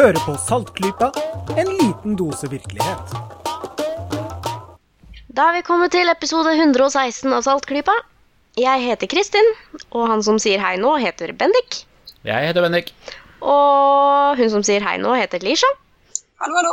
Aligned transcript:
Hører 0.00 0.16
på 0.24 0.32
Saltklypa, 0.40 1.10
en 1.60 1.68
liten 1.76 2.14
dose 2.16 2.48
virkelighet. 2.48 3.10
Da 5.28 5.48
er 5.50 5.58
vi 5.58 5.64
kommet 5.66 5.92
til 5.92 6.08
episode 6.08 6.54
116 6.56 7.26
av 7.36 7.42
Saltklypa. 7.44 7.92
Jeg 8.56 8.80
heter 8.80 9.10
Kristin, 9.12 9.50
og 9.92 10.06
han 10.08 10.22
som 10.24 10.38
sier 10.40 10.62
hei 10.64 10.78
nå, 10.80 10.94
heter 11.02 11.34
Bendik. 11.36 11.82
Jeg 12.24 12.46
heter 12.48 12.64
Bendik. 12.64 12.94
Og 13.44 14.40
hun 14.40 14.48
som 14.54 14.64
sier 14.64 14.80
hei 14.86 14.94
nå, 15.02 15.12
heter 15.20 15.44
Lisha. 15.44 15.68
Hallo, 16.40 16.56
hallo. 16.56 16.72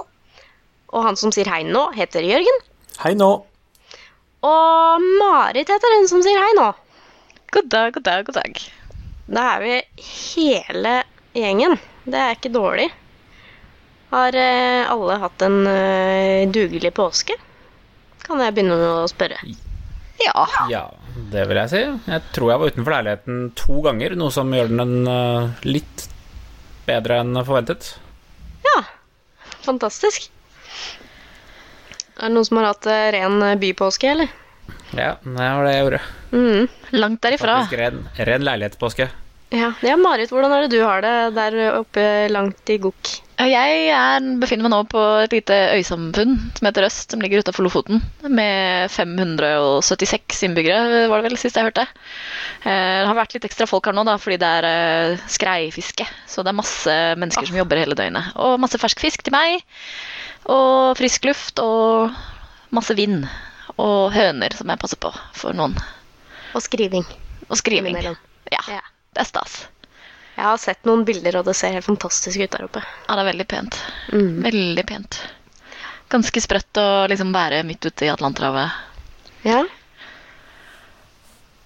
Og 0.96 1.04
han 1.09 1.20
som 1.20 1.34
sier 1.35 1.52
hei 1.52 1.66
nå, 1.68 1.82
heter 1.98 2.23
Jørgen. 2.23 2.62
Hei 3.02 3.12
nå. 3.20 3.27
Og 4.48 5.09
Marit 5.18 5.73
heter 5.73 5.98
hun 5.98 6.07
som 6.13 6.23
sier 6.23 6.40
hei 6.46 6.54
nå. 6.62 6.70
God 7.57 7.68
dag, 7.76 7.91
god 7.98 8.07
dag, 8.07 8.23
god 8.32 8.40
dag. 8.40 8.63
Da 9.27 9.49
er 9.57 9.68
vi 9.68 9.76
hele 10.13 10.96
gjengen. 11.35 11.76
Det 12.07 12.23
er 12.23 12.40
ikke 12.40 12.54
dårlig. 12.55 12.88
Har 14.10 14.36
eh, 14.36 14.92
alle 14.92 15.18
hatt 15.20 15.42
en 15.44 15.68
eh, 15.68 16.48
dugelig 16.48 16.94
påske? 16.96 17.36
Kan 18.24 18.40
jeg 18.44 18.56
begynne 18.56 18.78
med 18.80 18.88
å 19.04 19.10
spørre. 19.12 19.40
Ja. 20.24 20.46
Ja, 20.72 20.86
det 21.34 21.44
vil 21.50 21.60
jeg 21.60 21.72
si. 21.74 21.82
Jeg 22.08 22.24
tror 22.36 22.54
jeg 22.54 22.62
var 22.62 22.72
utenfor 22.72 22.96
leiligheten 22.96 23.44
to 23.60 23.82
ganger, 23.86 24.16
noe 24.20 24.34
som 24.34 24.56
gjør 24.56 24.72
den 24.72 25.12
eh, 25.12 25.68
litt 25.68 26.08
bedre 26.88 27.20
enn 27.24 27.36
forventet. 27.44 27.91
Ja, 28.64 28.80
fantastisk. 29.68 30.32
Er 32.18 32.30
det 32.30 32.34
noen 32.34 32.48
som 32.48 32.62
har 32.62 32.71
hatt 32.71 32.88
ren 33.14 33.44
bypåske, 33.62 34.16
eller? 34.16 34.32
Ja, 34.96 35.18
det 35.21 35.36
var 35.36 35.68
det 35.68 35.76
jeg 35.76 35.84
gjorde. 35.84 36.04
Mm. 36.32 36.68
Langt 36.96 37.21
derifra. 37.27 37.60
Faktisk 37.60 37.80
ren, 37.84 38.05
ren 38.18 38.48
leilighetspåske. 38.48 39.12
Ja. 39.53 39.70
ja, 39.79 39.93
Marit, 39.95 40.27
hvordan 40.34 40.51
er 40.51 40.65
det 40.65 40.73
du 40.76 40.81
har 40.84 40.99
det 41.05 41.13
der 41.37 41.55
oppe 41.77 42.01
langt 42.34 42.67
i 42.73 42.76
Gokk? 42.84 43.13
Jeg 43.37 43.84
er, 43.93 44.23
befinner 44.41 44.65
meg 44.65 44.73
nå 44.73 44.79
på 44.90 45.01
et 45.21 45.31
lite 45.35 45.55
øysamfunn 45.77 46.34
som 46.57 46.67
heter 46.67 46.87
Øst, 46.87 47.13
som 47.13 47.21
ligger 47.21 47.43
utafor 47.45 47.63
Lofoten. 47.63 48.01
Med 48.27 48.90
576 48.91 50.41
innbyggere, 50.48 51.05
var 51.07 51.21
det 51.21 51.29
vel 51.29 51.37
sist 51.40 51.55
jeg 51.55 51.68
hørte. 51.70 51.85
Eh, 52.65 52.98
Det 53.05 53.05
har 53.07 53.15
vært 53.20 53.37
litt 53.37 53.45
ekstra 53.48 53.70
folk 53.70 53.87
her 53.87 53.95
nå, 53.95 54.03
da, 54.09 54.18
fordi 54.20 54.40
det 54.41 54.49
er 54.57 54.68
eh, 54.71 55.23
skreifiske. 55.31 56.09
Så 56.27 56.43
det 56.43 56.51
er 56.51 56.59
masse 56.59 56.98
mennesker 57.21 57.48
som 57.48 57.62
jobber 57.62 57.79
hele 57.79 57.95
døgnet. 57.95 58.34
Og 58.41 58.57
masse 58.59 58.81
fersk 58.81 59.05
fisk 59.05 59.23
til 59.23 59.37
meg. 59.37 59.62
Og 60.49 60.98
frisk 60.99 61.29
luft 61.29 61.62
og 61.63 62.12
masse 62.75 62.98
vind. 62.98 63.21
Og 63.77 64.12
høner 64.18 64.57
som 64.57 64.68
jeg 64.73 64.81
passer 64.81 65.00
på 65.00 65.13
for 65.38 65.56
noen. 65.56 65.78
Og 66.57 66.66
skriving. 66.66 67.06
Og 67.47 67.62
skriving. 67.62 68.01
Ja, 68.51 68.66
Ja. 68.68 68.84
Det 69.16 69.22
er 69.24 69.30
stas. 69.30 69.56
Jeg 70.38 70.46
har 70.46 70.58
sett 70.62 70.86
noen 70.86 71.02
bilder, 71.08 71.40
og 71.40 71.47
det 71.47 71.56
ser 71.58 71.74
helt 71.74 71.86
fantastisk 71.88 72.38
ut 72.44 72.52
der 72.53 72.68
oppe. 72.68 72.84
Ja, 73.08 73.16
det 73.18 73.24
er 73.24 73.30
veldig 73.31 73.47
pent. 73.50 73.78
Mm. 74.14 74.36
Veldig 74.46 74.84
pent. 74.90 75.18
Ganske 76.14 76.41
sprøtt 76.44 76.78
å 76.80 76.86
liksom 77.12 77.31
være 77.36 77.64
midt 77.68 77.84
ute 77.90 78.06
i 78.06 78.12
Atlanterhavet. 78.14 78.69
Ja, 79.47 79.64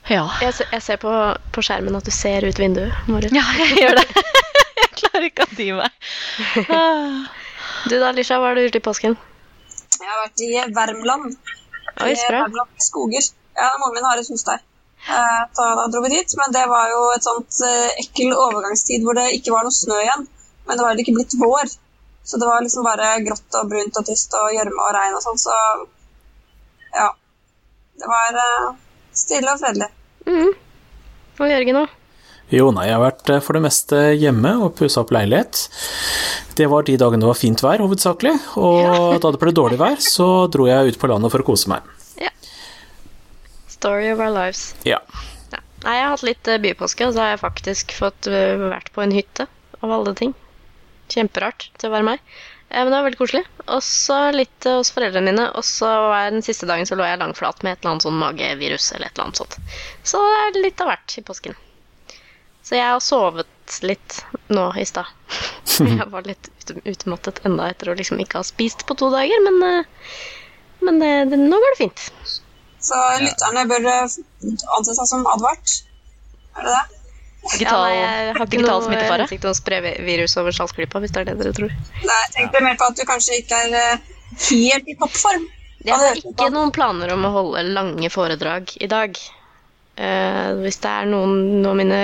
Ja. 0.10 0.24
jeg, 0.42 0.54
se- 0.58 0.66
jeg 0.72 0.82
ser 0.84 0.98
på, 1.00 1.12
på 1.54 1.62
skjermen 1.64 1.96
at 1.96 2.08
du 2.08 2.12
ser 2.12 2.44
ut 2.48 2.58
vinduet, 2.60 2.92
Marit. 3.08 3.32
ja, 3.38 3.44
jeg 3.60 3.78
gjør 3.84 4.00
det. 4.00 4.24
jeg 4.82 4.90
klarer 4.98 5.28
ikke 5.30 5.46
å 5.46 5.56
dy 5.60 5.68
meg. 5.78 5.92
Du 7.90 7.96
da, 7.98 8.12
Lisha, 8.14 8.36
hva 8.38 8.52
har 8.52 8.58
du 8.58 8.62
gjort 8.66 8.76
i 8.78 8.82
påsken? 8.86 9.14
Jeg 9.98 10.06
har 10.10 10.20
vært 10.22 10.42
i 10.46 10.50
Värmland. 10.76 11.32
Oi. 12.06 12.12
Värmland 12.30 12.84
skoger. 12.84 13.24
Ja, 13.58 13.70
Mannen 13.82 13.96
min 13.98 14.06
har 14.06 14.20
et 14.22 14.30
hus 14.30 14.44
der. 14.46 14.60
Eh, 15.10 15.42
Da, 15.58 15.68
da 15.80 15.88
dro 15.92 16.02
vi 16.06 16.10
dit, 16.14 16.34
men 16.38 16.54
det 16.54 16.66
var 16.70 16.90
jo 16.92 17.00
et 17.16 17.26
sånt 17.26 17.62
eh, 17.68 17.94
ekkel 18.04 18.34
overgangstid 18.36 19.04
hvor 19.06 19.18
det 19.18 19.30
ikke 19.38 19.54
var 19.56 19.66
noe 19.66 19.76
snø 19.76 19.98
igjen. 20.04 20.28
Men 20.68 20.78
det 20.78 20.84
var 20.84 20.92
heller 20.94 21.04
ikke 21.06 21.16
blitt 21.18 21.38
vår. 21.42 21.72
Så 22.24 22.38
det 22.38 22.48
var 22.48 22.62
liksom 22.62 22.86
bare 22.86 23.16
grått 23.26 23.58
og 23.58 23.72
brunt 23.72 23.98
og 23.98 24.06
tyst 24.08 24.36
og 24.38 24.52
gjørme 24.54 24.78
og 24.78 24.94
regn 24.94 25.18
og 25.18 25.24
sånn, 25.26 25.40
så 25.42 25.56
ja. 26.94 27.08
Det 28.02 28.10
var 28.10 28.38
eh, 28.44 28.68
stille 29.18 29.56
og 29.56 29.60
fredelig. 29.64 29.90
Mm. 30.30 30.54
Og 31.42 31.50
Jørgen 31.50 31.82
òg? 31.82 31.98
Jo, 32.52 32.68
nei, 32.76 32.90
jeg 32.90 32.98
har 32.98 33.04
vært 33.06 33.30
for 33.46 33.56
det 33.56 33.62
meste 33.64 34.00
hjemme 34.20 34.52
og 34.66 34.74
pussa 34.76 35.02
opp 35.06 35.14
leilighet. 35.16 35.62
Det 36.60 36.68
var 36.68 36.84
de 36.84 36.98
dagene 37.00 37.24
det 37.24 37.30
var 37.30 37.40
fint 37.40 37.62
vær, 37.64 37.80
hovedsakelig. 37.80 38.34
Og 38.60 39.16
da 39.24 39.32
det 39.32 39.40
ble 39.40 39.54
dårlig 39.56 39.80
vær, 39.80 39.96
så 40.04 40.28
dro 40.52 40.68
jeg 40.68 40.92
ut 40.92 41.00
på 41.00 41.10
landet 41.10 41.32
for 41.32 41.44
å 41.44 41.48
kose 41.48 41.72
meg. 41.72 41.88
Story 43.82 44.12
of 44.14 44.20
our 44.22 44.30
lives. 44.30 44.76
Ja. 44.86 45.00
Ja. 45.52 45.60
Nei, 45.82 45.96
jeg 45.98 46.06
har 46.06 46.12
hatt 46.14 46.24
litt 46.28 46.48
eh, 46.54 46.60
bypåske, 46.62 47.08
og 47.08 47.16
så 47.16 47.24
har 47.24 47.32
jeg 47.34 47.42
faktisk 47.42 47.94
fått 47.98 48.28
eh, 48.30 48.54
vært 48.62 48.92
på 48.94 49.02
en 49.02 49.14
hytte, 49.16 49.48
av 49.82 49.94
alle 49.96 50.14
ting. 50.20 50.36
Kjemperart 51.10 51.72
til 51.82 51.90
å 51.90 51.96
være 51.96 52.06
meg. 52.12 52.22
Eh, 52.70 52.78
Men 52.84 52.92
det 52.94 53.00
var 53.00 53.08
veldig 53.08 53.20
koselig. 53.24 53.42
Og 53.66 53.82
så 53.82 54.20
litt 54.36 54.68
hos 54.70 54.94
foreldrene 54.94 55.32
mine, 55.34 55.48
og 55.58 55.66
så 55.66 55.90
var 56.12 56.30
den 56.30 56.46
siste 56.46 56.70
dagen 56.70 56.86
så 56.86 56.98
lå 57.00 57.08
jeg 57.10 57.24
langflat 57.24 57.66
med 57.66 57.74
et 57.74 57.82
eller 57.82 57.96
annet 57.96 58.06
sånn 58.06 58.22
magevirus 58.22 58.92
eller 58.94 59.10
et 59.10 59.16
eller 59.18 59.32
annet 59.32 59.42
sånt. 59.42 59.58
Så 60.14 60.22
det 60.28 60.38
er 60.44 60.62
litt 60.68 60.86
av 60.86 60.92
hvert 60.92 61.18
i 61.18 61.26
påsken. 61.32 61.58
Så 62.62 62.78
jeg 62.78 62.86
har 62.86 63.02
sovet 63.02 63.80
litt 63.82 64.20
nå 64.54 64.68
i 64.78 64.86
stad. 64.86 65.10
jeg 65.82 66.08
var 66.14 66.30
litt 66.30 66.52
utmattet 66.86 67.42
enda 67.50 67.72
etter 67.74 67.90
å 67.90 67.98
liksom 67.98 68.22
ikke 68.22 68.44
ha 68.44 68.46
spist 68.46 68.86
på 68.86 69.00
to 69.02 69.10
dager, 69.10 69.42
men, 69.50 69.84
men 70.86 71.02
det, 71.02 71.12
det, 71.34 71.42
nå 71.42 71.58
går 71.58 71.74
det 71.74 71.82
fint. 71.82 72.06
Så 72.82 72.98
lytterne 73.22 73.68
bør 73.70 73.88
eh, 73.92 74.18
anse 74.78 74.98
seg 74.98 75.10
som 75.10 75.28
advart. 75.30 75.78
Er 76.58 76.68
det 76.68 76.74
det? 76.74 76.98
Digital, 77.42 77.88
ja, 77.90 77.90
nei, 77.90 77.94
jeg 77.98 78.34
har 78.36 78.44
ikke 78.44 78.52
digital 78.54 78.76
noe 78.76 78.86
smittefare. 78.86 79.24
hensikt 79.26 79.46
å 79.50 79.54
spre 79.58 79.80
virus 80.06 80.36
over 80.38 80.54
Saltklypa, 80.54 81.00
hvis 81.02 81.14
det 81.16 81.24
er 81.24 81.30
det 81.32 81.38
dere 81.40 81.54
tror. 81.58 81.72
Nei, 81.74 82.18
jeg 82.28 82.34
tenkte 82.36 82.62
mer 82.62 82.78
på 82.78 82.90
at 82.92 83.00
du 83.00 83.06
kanskje 83.10 83.40
ikke 83.42 83.62
er 83.66 83.78
eh, 83.80 84.12
helt 84.46 84.92
i 84.92 84.98
toppform. 85.00 85.48
Jeg 85.82 85.98
har 85.98 86.20
ikke 86.20 86.52
noen 86.54 86.74
planer 86.74 87.16
om 87.16 87.26
å 87.26 87.32
holde 87.34 87.64
lange 87.74 88.12
foredrag 88.14 88.76
i 88.78 88.90
dag. 88.90 89.18
Uh, 89.98 90.62
hvis 90.62 90.78
det 90.82 90.92
er 90.92 91.10
noen 91.10 91.66
av 91.68 91.74
mine 91.78 91.98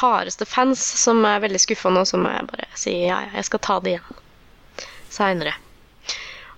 hardeste 0.00 0.44
fans 0.46 0.82
som 1.00 1.22
er 1.26 1.40
veldig 1.46 1.60
skuffa 1.62 1.92
nå, 1.94 2.02
så 2.06 2.18
må 2.20 2.34
jeg 2.34 2.48
bare 2.50 2.66
si 2.78 2.94
ja, 3.06 3.22
ja, 3.24 3.30
jeg 3.38 3.46
skal 3.48 3.62
ta 3.64 3.78
det 3.84 3.94
igjen 3.94 4.20
seinere. 5.14 5.54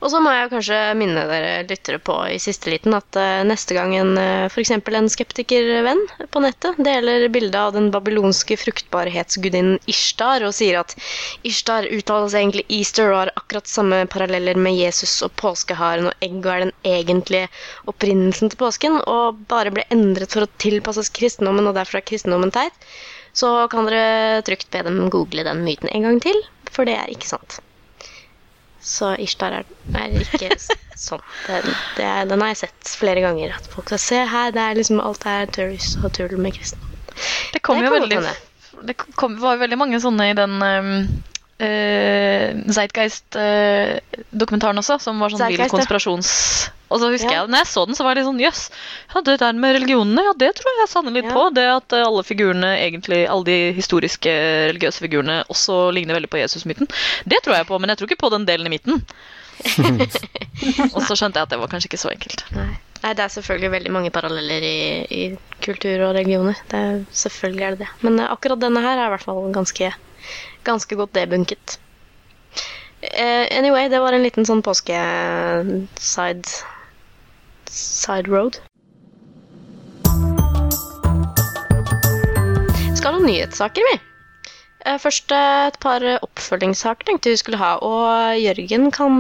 Og 0.01 0.09
så 0.09 0.21
må 0.25 0.31
jeg 0.33 0.49
kanskje 0.49 0.77
minne 0.97 1.27
dere 1.29 1.65
lyttere 1.69 1.99
på 2.01 2.15
i 2.33 2.39
siste 2.41 2.71
liten 2.73 2.95
at 2.97 3.17
eh, 3.21 3.43
neste 3.45 3.77
gang 3.77 3.93
en 3.99 4.15
uh, 4.17 4.47
f.eks. 4.49 4.73
en 4.73 5.11
skeptikervenn 5.13 6.01
på 6.33 6.41
nettet 6.41 6.81
deler 6.81 7.27
bilde 7.33 7.61
av 7.61 7.75
den 7.77 7.91
babylonske 7.93 8.57
fruktbarhetsgudinnen 8.63 9.77
Ishtar 9.93 10.47
og 10.49 10.57
sier 10.57 10.81
at 10.81 10.97
Ishtar 11.45 11.91
uttales 11.93 12.39
egentlig 12.39 12.65
Easter 12.73 13.13
og 13.13 13.19
har 13.19 13.35
akkurat 13.37 13.69
samme 13.69 14.01
paralleller 14.09 14.57
med 14.57 14.79
Jesus 14.81 15.19
og 15.27 15.37
påskeharen 15.45 16.09
og 16.09 16.25
egg 16.25 16.41
og 16.41 16.53
er 16.55 16.67
den 16.67 16.77
egentlige 16.97 17.53
opprinnelsen 17.93 18.49
til 18.49 18.65
påsken 18.65 19.01
og 19.05 19.45
bare 19.53 19.75
ble 19.77 19.85
endret 19.93 20.33
for 20.33 20.49
å 20.49 20.53
tilpasses 20.65 21.13
kristendommen 21.13 21.69
og 21.69 21.77
derfor 21.77 22.01
er 22.01 22.09
kristendommen 22.09 22.57
teit, 22.57 22.93
så 23.37 23.69
kan 23.71 23.85
dere 23.89 24.41
trygt 24.49 24.73
be 24.73 24.81
dem 24.89 25.11
google 25.13 25.45
den 25.45 25.61
myten 25.67 25.93
en 25.93 26.09
gang 26.09 26.23
til, 26.25 26.47
for 26.73 26.89
det 26.89 26.97
er 26.97 27.13
ikke 27.13 27.37
sant. 27.37 27.61
Så 28.81 29.13
Ishtar 29.21 29.53
er, 29.61 29.65
er 29.97 30.09
ikke 30.21 30.51
sånn. 31.07 31.23
Det, 31.47 31.57
det 31.99 32.29
den 32.31 32.41
har 32.41 32.49
jeg 32.53 32.61
sett 32.65 32.83
flere 33.01 33.21
ganger. 33.25 33.49
At 33.57 33.65
folk 33.73 33.87
skal 33.91 34.03
se 34.03 34.19
her, 34.33 34.49
det 34.57 34.63
er 34.65 34.75
liksom 34.79 34.99
alt 35.05 35.23
er 35.29 35.43
tøys 35.53 35.87
og 36.01 36.09
tull 36.17 36.35
med 36.41 36.51
kristne. 36.57 36.83
Det 37.53 37.61
kom 37.65 37.77
Det 37.81 37.85
jo 37.85 37.91
veldig 37.99 38.19
Det 38.89 38.95
kom, 39.19 39.33
var 39.41 39.55
veldig 39.61 39.79
mange 39.81 39.99
sånne 40.01 40.25
i 40.31 40.35
den 40.39 40.55
um, 40.63 40.91
uh, 41.61 42.49
Zeitgeist-dokumentaren 42.73 44.79
også, 44.81 44.95
som 45.03 45.21
var 45.21 45.29
sånn 45.35 45.49
vill 45.53 45.69
konspirasjons... 45.69 46.31
Og 46.91 47.01
så 47.01 47.11
husker 47.13 47.31
Ja. 47.31 47.41
jeg, 47.41 47.51
når 47.53 47.63
jeg 47.63 47.71
så 47.71 47.85
den, 47.87 47.95
så 47.95 48.05
var 48.05 48.19
det 48.19 48.25
sånn 48.27 48.41
Jøss, 48.43 48.65
ja, 49.15 49.23
det 49.27 49.39
der 49.41 49.53
med 49.55 49.77
religionene, 49.79 50.25
ja, 50.27 50.33
det 50.37 50.51
tror 50.59 50.81
jeg 50.81 50.91
sanner 50.91 51.15
litt 51.15 51.29
Ja. 51.31 51.35
på. 51.37 51.45
Det 51.55 51.67
at 51.71 51.93
uh, 51.95 52.03
alle 52.09 52.25
figurene, 52.27 52.73
egentlig, 52.83 53.21
alle 53.31 53.45
de 53.47 53.59
historiske 53.79 54.33
religiøse 54.73 55.05
figurene 55.05 55.45
også 55.49 55.93
ligner 55.95 56.19
veldig 56.19 56.31
på 56.33 56.43
Jesusmyten. 56.43 56.91
Det 57.25 57.39
tror 57.45 57.61
jeg 57.61 57.69
på, 57.71 57.79
men 57.79 57.93
jeg 57.93 57.99
tror 57.99 58.11
ikke 58.11 58.25
på 58.27 58.33
den 58.35 58.47
delen 58.49 58.67
i 58.67 58.75
midten. 58.75 59.05
og 60.95 61.03
så 61.05 61.15
skjønte 61.17 61.37
jeg 61.39 61.47
at 61.47 61.53
det 61.53 61.59
var 61.61 61.69
kanskje 61.71 61.91
ikke 61.91 62.01
så 62.01 62.11
enkelt. 62.13 62.45
Nei. 62.57 62.71
Nei, 63.01 63.15
det 63.17 63.23
er 63.25 63.33
selvfølgelig 63.33 63.71
veldig 63.73 63.93
mange 63.97 64.11
paralleller 64.13 64.65
i, 64.67 64.81
i 65.09 65.21
kultur 65.65 66.03
og 66.05 66.15
religioner. 66.19 66.59
Det 66.69 66.81
er, 66.81 66.99
selvfølgelig 67.17 67.65
er 67.65 67.77
det 67.77 67.87
det. 67.87 67.89
Men 68.05 68.19
eh, 68.21 68.29
akkurat 68.29 68.61
denne 68.61 68.83
her 68.85 68.99
er 68.99 69.07
i 69.09 69.13
hvert 69.15 69.25
fall 69.25 69.47
ganske, 69.55 69.89
ganske 70.69 70.99
godt 71.01 71.15
debunket. 71.17 71.79
Uh, 73.01 73.47
anyway, 73.57 73.89
det 73.89 74.03
var 74.03 74.13
en 74.13 74.27
liten 74.27 74.45
sånn 74.45 74.61
påske-side 74.61 76.45
side 77.71 78.29
road. 78.29 78.61
Skal 82.99 83.17
ha 83.17 83.21
nyhetssaker, 83.25 83.87
vi. 83.93 84.01
Eh, 84.87 84.97
Først 85.01 85.33
eh, 85.33 85.67
et 85.69 85.79
par 85.83 86.03
eh, 86.05 86.19
oppfølgingssaker 86.25 87.05
tenkte 87.09 87.31
vi 87.33 87.37
skulle 87.41 87.59
ha. 87.61 87.73
Og 87.85 88.37
Jørgen 88.41 88.91
kan 88.95 89.15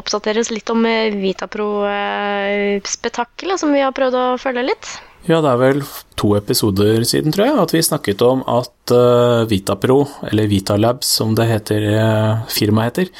oppdateres 0.00 0.50
litt 0.54 0.70
om 0.72 0.80
Vitapro-spetakkelet 1.20 3.60
som 3.60 3.72
vi 3.74 3.80
har 3.84 3.92
prøvd 3.96 4.14
å 4.16 4.38
følge 4.40 4.62
litt. 4.70 4.86
Ja, 5.28 5.42
det 5.44 5.50
er 5.50 5.58
vel 5.60 5.82
to 6.16 6.30
episoder 6.38 7.02
siden, 7.04 7.34
tror 7.34 7.44
jeg, 7.44 7.56
at 7.60 7.72
vi 7.74 7.82
snakket 7.84 8.22
om 8.24 8.40
at 8.48 8.92
uh, 8.94 9.44
Vitapro, 9.50 9.98
eller 10.30 10.48
Vitalab 10.48 11.04
som 11.04 11.34
det 11.36 11.44
heter, 11.50 11.84
uh, 11.92 12.46
firmaet 12.48 13.02
heter, 13.02 13.10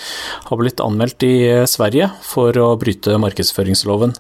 har 0.49 0.61
blitt 0.61 0.81
anmeldt 0.81 1.27
i 1.29 1.35
uh, 1.61 1.67
Sverige 1.69 2.09
for 2.25 2.57
å 2.57 2.73
bryte 2.81 3.19
markedsføringsloven. 3.21 4.17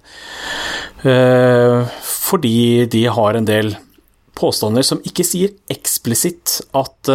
fordi 2.04 2.84
de 2.92 3.06
har 3.08 3.36
en 3.36 3.46
del 3.48 3.72
påstander 4.36 4.84
som 4.84 5.00
ikke 5.04 5.24
sier 5.24 5.54
eksplisitt 5.72 6.58
at 6.76 7.10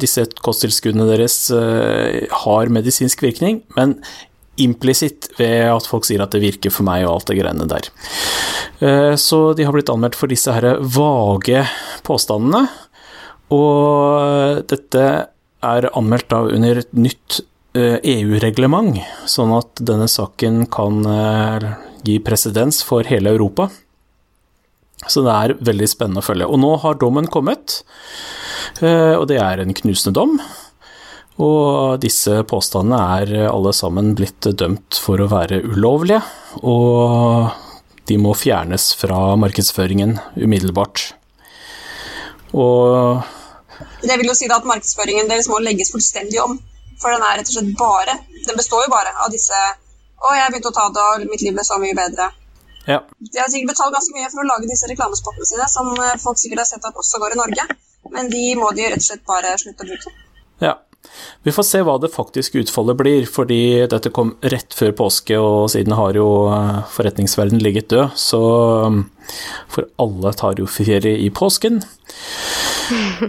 disse 0.00 0.24
kosttilskuddene 0.40 1.06
deres 1.08 1.36
har 1.52 2.72
medisinsk 2.72 3.22
virkning, 3.24 3.60
men 3.76 3.98
implisitt 4.62 5.28
ved 5.38 5.66
at 5.70 5.88
folk 5.88 6.06
sier 6.06 6.22
at 6.24 6.34
det 6.34 6.42
virker 6.42 6.72
for 6.74 6.86
meg 6.86 7.06
og 7.06 7.16
alt 7.16 7.30
det 7.30 7.38
greiene 7.40 7.66
der. 7.70 7.90
Eh, 8.80 9.14
så 9.20 9.40
de 9.56 9.66
har 9.66 9.74
blitt 9.76 9.92
anmeldt 9.92 10.18
for 10.18 10.30
disse 10.30 10.52
her 10.54 10.78
vage 10.80 11.64
påstandene, 12.06 12.64
og 13.50 14.64
dette 14.70 15.04
er 15.60 15.90
anmeldt 15.98 16.30
da 16.32 16.44
under 16.46 16.80
et 16.80 16.92
nytt 16.96 17.42
EU-reglement, 17.74 18.96
eh, 18.98 19.04
e 19.04 19.28
sånn 19.30 19.52
at 19.54 19.82
denne 19.86 20.08
saken 20.10 20.64
kan 20.72 21.04
eh, 21.06 21.68
gi 22.06 22.18
presedens 22.24 22.80
for 22.86 23.06
hele 23.06 23.34
Europa. 23.36 23.68
Så 25.08 25.24
det 25.24 25.32
er 25.34 25.56
veldig 25.64 25.88
spennende 25.88 26.20
å 26.20 26.26
følge. 26.26 26.48
Og 26.48 26.60
nå 26.60 26.74
har 26.82 26.98
dommen 27.00 27.28
kommet, 27.32 27.80
og 28.84 29.22
det 29.30 29.38
er 29.40 29.62
en 29.62 29.72
knusende 29.72 30.12
dom. 30.12 30.34
Og 31.40 31.96
disse 32.02 32.42
påstandene 32.48 33.00
er 33.20 33.48
alle 33.48 33.72
sammen 33.76 34.12
blitt 34.18 34.50
dømt 34.60 34.98
for 35.00 35.22
å 35.22 35.28
være 35.30 35.62
ulovlige, 35.64 36.20
og 36.60 37.48
de 38.10 38.18
må 38.20 38.34
fjernes 38.36 38.90
fra 39.00 39.36
markedsføringen 39.40 40.18
umiddelbart. 40.36 41.14
Og 42.52 43.22
Det 44.02 44.16
vil 44.18 44.28
jo 44.28 44.34
si 44.36 44.48
at 44.50 44.66
markedsføringen 44.66 45.30
deres 45.30 45.48
må 45.48 45.60
legges 45.62 45.92
fullstendig 45.94 46.40
om. 46.42 46.58
For 47.00 47.14
den 47.14 47.24
er 47.24 47.38
rett 47.38 47.48
og 47.48 47.54
slett 47.54 47.76
bare 47.80 48.14
Den 48.44 48.58
består 48.58 48.82
jo 48.84 48.90
bare 48.92 49.12
av 49.24 49.30
disse 49.32 49.56
'Å, 50.20 50.34
jeg 50.36 50.52
begynte 50.52 50.68
å 50.68 50.76
ta 50.76 50.88
det, 50.92 51.00
og 51.00 51.30
mitt 51.32 51.40
liv 51.40 51.54
ble 51.56 51.64
så 51.64 51.78
mye 51.80 51.96
bedre'. 51.96 52.26
Ja. 52.86 52.98
De 53.20 53.38
har 53.40 53.48
sikkert 53.48 53.72
betalt 53.72 53.94
ganske 53.94 54.12
mye 54.16 54.28
for 54.28 54.42
å 54.42 54.48
lage 54.50 54.68
disse 54.68 54.88
reklamespottene 54.90 55.48
sine, 55.48 55.68
som 55.68 55.88
folk 56.20 56.38
sikkert 56.40 56.60
har 56.60 56.68
sett 56.68 56.84
at 56.84 57.00
også 57.02 57.20
går 57.22 57.32
i 57.32 57.40
Norge, 57.40 57.64
men 58.12 58.28
de 58.28 58.42
må 58.60 58.68
de 58.76 58.90
rett 58.90 59.00
og 59.00 59.08
slett 59.08 59.24
bare 59.24 59.56
slutte 59.56 59.86
å 59.86 59.88
bruke. 59.88 60.12
Ja. 60.60 60.74
Vi 61.42 61.52
får 61.52 61.66
se 61.66 61.80
hva 61.86 61.96
det 62.00 62.12
faktiske 62.12 62.62
utfallet 62.62 62.98
blir, 62.98 63.26
fordi 63.28 63.86
dette 63.90 64.12
kom 64.14 64.34
rett 64.52 64.74
før 64.76 64.92
påske, 64.98 65.38
og 65.40 65.70
siden 65.72 65.96
har 65.96 66.18
jo 66.18 66.26
forretningsverdenen 66.94 67.62
ligget 67.64 67.90
død, 67.92 68.16
så 68.20 68.42
mm, 68.92 69.02
For 69.70 69.86
alle 70.02 70.32
tar 70.34 70.58
jo 70.58 70.66
ferie 70.70 71.16
i 71.18 71.30
påsken. 71.30 71.82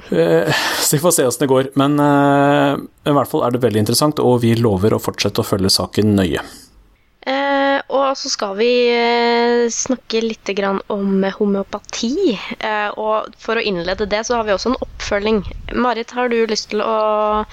Eh, 0.10 0.56
så 0.82 0.96
vi 0.96 1.00
får 1.00 1.12
se 1.14 1.26
åssen 1.28 1.44
det 1.44 1.50
går. 1.52 1.68
Men 1.78 2.00
uh, 2.02 2.80
i 3.06 3.14
hvert 3.14 3.30
fall 3.30 3.44
er 3.46 3.54
det 3.54 3.62
veldig 3.62 3.84
interessant, 3.84 4.18
og 4.18 4.40
vi 4.42 4.56
lover 4.58 4.96
å 4.96 5.02
fortsette 5.02 5.44
å 5.44 5.46
følge 5.46 5.70
saken 5.70 6.16
nøye. 6.18 6.42
Eh, 7.92 7.98
og 7.98 8.18
så 8.18 8.30
skal 8.32 8.56
vi 8.60 8.70
eh, 8.92 9.68
snakke 9.72 10.22
litt 10.24 10.50
om 10.92 11.24
homeopati. 11.38 12.38
Eh, 12.60 12.90
og 12.98 13.34
for 13.40 13.58
å 13.58 13.64
innlede 13.64 14.08
det, 14.10 14.24
så 14.26 14.38
har 14.38 14.48
vi 14.48 14.54
også 14.54 14.72
en 14.72 14.80
oppfølging. 14.82 15.44
Marit, 15.76 16.12
har 16.12 16.30
du 16.30 16.46
lyst 16.48 16.70
til 16.72 16.82
å 16.84 17.46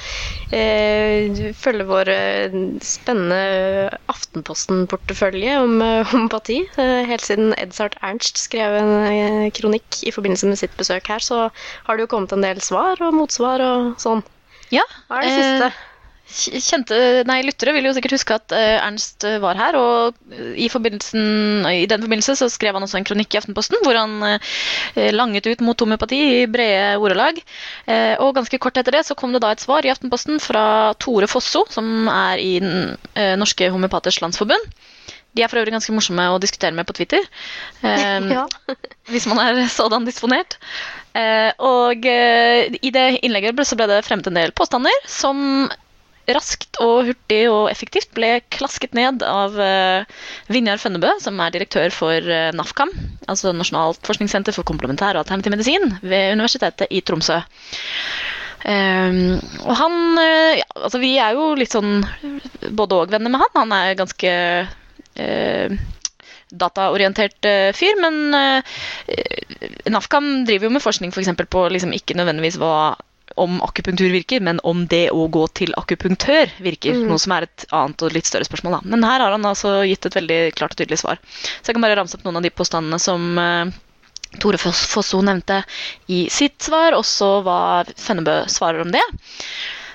eh, 0.51 1.53
følge 1.55 1.87
vår 1.89 2.11
eh, 2.13 2.57
spennende 2.83 3.91
Aftenposten-portefølje 4.09 5.59
om 5.61 5.79
homopati? 5.79 6.09
homeopati? 6.09 6.59
helt 7.09 7.25
siden 7.25 7.53
Edsart 7.59 7.97
Ernst 8.05 8.39
skrev 8.41 8.75
en 8.79 9.51
kronikk 9.55 10.03
i 10.07 10.13
forbindelse 10.15 10.49
med 10.51 10.61
sitt 10.61 10.75
besøk 10.79 11.09
her, 11.11 11.23
så 11.23 11.49
har 11.87 11.97
det 11.97 12.07
jo 12.07 12.11
kommet 12.15 12.35
en 12.35 12.45
del 12.45 12.61
svar 12.65 13.01
og 13.05 13.15
motsvar 13.17 13.63
og 13.65 13.95
sånn. 14.03 14.25
Ja. 14.75 14.85
Hva 15.09 15.23
er 15.23 15.29
det 15.29 15.37
siste? 15.37 15.71
Kjente, 16.29 16.97
nei, 17.29 17.39
lyttere 17.47 17.73
vil 17.77 17.89
jo 17.89 17.95
sikkert 17.97 18.15
huske 18.17 18.37
at 18.37 18.55
uh, 18.55 18.77
Ernst 18.85 19.25
var 19.43 19.59
her. 19.59 19.79
Og 19.79 20.19
i, 20.55 20.69
i, 20.69 21.87
den 21.89 22.05
forbindelse 22.05 22.37
så 22.39 22.51
skrev 22.53 22.77
han 22.77 22.85
også 22.85 23.01
en 23.01 23.09
kronikk 23.09 23.35
i 23.35 23.41
Aftenposten 23.41 23.81
hvor 23.85 23.97
han 23.97 24.39
langet 25.15 25.49
ut 25.49 25.65
mot 25.65 25.81
homøopati 25.81 26.19
i 26.43 26.47
brede 26.51 26.99
ordelag. 27.01 27.41
Og 28.23 28.35
ganske 28.37 28.61
kort 28.61 28.79
etter 28.81 28.99
det 28.99 29.05
så 29.09 29.17
kom 29.19 29.33
det 29.35 29.43
da 29.45 29.53
et 29.55 29.63
svar 29.65 29.87
i 29.87 29.93
Aftenposten 29.93 30.41
fra 30.43 30.95
Tore 31.01 31.29
Fosso, 31.31 31.65
som 31.73 32.09
er 32.13 32.43
i 32.43 32.59
den 32.63 32.95
Norske 33.41 33.71
Homøopaters 33.73 34.21
Landsforbund. 34.23 34.73
De 35.37 35.45
er 35.45 35.51
for 35.51 35.61
øvrig 35.61 35.75
ganske 35.75 35.93
morsomme 35.95 36.25
å 36.33 36.39
diskutere 36.43 36.75
med 36.75 36.89
på 36.89 36.97
Twitter. 36.99 37.25
ja. 37.85 38.47
hvis 39.13 39.29
man 39.31 39.41
er 39.43 39.61
sådan 39.73 40.09
disponert. 40.09 40.59
og 41.59 42.09
i 42.09 42.95
det 42.95 43.07
innlegget 43.23 43.67
så 43.67 43.79
ble 43.79 43.89
det 43.91 44.03
fremmet 44.07 44.31
en 44.31 44.41
del 44.41 44.57
påstander 44.57 45.05
som 45.09 45.69
raskt 46.37 46.79
og 46.85 47.09
hurtig 47.09 47.41
og 47.51 47.69
effektivt 47.71 48.11
ble 48.17 48.39
klasket 48.53 48.97
ned 48.97 49.23
av 49.27 49.57
uh, 49.57 50.25
Vinjar 50.53 50.81
Fønnebø, 50.83 51.15
som 51.23 51.39
er 51.41 51.55
direktør 51.55 51.95
for 51.95 52.29
uh, 52.29 52.51
NAFKAM, 52.57 52.93
altså 53.31 53.55
Nasjonalt 53.57 54.03
forskningssenter 54.07 54.57
for 54.57 54.69
komplementær 54.69 55.17
og 55.17 55.25
alternativ 55.25 55.55
medisin 55.57 55.95
ved 56.03 56.35
Universitetet 56.37 56.93
i 56.93 57.03
Tromsø. 57.05 57.41
Um, 58.67 59.39
og 59.63 59.77
han 59.79 59.93
uh, 60.19 60.59
ja, 60.59 60.65
Altså, 60.75 60.99
vi 60.99 61.13
er 61.23 61.37
jo 61.39 61.53
litt 61.55 61.73
sånn 61.77 62.03
både 62.75 63.05
og-venner 63.05 63.31
med 63.31 63.41
han. 63.45 63.55
Han 63.55 63.75
er 63.77 63.99
ganske 63.99 64.33
uh, 65.23 65.77
dataorientert 66.49 67.47
uh, 67.47 67.71
fyr, 67.77 68.01
men 68.03 68.19
NAFKAM 69.89 70.43
driver 70.49 70.69
jo 70.69 70.75
med 70.75 70.85
forskning 70.85 71.15
for 71.15 71.49
på 71.55 71.69
liksom, 71.73 71.95
ikke 71.95 72.17
nødvendigvis 72.19 72.59
hva 72.61 72.97
om 73.41 73.59
akupunktur 73.65 74.11
virker, 74.13 74.43
men 74.45 74.61
om 74.67 74.85
det 74.91 75.09
å 75.15 75.27
gå 75.33 75.45
til 75.61 75.75
akupunktør 75.79 76.53
virker. 76.65 76.97
Mm. 76.97 77.09
Noe 77.11 77.23
som 77.23 77.35
er 77.37 77.49
et 77.49 77.67
annet 77.75 78.05
og 78.05 78.15
litt 78.15 78.29
større 78.29 78.49
spørsmål. 78.49 78.79
Da. 78.79 78.93
Men 78.95 79.07
her 79.07 79.25
har 79.25 79.35
han 79.35 79.49
altså 79.49 79.81
gitt 79.89 80.09
et 80.09 80.19
veldig 80.19 80.41
klart 80.59 80.77
og 80.77 80.81
tydelig 80.81 81.01
svar. 81.03 81.21
Så 81.33 81.71
jeg 81.71 81.79
kan 81.79 81.85
bare 81.87 81.99
ramse 82.01 82.19
opp 82.19 82.27
noen 82.27 82.41
av 82.41 82.47
de 82.47 82.55
påstandene 82.55 83.01
som 83.03 83.29
uh, 83.41 83.71
Tore 84.43 84.61
Fosso 84.61 85.23
nevnte 85.25 85.63
i 86.13 86.27
sitt 86.33 86.61
svar, 86.63 86.97
og 86.99 87.07
så 87.09 87.39
hva 87.47 87.61
Fennebø 87.97 88.43
svarer 88.53 88.85
om 88.85 88.93
det. 88.95 89.05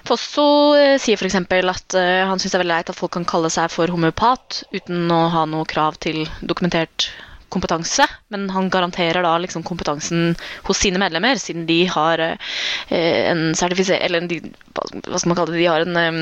Fosso 0.08 0.48
uh, 0.76 0.96
sier 1.00 1.20
f.eks. 1.20 1.38
at 1.38 2.00
uh, 2.00 2.24
han 2.30 2.40
syns 2.42 2.52
det 2.52 2.58
er 2.58 2.64
veldig 2.66 2.74
leit 2.74 2.90
at 2.92 3.00
folk 3.00 3.14
kan 3.16 3.28
kalle 3.30 3.52
seg 3.54 3.72
for 3.72 3.92
homeopat 3.92 4.64
uten 4.74 5.12
å 5.14 5.28
ha 5.36 5.46
noe 5.50 5.68
krav 5.70 6.00
til 6.04 6.26
dokumentert 6.42 7.12
kompetanse, 7.54 8.08
men 8.34 8.48
han 8.54 8.70
garanterer 8.74 9.24
da 9.26 9.36
liksom 9.42 9.64
kompetansen 9.68 10.34
hos 10.68 10.82
sine 10.82 11.02
medlemmer, 11.02 11.40
siden 11.42 11.68
de 11.70 11.84
har 11.94 12.24
eh, 12.26 13.22
en 13.30 13.54
sertifiser... 13.58 14.02
Eller 14.04 14.28
de, 14.30 14.42
hva 14.74 15.20
skal 15.20 15.32
man 15.32 15.40
kalle 15.40 15.54
det, 15.54 15.62
de 15.62 15.70
har 15.70 15.86
en 15.86 16.00
um, 16.00 16.22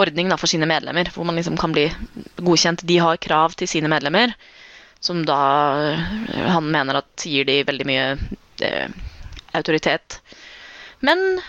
ordning 0.00 0.30
da, 0.30 0.38
for 0.40 0.50
sine 0.50 0.68
medlemmer, 0.70 1.10
hvor 1.14 1.26
man 1.28 1.38
liksom 1.40 1.58
kan 1.60 1.74
bli 1.74 1.88
godkjent. 2.38 2.86
De 2.88 3.00
har 3.02 3.20
krav 3.22 3.56
til 3.58 3.70
sine 3.70 3.90
medlemmer, 3.90 4.34
som 5.00 5.24
da 5.26 5.40
han 6.52 6.68
mener 6.70 7.00
at 7.00 7.24
gir 7.26 7.46
de 7.48 7.62
veldig 7.66 7.88
mye 7.88 8.06
eh, 8.66 8.92
autoritet. 9.56 10.20
Men 11.00 11.40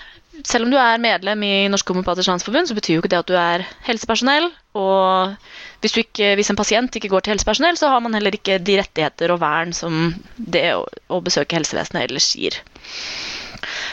selv 0.48 0.66
om 0.66 0.72
du 0.72 0.78
er 0.80 1.02
medlem 1.02 1.44
i 1.44 1.54
Norsk 1.72 1.90
Homopaters 1.92 2.30
Landsforbund, 2.30 2.70
så 2.70 2.76
betyr 2.78 2.96
jo 2.96 3.02
ikke 3.04 3.12
det 3.14 3.20
at 3.20 3.32
du 3.32 3.36
er 3.40 3.66
helsepersonell. 3.88 4.48
Og 4.80 5.36
hvis, 5.84 5.98
ikke, 6.00 6.34
hvis, 6.40 6.50
en 6.54 6.60
pasient 6.60 6.96
ikke 6.96 7.12
går 7.12 7.26
til 7.26 7.36
helsepersonell, 7.36 7.78
så 7.80 7.92
har 7.92 8.00
man 8.04 8.16
heller 8.16 8.36
ikke 8.38 8.60
de 8.64 8.78
rettigheter 8.80 9.34
og 9.34 9.42
vern 9.44 9.76
som 9.76 10.14
det 10.38 10.70
å, 10.78 10.86
å 11.12 11.20
besøke 11.26 11.60
helsevesenet 11.60 12.08
ellers 12.08 12.32
gir. 12.40 12.62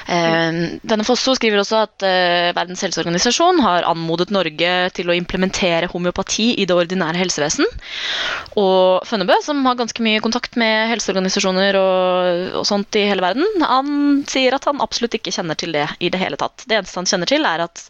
Eh, 0.08 0.58
denne 0.82 1.06
Fosso 1.06 1.34
skriver 1.36 1.62
også 1.62 1.82
at 1.84 2.06
eh, 2.06 2.50
Verdens 2.56 2.82
helseorganisasjon 2.86 3.62
har 3.64 3.86
anmodet 3.88 4.32
Norge 4.34 4.74
til 4.96 5.10
å 5.10 5.16
implementere 5.16 5.90
homeopati 5.92 6.50
i 6.62 6.66
det 6.68 6.76
ordinære 6.76 7.20
helsevesen. 7.20 7.68
Og 8.60 9.06
Fønnebø, 9.08 9.38
som 9.44 9.64
har 9.68 9.78
ganske 9.78 10.04
mye 10.04 10.22
kontakt 10.24 10.58
med 10.60 10.92
helseorganisasjoner 10.94 11.78
og, 11.80 12.46
og, 12.60 12.64
sånt 12.68 12.98
i 12.98 13.06
hele 13.10 13.24
verden, 13.24 13.46
han 13.64 14.22
sier 14.28 14.56
at 14.56 14.68
han 14.68 14.82
absolutt 14.84 15.18
ikke 15.18 15.34
kjenner 15.34 15.58
til 15.58 15.74
det 15.76 15.86
i 16.00 16.12
det 16.12 16.20
hele 16.22 16.40
tatt. 16.40 16.64
Det 16.66 16.78
eneste 16.78 17.00
han 17.00 17.10
kjenner 17.10 17.30
til, 17.30 17.46
er 17.48 17.66
at 17.68 17.84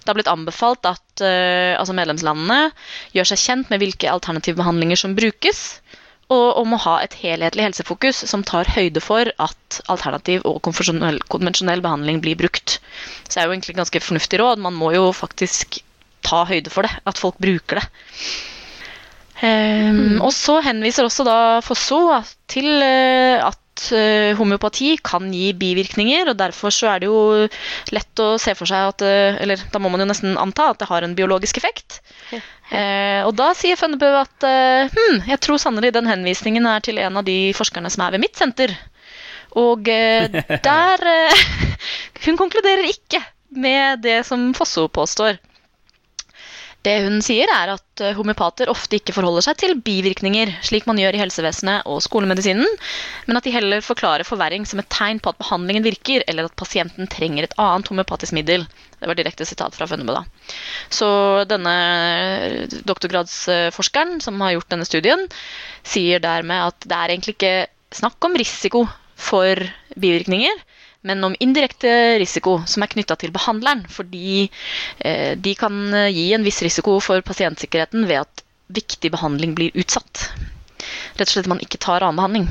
det 0.00 0.08
har 0.08 0.16
blitt 0.16 0.32
anbefalt 0.32 0.86
at 0.88 1.22
uh, 1.22 1.76
altså 1.76 1.92
medlemslandene 1.96 2.70
gjør 3.12 3.28
seg 3.30 3.42
kjent 3.42 3.72
med 3.72 3.82
hvilke 3.82 4.08
alternative 4.08 4.56
behandlinger 4.62 4.96
som 4.96 5.12
brukes, 5.18 5.60
og 6.30 6.60
om 6.60 6.76
å 6.76 6.82
ha 6.84 6.96
et 7.02 7.16
helhetlig 7.20 7.64
helsefokus 7.66 8.22
som 8.30 8.44
tar 8.46 8.70
høyde 8.70 9.02
for 9.02 9.32
at 9.42 9.80
alternativ 9.90 10.44
og 10.46 10.60
konvensjonell 10.62 11.82
behandling 11.82 12.20
blir 12.22 12.38
brukt. 12.38 12.78
Så 13.26 13.34
det 13.34 13.42
er 13.42 13.48
jo 13.48 13.56
egentlig 13.56 13.78
ganske 13.80 14.02
fornuftig 14.04 14.38
råd. 14.42 14.62
Man 14.62 14.78
må 14.78 14.92
jo 14.94 15.10
faktisk 15.16 15.80
ta 16.26 16.44
høyde 16.46 16.70
for 16.70 16.86
det, 16.86 16.92
at 17.08 17.18
folk 17.18 17.38
bruker 17.42 17.80
det. 17.80 17.86
Um, 19.40 19.96
mm. 19.96 20.16
Og 20.20 20.34
så 20.36 20.58
henviser 20.62 21.06
også 21.06 21.24
da 21.24 21.38
Fosso 21.64 22.02
til 22.52 22.68
uh, 22.68 23.48
at 23.80 23.88
uh, 23.96 24.36
homeopati 24.38 24.92
kan 25.02 25.32
gi 25.32 25.50
bivirkninger, 25.56 26.28
og 26.28 26.38
derfor 26.38 26.74
så 26.74 26.92
er 26.92 27.02
det 27.02 27.08
jo 27.08 27.48
lett 27.96 28.22
å 28.22 28.34
se 28.40 28.52
for 28.58 28.68
seg 28.68 28.92
at 28.92 29.04
uh, 29.06 29.40
Eller 29.40 29.60
da 29.72 29.80
må 29.80 29.88
man 29.88 30.04
jo 30.04 30.10
nesten 30.10 30.36
anta 30.40 30.70
at 30.74 30.82
det 30.82 30.90
har 30.90 31.06
en 31.06 31.16
biologisk 31.16 31.62
effekt. 31.62 32.02
Ja. 32.30 32.42
Eh, 32.70 33.20
og 33.26 33.34
da 33.34 33.48
sier 33.58 33.78
Fønnebø 33.78 34.08
at 34.20 34.46
eh, 34.46 34.92
hm, 34.94 35.24
jeg 35.26 35.40
tror 35.42 35.58
sannelig 35.58 35.90
den 35.96 36.06
henvisningen 36.06 36.68
er 36.70 36.84
til 36.86 37.00
en 37.02 37.18
av 37.18 37.26
de 37.26 37.50
forskerne 37.58 37.90
som 37.90 38.04
er 38.06 38.14
ved 38.14 38.22
mitt 38.22 38.38
senter. 38.38 38.76
Og 39.58 39.90
eh, 39.90 40.30
der 40.68 41.06
eh, 41.10 41.44
Hun 42.26 42.36
konkluderer 42.38 42.86
ikke 42.86 43.22
med 43.50 44.04
det 44.04 44.20
som 44.28 44.52
Fosso 44.54 44.86
påstår. 44.92 45.40
Det 46.86 46.94
hun 47.04 47.18
sier, 47.20 47.50
er 47.52 47.74
at 47.74 48.00
eh, 48.00 48.14
homeopater 48.16 48.70
ofte 48.72 48.96
ikke 48.96 49.12
forholder 49.12 49.44
seg 49.44 49.58
til 49.60 49.74
bivirkninger, 49.84 50.54
slik 50.64 50.86
man 50.88 51.00
gjør 51.00 51.18
i 51.18 51.20
helsevesenet 51.20 51.88
og 51.90 52.00
skolemedisinen, 52.04 52.68
men 53.26 53.36
at 53.36 53.44
de 53.44 53.52
heller 53.52 53.84
forklarer 53.84 54.24
forverring 54.24 54.64
som 54.68 54.80
et 54.80 54.88
tegn 54.92 55.20
på 55.20 55.34
at 55.34 55.40
behandlingen 55.42 55.84
virker, 55.84 56.24
eller 56.24 56.48
at 56.48 56.56
pasienten 56.56 57.10
trenger 57.12 57.44
et 57.44 57.56
annet 57.60 57.92
homeopatisk 57.92 58.32
middel. 58.38 58.64
Det 58.96 59.08
var 59.08 59.18
direkte 59.18 59.44
sitat 59.48 59.76
fra 59.76 59.88
Fønnebø. 59.90 60.16
da. 60.16 60.24
Så 60.92 61.10
denne 61.50 61.74
doktorgradsforskeren 62.88 64.18
som 64.24 64.40
har 64.40 64.56
gjort 64.56 64.72
denne 64.72 64.88
studien, 64.88 65.28
sier 65.84 66.24
dermed 66.24 66.72
at 66.72 66.88
det 66.88 66.96
er 66.96 67.12
egentlig 67.12 67.36
ikke 67.36 67.54
snakk 68.00 68.24
om 68.24 68.40
risiko 68.40 68.86
for 69.20 69.60
bivirkninger, 70.00 70.64
men 71.06 71.24
om 71.24 71.36
indirekte 71.40 72.18
risiko 72.20 72.58
som 72.68 72.84
er 72.84 72.90
knytta 72.92 73.16
til 73.20 73.32
behandleren. 73.34 73.86
Fordi 73.88 74.48
eh, 74.98 75.32
de 75.38 75.54
kan 75.58 75.80
eh, 75.94 76.10
gi 76.12 76.26
en 76.36 76.44
viss 76.46 76.60
risiko 76.64 76.98
for 77.04 77.24
pasientsikkerheten 77.24 78.06
ved 78.10 78.24
at 78.26 78.44
viktig 78.70 79.12
behandling 79.14 79.56
blir 79.58 79.74
utsatt. 79.80 80.28
Rett 81.16 81.26
og 81.28 81.32
slett 81.32 81.46
at 81.46 81.54
man 81.54 81.64
ikke 81.64 81.80
tar 81.82 82.04
annen 82.04 82.20
behandling. 82.20 82.48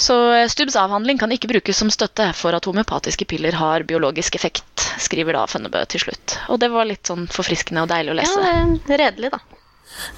Så 0.00 0.16
eh, 0.32 0.48
Stubbs 0.48 0.78
avhandling 0.80 1.20
kan 1.20 1.32
ikke 1.32 1.50
brukes 1.52 1.76
som 1.76 1.92
støtte 1.92 2.30
for 2.36 2.56
at 2.56 2.64
homeopatiske 2.64 3.28
piller 3.28 3.56
har 3.60 3.84
biologisk 3.88 4.40
effekt, 4.40 4.88
skriver 4.98 5.36
da 5.36 5.44
Fønnebø 5.50 5.84
til 5.92 6.06
slutt. 6.06 6.38
Og 6.48 6.60
det 6.62 6.72
var 6.72 6.88
litt 6.88 7.10
sånn 7.10 7.28
forfriskende 7.28 7.84
og 7.84 7.92
deilig 7.92 8.14
å 8.14 8.20
lese. 8.22 8.44
Ja, 8.48 8.96
redelig, 9.04 9.34
da. 9.36 9.59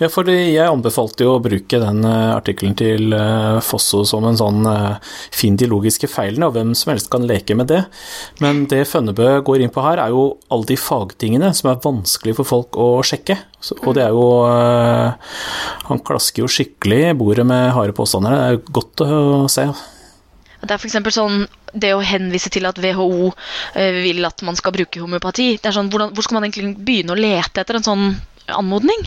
Ja, 0.00 0.08
for 0.10 0.28
jeg 0.28 0.62
anbefalte 0.62 1.26
jo 1.26 1.36
å 1.36 1.42
bruke 1.42 1.78
den 1.80 2.02
uh, 2.06 2.34
artikkelen 2.36 2.74
til 2.78 3.14
uh, 3.14 3.60
Fosso 3.64 4.02
som 4.08 4.24
en 4.28 4.38
sånn 4.38 4.66
uh, 4.66 4.98
finn 5.34 5.56
de 5.58 5.68
logiske 5.70 6.08
feilene, 6.10 6.48
og 6.48 6.56
hvem 6.56 6.72
som 6.78 6.92
helst 6.92 7.10
kan 7.12 7.26
leke 7.28 7.56
med 7.58 7.70
det. 7.72 7.80
Men 8.42 8.64
det 8.70 8.84
Fønnebø 8.90 9.40
går 9.46 9.64
inn 9.64 9.72
på 9.74 9.84
her, 9.84 10.02
er 10.02 10.14
jo 10.14 10.38
alle 10.52 10.68
de 10.70 10.78
fagtingene 10.80 11.52
som 11.56 11.72
er 11.72 11.80
vanskelig 11.84 12.36
for 12.38 12.48
folk 12.48 12.78
å 12.80 12.90
sjekke. 13.06 13.38
Og 13.82 13.92
det 13.94 14.02
er 14.02 14.10
jo 14.10 14.24
Han 15.86 16.00
klasker 16.02 16.42
jo 16.42 16.50
skikkelig 16.50 16.98
i 17.12 17.14
bordet 17.14 17.44
med 17.46 17.70
harde 17.76 17.94
påstander. 17.94 18.34
Det 18.34 18.46
er 18.46 18.56
jo 18.56 18.62
godt 18.78 19.04
å 19.04 19.20
se. 19.52 19.68
Det 20.62 20.74
er 20.74 20.80
f.eks. 20.80 20.98
sånn 21.14 21.44
det 21.72 21.92
å 21.94 22.02
henvise 22.04 22.50
til 22.52 22.66
at 22.66 22.78
WHO 22.82 23.30
vil 23.74 24.26
at 24.26 24.42
man 24.46 24.58
skal 24.58 24.74
bruke 24.74 25.00
homeopati. 25.02 25.56
det 25.62 25.70
er 25.70 25.76
sånn, 25.76 25.90
Hvor 25.90 26.26
skal 26.26 26.40
man 26.40 26.48
egentlig 26.48 26.74
begynne 26.78 27.14
å 27.14 27.18
lete 27.18 27.62
etter 27.62 27.78
en 27.78 27.86
sånn 27.86 28.08
anmodning? 28.50 29.06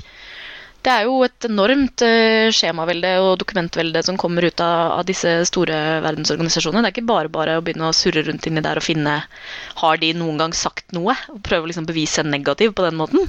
Det 0.85 0.93
er 0.93 1.07
jo 1.07 1.23
et 1.25 1.47
enormt 1.47 2.03
uh, 2.05 2.51
skjemavelde 2.53 3.15
og 3.23 3.39
dokumentvelde 3.41 4.03
som 4.05 4.19
kommer 4.21 4.45
ut 4.45 4.61
av, 4.61 4.99
av, 4.99 5.05
disse 5.07 5.31
store 5.49 5.79
verdensorganisasjonene. 6.05 6.83
Det 6.85 6.91
er 6.91 6.95
ikke 6.95 7.09
bare 7.09 7.31
bare 7.33 7.55
å 7.57 7.63
begynne 7.65 7.89
å 7.89 7.95
surre 7.95 8.21
rundt 8.27 8.45
inni 8.45 8.61
der 8.61 8.77
og 8.77 8.85
finne 8.85 9.15
Har 9.81 9.97
de 10.01 10.11
noen 10.13 10.37
gang 10.43 10.53
sagt 10.53 10.93
noe? 10.93 11.15
Og 11.33 11.41
prøve 11.45 11.65
å 11.65 11.71
liksom 11.71 11.89
bevise 11.89 12.21
en 12.21 12.29
negativ 12.33 12.75
på 12.77 12.85
den 12.85 12.99
måten. 13.01 13.25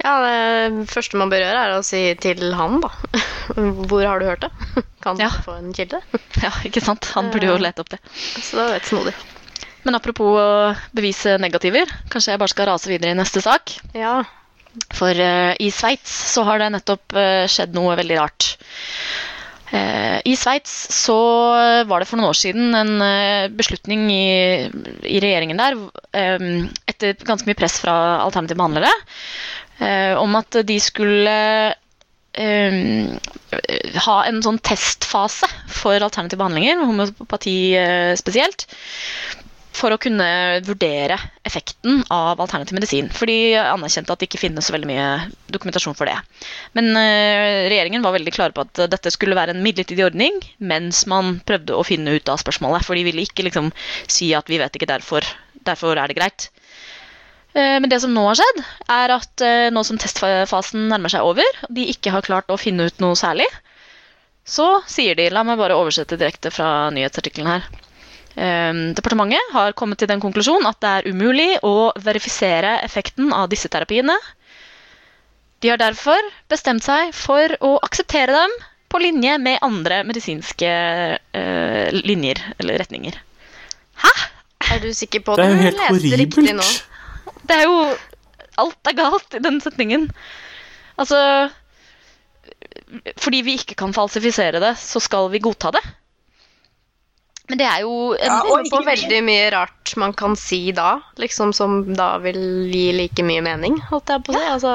Ja, 0.00 0.16
det 0.24 0.88
første 0.88 1.20
man 1.20 1.28
bør 1.28 1.44
gjøre, 1.44 1.66
er 1.66 1.76
å 1.76 1.84
si 1.84 2.00
til 2.24 2.54
han, 2.56 2.80
da. 2.80 2.88
Hvor 3.90 4.06
har 4.08 4.22
du 4.22 4.30
hørt 4.30 4.46
det? 4.46 4.50
Kan 5.04 5.20
du 5.20 5.26
ja. 5.26 5.30
få 5.44 5.58
en 5.60 5.74
kilde? 5.76 6.00
Ja, 6.40 6.54
ikke 6.64 6.80
sant. 6.80 7.04
Han 7.18 7.28
burde 7.34 7.52
jo 7.52 7.60
lete 7.60 7.84
opp 7.84 7.92
det. 7.92 8.00
Så 8.16 8.56
det 8.56 8.64
er 8.64 8.76
litt 8.78 8.88
snodig. 8.88 9.16
Men 9.84 9.96
apropos 9.96 10.40
å 10.40 10.50
bevise 10.96 11.36
negativer, 11.40 11.88
kanskje 12.12 12.32
jeg 12.32 12.40
bare 12.40 12.52
skal 12.52 12.72
rase 12.72 12.88
videre 12.88 13.12
i 13.12 13.18
neste 13.20 13.44
sak? 13.44 13.76
Ja, 13.96 14.22
for 14.94 15.16
uh, 15.18 15.52
i 15.58 15.70
Sveits 15.74 16.12
så 16.34 16.44
har 16.46 16.60
det 16.62 16.70
nettopp 16.76 17.16
uh, 17.16 17.46
skjedd 17.50 17.74
noe 17.76 17.96
veldig 17.98 18.18
rart. 18.20 18.50
Uh, 19.70 20.18
I 20.26 20.34
Sveits 20.38 20.72
så 20.94 21.16
var 21.86 22.02
det 22.02 22.08
for 22.10 22.18
noen 22.18 22.30
år 22.32 22.38
siden 22.38 22.74
en 22.74 23.52
beslutning 23.56 24.08
i, 24.10 24.24
i 25.06 25.20
regjeringen 25.22 25.60
der, 25.60 25.76
etter 26.90 27.14
ganske 27.26 27.46
mye 27.46 27.58
press 27.58 27.78
fra 27.82 27.94
alternative 28.24 28.58
behandlere, 28.58 28.90
om 30.20 30.34
at 30.36 30.58
de 30.68 30.76
skulle 30.82 31.36
um, 32.36 33.14
ha 34.04 34.16
en 34.28 34.42
sånn 34.44 34.58
testfase 34.66 35.48
for 35.72 35.96
alternative 36.04 36.42
behandlinger, 36.42 36.82
homopati 36.84 37.56
spesielt 38.20 38.66
for 39.80 39.94
å 39.94 39.98
kunne 40.00 40.26
vurdere 40.66 41.16
effekten 41.46 42.02
av 42.12 42.40
alternativ 42.40 42.76
medisin. 42.76 43.08
For 43.14 43.30
de 43.30 43.56
anerkjente 43.60 44.12
at 44.12 44.20
det 44.20 44.28
ikke 44.28 44.42
finnes 44.42 44.68
så 44.68 44.74
veldig 44.74 44.90
mye 44.90 45.08
dokumentasjon 45.54 45.96
for 45.96 46.10
det. 46.10 46.18
Men 46.76 46.92
uh, 46.92 47.68
regjeringen 47.70 48.04
var 48.04 48.14
veldig 48.16 48.34
klare 48.36 48.56
på 48.56 48.66
at 48.66 48.82
dette 48.92 49.12
skulle 49.14 49.38
være 49.38 49.56
en 49.56 49.64
midlertidig 49.64 50.04
ordning 50.06 50.38
mens 50.58 51.06
man 51.10 51.38
prøvde 51.48 51.76
å 51.76 51.86
finne 51.86 52.16
ut 52.16 52.32
av 52.32 52.42
spørsmålet. 52.42 52.84
For 52.86 52.98
de 52.98 53.06
ville 53.08 53.24
ikke 53.24 53.46
liksom 53.48 53.72
si 54.06 54.32
at 54.36 54.50
vi 54.52 54.60
vet 54.60 54.76
ikke, 54.76 54.90
derfor, 54.90 55.26
derfor 55.66 55.96
er 55.96 56.12
det 56.12 56.20
greit. 56.20 56.50
Uh, 57.56 57.80
men 57.80 57.88
det 57.90 58.02
som 58.04 58.12
nå 58.14 58.28
har 58.28 58.38
skjedd, 58.38 58.62
er 59.00 59.16
at 59.16 59.46
uh, 59.46 59.66
nå 59.74 59.84
som 59.86 59.98
testfasen 60.00 60.88
nærmer 60.92 61.12
seg 61.12 61.26
over, 61.26 61.46
og 61.66 61.76
de 61.76 61.88
ikke 61.94 62.12
har 62.14 62.26
klart 62.26 62.52
å 62.52 62.60
finne 62.60 62.86
ut 62.90 63.02
noe 63.02 63.18
særlig, 63.18 63.48
så 64.46 64.80
sier 64.88 65.16
de 65.18 65.28
La 65.32 65.44
meg 65.46 65.60
bare 65.60 65.76
oversette 65.78 66.18
direkte 66.18 66.52
fra 66.54 66.90
nyhetsartikkelen 66.94 67.50
her. 67.50 67.66
Ehm, 68.38 68.92
departementet 68.94 69.54
har 69.54 69.74
kommet 69.78 69.98
til 69.98 70.10
den 70.10 70.22
konklusjon 70.22 70.66
at 70.68 70.78
det 70.82 70.90
er 70.90 71.08
umulig 71.10 71.48
å 71.66 71.90
verifisere 71.98 72.78
effekten 72.84 73.32
av 73.34 73.48
disse 73.50 73.70
terapiene. 73.72 74.14
De 75.60 75.72
har 75.72 75.80
derfor 75.80 76.20
bestemt 76.48 76.86
seg 76.86 77.10
for 77.16 77.52
å 77.60 77.74
akseptere 77.84 78.32
dem 78.36 78.54
på 78.90 79.00
linje 79.02 79.36
med 79.38 79.60
andre 79.62 80.00
medisinske 80.06 80.70
uh, 81.20 81.88
linjer 81.94 82.40
eller 82.58 82.80
retninger. 82.80 83.18
Hæ? 84.02 84.12
Er 84.70 84.80
du 84.82 84.88
sikker 84.94 85.22
på 85.26 85.34
at 85.34 85.44
du 85.44 85.66
leste 85.66 86.18
riktig 86.18 86.54
nå? 86.56 86.66
Det 87.46 87.58
er 87.58 87.68
jo 87.68 87.82
Alt 88.60 88.90
er 88.90 88.96
galt 88.98 89.36
i 89.38 89.40
den 89.40 89.56
setningen. 89.62 90.02
Altså 91.00 91.16
Fordi 93.16 93.40
vi 93.46 93.54
ikke 93.56 93.76
kan 93.78 93.94
falsifisere 93.96 94.60
det, 94.60 94.74
så 94.76 95.00
skal 95.00 95.30
vi 95.32 95.40
godta 95.40 95.70
det. 95.72 95.80
Men 97.50 97.58
det 97.58 97.66
er 97.66 97.82
jo 97.82 97.94
ja, 98.14 98.40
og 98.46 98.68
på 98.70 98.80
veldig 98.86 99.20
mye 99.26 99.46
rart 99.50 99.94
man 99.98 100.12
kan 100.14 100.36
si 100.38 100.60
da, 100.76 101.00
liksom 101.18 101.54
som 101.56 101.80
da 101.98 102.12
vil 102.22 102.38
gi 102.70 102.90
like 102.94 103.24
mye 103.26 103.42
mening, 103.42 103.80
holdt 103.90 104.12
jeg 104.14 104.22
på 104.26 104.34
å 104.34 104.38
si. 104.38 104.44
Altså. 104.54 104.74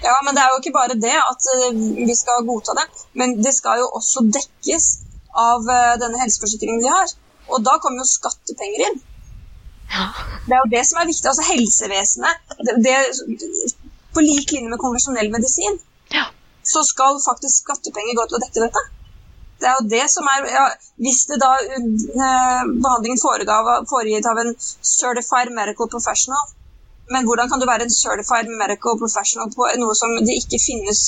Ja, 0.00 0.14
men 0.24 0.36
det 0.36 0.42
er 0.42 0.54
jo 0.54 0.60
ikke 0.62 0.72
bare 0.78 0.96
det 0.96 1.16
at 1.18 1.48
uh, 1.60 1.80
vi 2.08 2.16
skal 2.16 2.46
godta 2.48 2.76
det, 2.78 2.86
men 3.20 3.36
det 3.44 3.52
skal 3.52 3.82
jo 3.82 3.90
også 3.98 4.24
dekkes 4.32 4.86
av 5.36 5.68
uh, 5.68 5.98
denne 6.00 6.22
helseforsikringen 6.22 6.80
de 6.86 6.92
har. 6.94 7.12
Og 7.50 7.60
da 7.66 7.76
kommer 7.82 8.00
jo 8.00 8.08
skattepenger 8.08 8.86
inn. 8.88 9.00
Ja. 9.90 10.06
Det 10.46 10.56
er 10.56 10.62
jo 10.62 10.72
det 10.72 10.84
som 10.88 11.02
er 11.02 11.10
viktig. 11.10 11.26
Altså 11.28 11.44
helsevesenet 11.50 12.54
det, 12.62 12.76
det, 12.86 12.96
På 14.14 14.22
lik 14.22 14.52
linje 14.54 14.70
med 14.70 14.80
konvensjonell 14.82 15.30
medisin 15.34 15.80
ja. 16.14 16.28
så 16.66 16.82
skal 16.86 17.18
faktisk 17.22 17.64
skattepenger 17.64 18.16
gå 18.18 18.26
til 18.30 18.38
å 18.38 18.42
dekke 18.44 18.64
dette. 18.64 18.84
Det 19.60 19.68
er 19.68 19.74
jo 19.78 19.88
det 19.92 20.06
som 20.12 20.28
er 20.32 20.46
ja, 20.48 20.64
Hvis 21.04 21.26
det 21.28 21.36
da 21.42 21.52
uh, 21.60 22.62
behandlingen 22.84 23.20
foregitt 23.20 24.28
av 24.30 24.40
en 24.42 24.54
certified 24.58 25.52
medical 25.56 25.90
professional 25.92 26.46
Men 27.12 27.28
hvordan 27.28 27.50
kan 27.50 27.60
du 27.60 27.66
være 27.68 27.84
en 27.88 27.92
certified 27.94 28.48
medical 28.62 28.96
professional 29.02 29.52
på 29.52 29.68
noe 29.82 29.96
som 29.98 30.16
det 30.24 30.38
ikke 30.42 30.62
finnes 30.62 31.00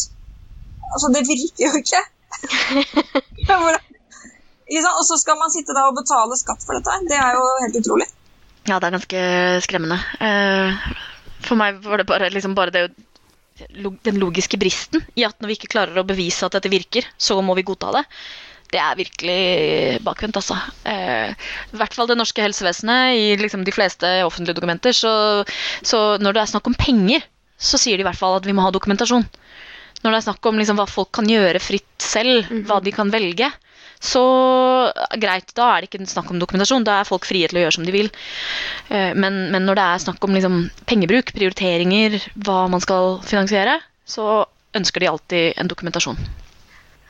Altså, 0.93 1.09
det 1.09 1.23
virker 1.25 1.63
jo 1.65 1.79
ikke. 1.81 2.01
og 4.99 5.05
så 5.09 5.17
skal 5.23 5.39
man 5.41 5.53
sitte 5.55 5.73
da 5.73 5.87
og 5.89 5.97
betale 5.97 6.37
skatt 6.37 6.67
for 6.67 6.77
dette. 6.77 6.99
Det 7.09 7.17
er 7.17 7.39
jo 7.39 7.47
helt 7.63 7.79
utrolig. 7.81 8.09
Ja, 8.69 8.77
det 8.77 8.91
er 8.91 8.97
ganske 8.99 9.23
skremmende. 9.65 9.99
Uh, 10.21 10.77
for 11.47 11.57
meg 11.59 11.81
var 11.87 12.03
det 12.03 12.07
bare, 12.11 12.29
liksom 12.35 12.53
bare 12.59 12.75
det 12.75 12.85
den 14.07 14.21
logiske 14.21 14.59
bristen 14.61 15.05
i 15.19 15.27
at 15.27 15.37
når 15.41 15.51
vi 15.51 15.59
ikke 15.59 15.73
klarer 15.75 16.01
å 16.01 16.07
bevise 16.07 16.47
at 16.47 16.57
dette 16.57 16.73
virker, 16.73 17.07
så 17.19 17.39
må 17.45 17.57
vi 17.59 17.67
godta 17.67 17.93
det. 17.99 18.03
Det 18.73 18.81
er 18.81 18.97
virkelig 18.97 19.99
bakvendt, 20.05 20.39
altså. 20.41 20.57
Eh, 20.89 21.33
I 21.33 21.81
hvert 21.81 21.93
fall 21.93 22.09
det 22.09 22.17
norske 22.17 22.41
helsevesenet, 22.41 23.19
i 23.21 23.35
liksom 23.37 23.67
de 23.67 23.75
fleste 23.75 24.09
offentlige 24.25 24.57
dokumenter. 24.57 24.97
Så, 24.97 25.13
så, 25.85 26.01
når 26.23 26.39
det 26.39 26.43
er 26.43 26.53
snakk 26.55 26.71
om 26.71 26.79
penger, 26.79 27.27
så 27.61 27.81
sier 27.81 28.01
de 28.01 28.07
i 28.07 28.09
hvert 28.09 28.19
fall 28.19 28.39
at 28.39 28.49
vi 28.49 28.55
må 28.57 28.65
ha 28.65 28.73
dokumentasjon. 28.73 29.27
Når 30.03 30.09
det 30.09 30.19
er 30.19 30.25
snakk 30.25 30.49
om 30.49 30.57
liksom 30.59 30.81
hva 30.81 30.89
folk 30.89 31.13
kan 31.19 31.29
gjøre 31.29 31.61
fritt 31.63 32.01
selv, 32.01 32.49
-hmm. 32.49 32.65
hva 32.67 32.81
de 32.83 32.97
kan 32.97 33.13
velge, 33.13 33.53
så 34.03 34.23
greit, 35.23 35.53
da 35.55 35.69
er 35.71 35.85
det 35.85 35.89
ikke 35.89 36.07
snakk 36.11 36.33
om 36.33 36.41
dokumentasjon. 36.43 36.83
Da 36.83 36.99
er 36.99 37.07
folk 37.07 37.27
frie 37.29 37.47
til 37.47 37.61
å 37.61 37.63
gjøre 37.63 37.77
som 37.77 37.85
de 37.87 37.95
vil. 37.95 38.09
Eh, 38.91 39.13
men, 39.15 39.45
men 39.55 39.63
når 39.69 39.79
det 39.79 39.85
er 39.87 40.03
snakk 40.03 40.27
om 40.27 40.35
liksom, 40.35 40.57
pengebruk, 40.91 41.31
prioriteringer, 41.37 42.19
hva 42.43 42.65
man 42.73 42.83
skal 42.83 43.21
finansiere, 43.23 43.79
så 44.03 44.43
ønsker 44.75 45.05
de 45.05 45.11
alltid 45.13 45.61
en 45.63 45.71
dokumentasjon. 45.71 46.19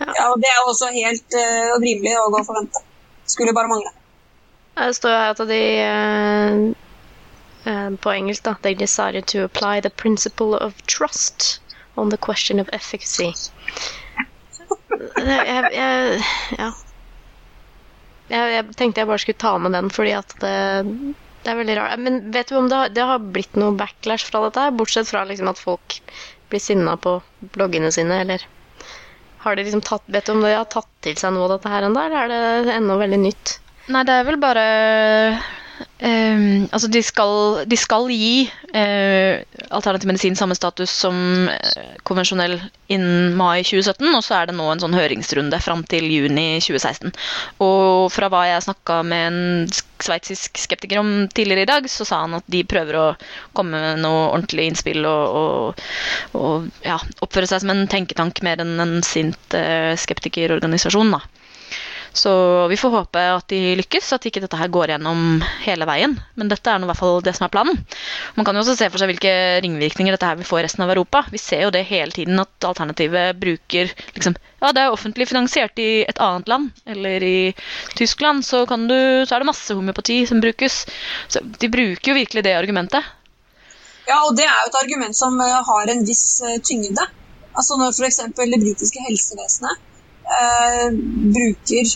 Ja, 0.03 0.11
ja 0.11 0.29
og 0.35 0.45
det 0.45 0.51
er 0.53 0.69
også 0.69 0.91
helt 0.93 1.39
uh, 1.39 1.73
rimelig 1.81 2.13
å 2.21 2.29
gå 2.29 2.43
og 2.43 2.49
forvente. 2.51 2.85
Skulle 3.25 3.57
bare 3.57 3.73
mangle. 3.73 3.95
Det 4.77 4.93
står 4.99 5.17
her 5.17 5.33
at 5.33 5.43
de 5.49 5.65
uh, 7.65 7.89
på 8.05 8.13
engelsk 8.13 8.45
da, 8.45 8.57
They 8.61 8.77
decided 8.77 9.33
to 9.33 9.47
apply 9.47 9.81
the 9.81 9.91
principle 10.05 10.59
of 10.61 10.77
trust 10.85 11.61
on 11.97 12.13
the 12.13 12.21
question 12.21 12.61
of 12.61 12.69
efficacy. 12.73 13.33
Jeg, 15.23 15.69
jeg, 15.73 16.23
ja. 16.59 16.71
Jeg, 18.33 18.55
jeg 18.57 18.77
tenkte 18.79 19.03
jeg 19.03 19.11
bare 19.11 19.23
skulle 19.23 19.43
ta 19.43 19.53
med 19.61 19.77
den 19.77 19.91
fordi 19.93 20.15
at 20.17 20.35
det, 20.43 20.55
det 21.45 21.53
er 21.53 21.59
veldig 21.59 21.77
rart. 21.79 22.03
Men 22.03 22.21
vet 22.35 22.51
du 22.53 22.59
om 22.59 22.71
det 22.71 22.79
har, 22.79 22.93
det 22.97 23.07
har 23.12 23.31
blitt 23.35 23.59
noe 23.61 23.77
backlash 23.79 24.27
fra 24.29 24.45
dette, 24.47 24.69
bortsett 24.79 25.11
fra 25.11 25.25
liksom 25.29 25.51
at 25.53 25.61
folk 25.61 25.99
blir 26.53 26.62
sinna 26.62 26.97
på 27.01 27.19
bloggene 27.55 27.93
sine, 27.95 28.21
eller 28.25 28.45
har 29.43 29.57
de 29.57 29.65
liksom 29.67 29.83
tatt, 29.83 30.05
Vet 30.07 30.29
du 30.29 30.37
om 30.37 30.45
de 30.45 30.53
har 30.55 30.69
tatt 30.71 30.89
til 31.03 31.17
seg 31.19 31.35
noe 31.35 31.49
av 31.49 31.57
dette 31.57 31.73
her 31.73 31.89
ennå, 31.89 32.05
eller 32.07 32.31
er 32.31 32.69
det 32.69 32.77
ennå 32.77 32.99
veldig 33.01 33.19
nytt? 33.25 33.57
Nei, 33.91 34.05
det 34.07 34.15
er 34.15 34.29
vel 34.29 34.39
bare 34.43 34.67
ehm, 35.99 36.69
Altså, 36.73 36.89
de 36.93 37.03
skal, 37.05 37.62
de 37.69 37.77
skal 37.79 38.09
gi 38.12 38.47
uh, 38.75 39.43
alternativ 39.71 40.09
medisin 40.11 40.37
samme 40.39 40.57
status 40.57 40.93
som 41.05 41.17
uh, 41.49 41.97
konvensjonell 42.09 42.59
innen 42.93 43.37
mai 43.39 43.62
2017, 43.65 44.07
og 44.15 44.23
så 44.25 44.37
er 44.39 44.51
det 44.51 44.57
nå 44.57 44.67
en 44.73 44.83
sånn 44.83 44.97
høringsrunde 44.97 45.61
fram 45.65 45.85
til 45.89 46.09
juni 46.12 46.47
2016. 46.65 47.12
Og 47.65 48.09
fra 48.12 48.31
hva 48.33 48.45
jeg 48.49 48.67
snakka 48.67 49.01
med 49.07 49.27
en 49.31 49.43
sveitsisk 50.03 50.59
skeptiker 50.59 51.01
om 51.03 51.12
tidligere 51.35 51.67
i 51.67 51.71
dag, 51.71 51.91
så 51.91 52.07
sa 52.09 52.23
han 52.25 52.39
at 52.39 52.49
de 52.51 52.65
prøver 52.69 52.99
å 52.99 53.07
komme 53.57 53.79
med 53.79 54.03
noe 54.05 54.31
ordentlig 54.33 54.71
innspill 54.71 55.07
og, 55.09 55.39
og, 55.43 55.85
og 56.39 56.87
ja, 56.87 56.99
oppføre 57.25 57.49
seg 57.51 57.62
som 57.65 57.75
en 57.75 57.87
tenketank 57.91 58.43
mer 58.47 58.62
enn 58.65 58.75
en 58.83 58.99
sint 59.07 59.59
uh, 59.59 59.93
skeptikerorganisasjon. 59.99 61.15
da. 61.17 61.23
Så 62.12 62.33
vi 62.69 62.76
får 62.76 62.92
håpe 62.92 63.21
at 63.37 63.47
de 63.49 63.76
lykkes, 63.78 64.11
at 64.12 64.26
ikke 64.28 64.42
dette 64.45 64.59
her 64.61 64.69
går 64.73 64.92
gjennom 64.92 65.40
hele 65.64 65.87
veien. 65.88 66.19
Men 66.37 66.50
dette 66.52 66.69
er 66.69 66.81
nå 66.81 66.85
i 66.85 66.90
hvert 66.90 67.00
fall 67.00 67.23
det 67.25 67.33
som 67.38 67.47
er 67.47 67.52
planen. 67.54 67.78
Man 68.37 68.47
kan 68.47 68.57
jo 68.57 68.64
også 68.64 68.76
se 68.76 68.88
for 68.92 69.00
seg 69.00 69.09
hvilke 69.12 69.33
ringvirkninger 69.64 70.12
dette 70.12 70.28
her 70.28 70.37
vil 70.40 70.49
få 70.49 70.61
i 70.61 70.64
resten 70.66 70.85
av 70.85 70.92
Europa. 70.92 71.25
Vi 71.33 71.40
ser 71.40 71.64
jo 71.64 71.73
det 71.73 71.87
hele 71.88 72.12
tiden 72.12 72.40
at 72.42 72.69
alternativet 72.69 73.40
bruker 73.40 73.95
liksom, 74.16 74.37
Ja, 74.62 74.71
det 74.71 74.85
er 74.85 74.95
offentlig 74.95 75.26
finansiert 75.26 75.81
i 75.83 76.04
et 76.07 76.21
annet 76.23 76.50
land, 76.52 76.69
eller 76.87 77.25
i 77.26 77.38
Tyskland, 77.99 78.45
så, 78.47 78.62
du, 78.62 78.95
så 79.26 79.35
er 79.35 79.42
det 79.42 79.49
masse 79.49 79.75
homeopati 79.75 80.21
som 80.28 80.42
brukes. 80.45 80.85
Så 81.33 81.42
de 81.42 81.71
bruker 81.73 82.12
jo 82.12 82.19
virkelig 82.21 82.45
det 82.47 82.54
argumentet. 82.54 83.09
Ja, 84.07 84.21
og 84.26 84.37
det 84.37 84.45
er 84.45 84.54
jo 84.61 84.69
et 84.69 84.78
argument 84.83 85.16
som 85.16 85.40
eh, 85.40 85.59
har 85.66 85.90
en 85.90 86.04
viss 86.07 86.42
eh, 86.45 86.61
tyngde. 86.62 87.09
Altså 87.52 87.78
når 87.81 87.97
f.eks. 87.97 88.21
det 88.37 88.61
britiske 88.62 89.02
helsevesenet 89.09 89.81
eh, 90.41 90.89
bruker 91.37 91.95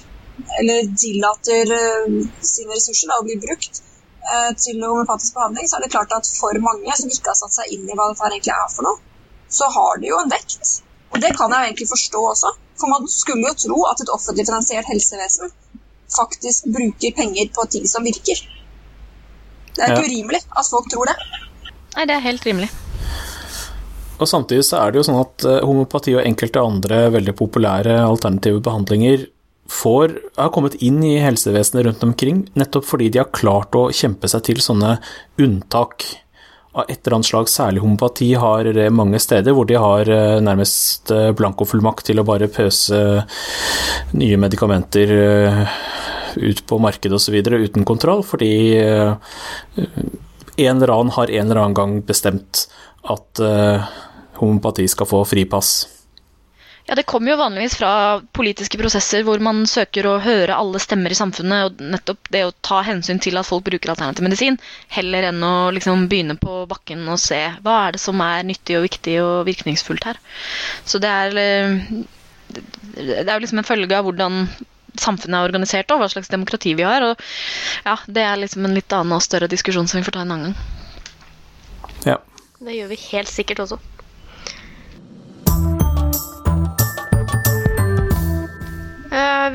eller 0.60 0.88
tillater 1.00 1.72
eh, 1.72 2.16
sine 2.44 2.74
ressurser 2.76 3.10
da, 3.10 3.18
å 3.20 3.26
bli 3.26 3.36
brukt 3.42 3.80
eh, 3.80 4.50
til 4.60 4.82
homeopatisk 4.84 5.34
behandling, 5.38 5.68
så 5.68 5.78
er 5.78 5.86
det 5.86 5.92
klart 5.94 6.12
at 6.16 6.28
for 6.40 6.58
mange 6.64 6.96
som 6.98 7.12
ikke 7.12 7.32
har 7.32 7.38
satt 7.40 7.56
seg 7.56 7.72
inn 7.76 7.88
i 7.88 7.96
hva 7.96 8.10
dette 8.12 8.28
egentlig 8.30 8.54
er 8.56 8.68
for 8.74 8.88
noe, 8.88 9.00
så 9.48 9.68
har 9.72 10.02
det 10.02 10.10
jo 10.10 10.20
en 10.20 10.32
vekt. 10.32 10.76
Og 11.14 11.20
det 11.22 11.32
kan 11.38 11.52
jeg 11.54 11.62
jo 11.62 11.68
egentlig 11.70 11.88
forstå 11.92 12.22
også. 12.32 12.52
For 12.76 12.92
man 12.92 13.06
skulle 13.08 13.48
jo 13.48 13.54
tro 13.62 13.78
at 13.88 14.02
et 14.04 14.10
offentlig 14.12 14.44
finansiert 14.48 14.88
helsevesen 14.90 15.52
faktisk 16.12 16.66
bruker 16.74 17.14
penger 17.16 17.48
på 17.56 17.64
ting 17.72 17.86
som 17.88 18.04
virker. 18.04 18.42
Det 19.76 19.84
er 19.84 19.94
ikke 19.94 20.02
Ja. 20.02 20.08
urimelig 20.10 20.40
at 20.50 20.66
folk 20.70 20.90
tror 20.92 21.08
det. 21.08 21.16
Nei, 21.96 22.04
det 22.04 22.14
er 22.16 22.24
helt 22.26 22.44
rimelig. 22.44 22.68
Og 24.16 24.28
samtidig 24.28 24.64
så 24.64 24.80
er 24.80 24.92
det 24.92 25.00
jo 25.00 25.06
sånn 25.10 25.22
at 25.22 25.46
eh, 25.46 25.62
homopati 25.66 26.16
og 26.16 26.24
enkelte 26.24 26.62
andre 26.62 27.06
veldig 27.14 27.34
populære 27.36 27.98
alternative 28.04 28.62
behandlinger 28.64 29.26
får, 29.72 30.14
har 30.38 30.52
kommet 30.54 30.78
inn 30.84 31.00
i 31.04 31.16
helsevesenet 31.20 31.88
rundt 31.88 32.04
omkring, 32.06 32.44
nettopp 32.54 32.86
fordi 32.86 33.10
de 33.12 33.20
har 33.22 33.32
klart 33.34 33.74
å 33.76 33.88
kjempe 33.94 34.30
seg 34.30 34.44
til 34.46 34.62
sånne 34.62 34.96
unntak 35.42 36.06
av 36.76 36.84
et 36.88 37.00
eller 37.00 37.18
annet 37.18 37.30
slag. 37.30 37.50
Særlig 37.50 37.82
homopati 37.82 38.30
har 38.38 38.68
det 38.76 38.88
mange 38.94 39.20
steder 39.22 39.56
hvor 39.56 39.68
de 39.68 39.78
har 39.80 40.08
eh, 40.12 40.38
nærmest 40.44 41.12
eh, 41.14 41.32
blankofullmakt 41.36 42.06
til 42.08 42.20
å 42.20 42.26
bare 42.28 42.50
pøse 42.52 43.00
nye 44.16 44.40
medikamenter 44.40 45.14
eh, 45.16 45.78
ut 46.36 46.62
på 46.68 46.78
markedet 46.82 47.16
osv. 47.16 47.36
uten 47.40 47.86
kontroll, 47.88 48.22
fordi 48.26 48.54
eh, 48.80 49.14
en 50.56 50.76
eller 50.76 50.92
annen 50.92 51.14
har 51.16 51.32
en 51.32 51.46
eller 51.46 51.62
annen 51.62 51.78
gang 51.78 51.96
bestemt 52.06 52.66
at 53.06 53.40
eh, 53.40 53.88
homopati 54.40 54.88
skal 54.88 55.08
få 55.10 55.24
fripass. 55.28 55.86
Ja, 56.86 56.94
Det 56.94 57.02
kommer 57.02 57.32
jo 57.32 57.38
vanligvis 57.40 57.74
fra 57.80 58.20
politiske 58.32 58.78
prosesser 58.78 59.24
hvor 59.26 59.42
man 59.42 59.64
søker 59.66 60.06
å 60.06 60.20
høre 60.22 60.54
alle 60.54 60.78
stemmer 60.78 61.10
i 61.10 61.18
samfunnet, 61.18 61.66
og 61.66 61.80
nettopp 61.82 62.30
det 62.30 62.44
å 62.46 62.52
ta 62.62 62.78
hensyn 62.86 63.18
til 63.22 63.38
at 63.40 63.48
folk 63.48 63.64
bruker 63.66 63.90
alternativ 63.90 64.22
medisin, 64.22 64.58
heller 64.94 65.26
enn 65.32 65.42
å 65.42 65.72
liksom 65.74 66.06
begynne 66.12 66.38
på 66.38 66.60
bakken 66.70 67.02
og 67.10 67.18
se 67.18 67.40
hva 67.64 67.80
er 67.88 67.96
det 67.96 68.02
som 68.04 68.22
er 68.22 68.46
nyttig 68.46 68.78
og 68.78 68.86
viktig 68.86 69.16
og 69.24 69.34
virkningsfullt 69.50 70.06
her. 70.06 70.22
Så 70.86 71.02
det 71.02 71.10
er, 71.10 71.36
eh, 71.42 71.74
det 73.02 73.26
er 73.26 73.34
jo 73.34 73.42
liksom 73.42 73.64
en 73.64 73.70
følge 73.72 73.98
av 73.98 74.06
hvordan 74.06 74.46
samfunnet 74.94 75.40
er 75.40 75.50
organisert 75.50 75.90
og 75.90 76.00
hva 76.00 76.08
slags 76.12 76.30
demokrati 76.30 76.76
vi 76.78 76.86
har. 76.86 77.02
og 77.02 77.18
ja, 77.84 77.98
Det 78.06 78.22
er 78.22 78.38
liksom 78.38 78.64
en 78.64 78.78
litt 78.78 78.92
annen 78.92 79.18
og 79.18 79.26
større 79.26 79.50
diskusjon 79.50 79.88
som 79.88 79.98
vi 79.98 80.06
får 80.06 80.12
ta 80.12 80.22
en 80.22 80.32
annen 80.32 80.54
gang. 80.54 80.56
Ja. 82.06 82.18
Det 82.62 82.78
gjør 82.78 82.94
vi 82.94 83.02
helt 83.10 83.28
sikkert 83.28 83.66
også. 83.66 83.82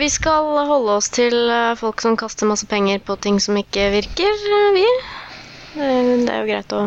Vi 0.01 0.07
skal 0.09 0.47
holde 0.65 0.95
oss 0.97 1.11
til 1.13 1.35
eh, 1.53 1.75
folk 1.77 2.01
som 2.01 2.15
kaster 2.17 2.49
masse 2.49 2.65
penger 2.65 3.01
på 3.05 3.13
ting 3.21 3.35
som 3.43 3.57
ikke 3.59 3.91
virker, 3.93 4.39
eh, 4.57 4.69
vi. 4.73 4.85
Eh, 5.77 6.09
Det 6.25 6.31
er 6.31 6.39
jo 6.39 6.47
greit 6.49 6.73
å, 6.73 6.79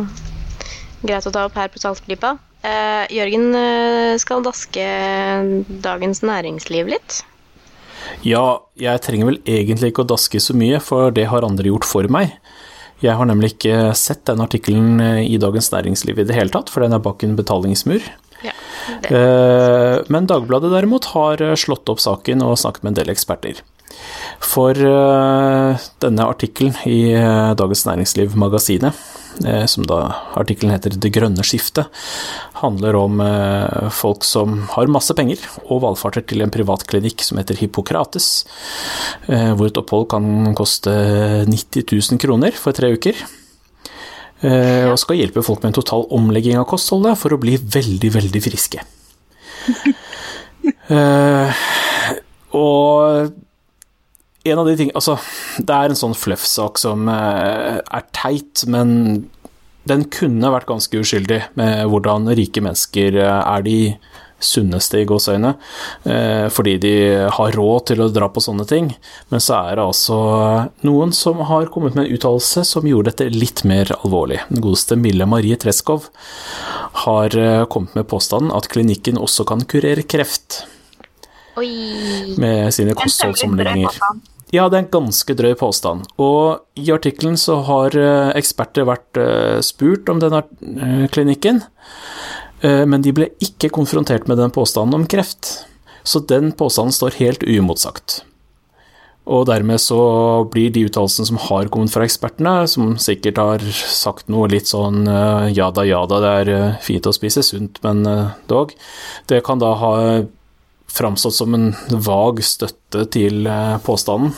greit 1.05 1.29
å 1.29 1.33
ta 1.35 1.45
opp 1.47 1.55
her 1.61 1.71
på 1.71 1.79
Saltklypa. 1.79 2.33
Eh, 2.65 3.05
Jørgen 3.15 3.55
eh, 3.55 4.17
skal 4.19 4.43
daske 4.43 4.89
Dagens 5.85 6.25
Næringsliv 6.27 6.91
litt. 6.97 7.21
Ja, 8.27 8.59
jeg 8.77 9.05
trenger 9.05 9.31
vel 9.31 9.41
egentlig 9.47 9.93
ikke 9.93 10.05
å 10.05 10.11
daske 10.17 10.43
så 10.43 10.57
mye, 10.57 10.81
for 10.83 11.15
det 11.15 11.29
har 11.31 11.47
andre 11.47 11.71
gjort 11.71 11.87
for 11.87 12.09
meg. 12.11 12.35
Jeg 13.05 13.15
har 13.19 13.29
nemlig 13.29 13.55
ikke 13.55 13.93
sett 13.99 14.25
den 14.27 14.43
artikkelen 14.43 14.99
i 15.23 15.39
Dagens 15.39 15.71
Næringsliv 15.73 16.19
i 16.19 16.27
det 16.27 16.37
hele 16.37 16.53
tatt, 16.53 16.73
for 16.73 16.85
den 16.85 16.97
er 16.97 17.03
bak 17.05 17.23
en 17.23 17.37
betalingsmur. 17.37 18.03
Ja. 18.45 18.53
Eh, 19.03 19.99
Men 20.09 20.27
Dagbladet 20.27 20.73
derimot 20.73 21.13
har 21.15 21.43
eh, 21.43 21.57
slått 21.59 21.89
opp 21.89 22.03
saken 22.03 22.45
og 22.45 22.59
snakket 22.61 22.85
med 22.85 22.95
en 22.95 23.01
del 23.03 23.15
eksperter. 23.15 23.63
For 24.45 24.77
eh, 24.77 25.85
denne 26.05 26.29
artikkelen 26.29 26.77
i 26.91 27.15
Dagens 27.59 27.85
Næringsliv-magasinet, 27.89 29.11
som 29.67 29.83
da 29.83 29.97
artikkelen 30.39 30.71
heter 30.71 30.95
'Det 30.95 31.11
grønne 31.11 31.43
skiftet', 31.43 31.91
handler 32.63 32.95
om 32.95 33.19
folk 33.91 34.23
som 34.23 34.69
har 34.71 34.87
masse 34.87 35.11
penger 35.11 35.43
og 35.67 35.83
valfarter 35.83 36.23
til 36.23 36.43
en 36.43 36.55
privat 36.55 36.87
klinikk 36.87 37.21
som 37.21 37.39
heter 37.39 37.59
Hippokrates, 37.59 38.45
hvor 39.27 39.67
et 39.67 39.77
opphold 39.77 40.07
kan 40.09 40.55
koste 40.55 40.95
90 41.51 41.83
000 41.83 42.23
kroner 42.23 42.53
for 42.55 42.71
tre 42.71 42.95
uker. 42.95 43.19
Eh, 44.45 44.85
og 44.91 44.99
skal 45.01 45.23
hjelpe 45.23 45.43
folk 45.45 45.63
med 45.63 45.73
en 45.73 45.79
total 45.79 46.05
omlegging 46.13 46.59
av 46.61 46.67
kostholdet 46.69 47.17
for 47.17 47.33
å 47.33 47.41
bli 47.41 47.57
veldig, 47.59 48.13
veldig 48.21 48.45
friske. 48.51 48.85
Eh, 50.65 51.63
og 52.57 53.33
en 54.49 54.61
av 54.61 54.69
de 54.69 54.75
ting 54.79 54.91
Altså, 54.97 55.19
det 55.61 55.75
er 55.77 55.93
en 55.93 55.99
sånn 55.99 56.15
fluff-sak 56.17 56.81
som 56.81 57.05
eh, 57.13 57.81
er 57.85 58.07
teit, 58.17 58.63
men 58.73 58.95
den 59.89 60.07
kunne 60.13 60.53
vært 60.55 60.69
ganske 60.71 61.03
uskyldig 61.05 61.41
med 61.61 61.83
hvordan 61.93 62.31
rike 62.37 62.65
mennesker 62.65 63.19
er 63.21 63.67
de 63.67 63.77
sunneste 64.45 65.01
i 65.01 65.07
gåseøyne, 65.09 65.55
eh, 66.05 66.47
fordi 66.53 66.77
de 66.83 66.95
har 67.33 67.57
råd 67.57 67.87
til 67.91 68.05
å 68.05 68.11
dra 68.13 68.29
på 68.33 68.43
sånne 68.45 68.67
ting. 68.69 68.93
Men 69.33 69.43
så 69.43 69.57
er 69.61 69.79
det 69.79 69.87
altså 69.87 70.19
noen 70.87 71.15
som 71.17 71.41
har 71.49 71.71
kommet 71.73 71.97
med 71.97 72.07
en 72.07 72.17
uttalelse 72.17 72.65
som 72.69 72.87
gjorde 72.89 73.13
dette 73.13 73.33
litt 73.35 73.65
mer 73.69 73.91
alvorlig. 74.01 74.43
Den 74.51 74.65
godeste 74.65 74.99
Mille 75.01 75.27
Marie 75.31 75.59
Treskov 75.61 76.11
har 77.07 77.37
eh, 77.39 77.65
kommet 77.73 77.97
med 77.99 78.09
påstanden 78.11 78.55
at 78.55 78.69
klinikken 78.73 79.21
også 79.21 79.47
kan 79.49 79.65
kurere 79.69 80.05
kreft 80.07 80.63
Oi. 81.59 82.37
med 82.41 82.73
sine 82.75 82.97
kostholdsomlegginger. 82.99 83.99
Ja, 84.55 84.69
det 84.71 84.77
er 84.77 84.83
en 84.85 84.93
ganske 84.93 85.35
drøy 85.35 85.57
påstand. 85.59 86.05
Og 86.23 86.63
i 86.79 86.87
artikkelen 86.95 87.39
så 87.41 87.59
har 87.67 87.97
eh, 87.99 88.35
eksperter 88.39 88.87
vært 88.87 89.19
spurt 89.67 90.11
om 90.13 90.21
denne 90.23 90.45
klinikken, 91.11 91.65
men 92.63 93.03
de 93.05 93.11
ble 93.13 93.27
ikke 93.45 93.69
konfrontert 93.75 94.29
med 94.31 94.39
den 94.41 94.53
påstanden 94.55 95.01
om 95.01 95.09
kreft. 95.11 95.67
Så 96.05 96.23
den 96.25 96.53
påstanden 96.57 96.95
står 96.97 97.19
helt 97.19 97.43
uimotsagt. 97.45 98.23
Og 99.25 99.47
dermed 99.49 99.81
så 99.81 99.99
blir 100.53 100.69
de 100.73 100.83
uttalelsene 100.85 101.31
som 101.31 101.41
har 101.47 101.71
kommet 101.73 101.93
fra 101.95 102.05
ekspertene, 102.05 102.67
som 102.69 102.93
sikkert 103.01 103.41
har 103.41 103.63
sagt 103.73 104.29
noe 104.33 104.51
litt 104.53 104.69
sånn 104.69 105.07
eh, 105.09 105.47
ja 105.57 105.71
da, 105.73 105.87
ja 105.89 106.03
da, 106.09 106.19
det 106.21 106.33
er 106.43 106.51
eh, 106.53 106.81
fint 106.85 107.09
å 107.09 107.15
spise 107.17 107.45
sunt, 107.47 107.81
men 107.87 108.05
eh, 108.09 108.35
dog, 108.53 108.75
det 109.33 109.41
kan 109.47 109.63
da 109.63 109.73
ha 109.81 109.95
framstått 110.93 111.39
som 111.39 111.57
en 111.57 111.71
vag 111.89 112.45
støtte 112.45 113.07
til 113.17 113.49
eh, 113.49 113.79
påstanden. 113.87 114.37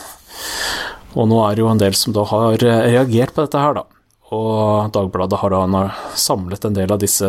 Og 1.19 1.27
nå 1.27 1.43
er 1.43 1.57
det 1.57 1.65
jo 1.65 1.71
en 1.73 1.83
del 1.83 1.97
som 1.97 2.15
da 2.15 2.23
har 2.31 2.63
eh, 2.63 2.87
reagert 2.87 3.35
på 3.35 3.43
dette 3.43 3.67
her, 3.67 3.81
da. 3.81 3.85
Og 4.35 4.91
Dagbladet 4.91 5.39
har 5.39 5.53
da 5.53 5.83
samlet 6.19 6.65
en 6.67 6.75
del 6.75 6.91
av 6.91 6.99
disse 6.99 7.27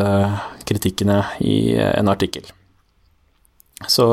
kritikkene 0.67 1.21
i 1.47 1.77
eh, 1.77 1.93
en 1.99 2.11
artikkel. 2.11 2.47
Så 3.87 4.05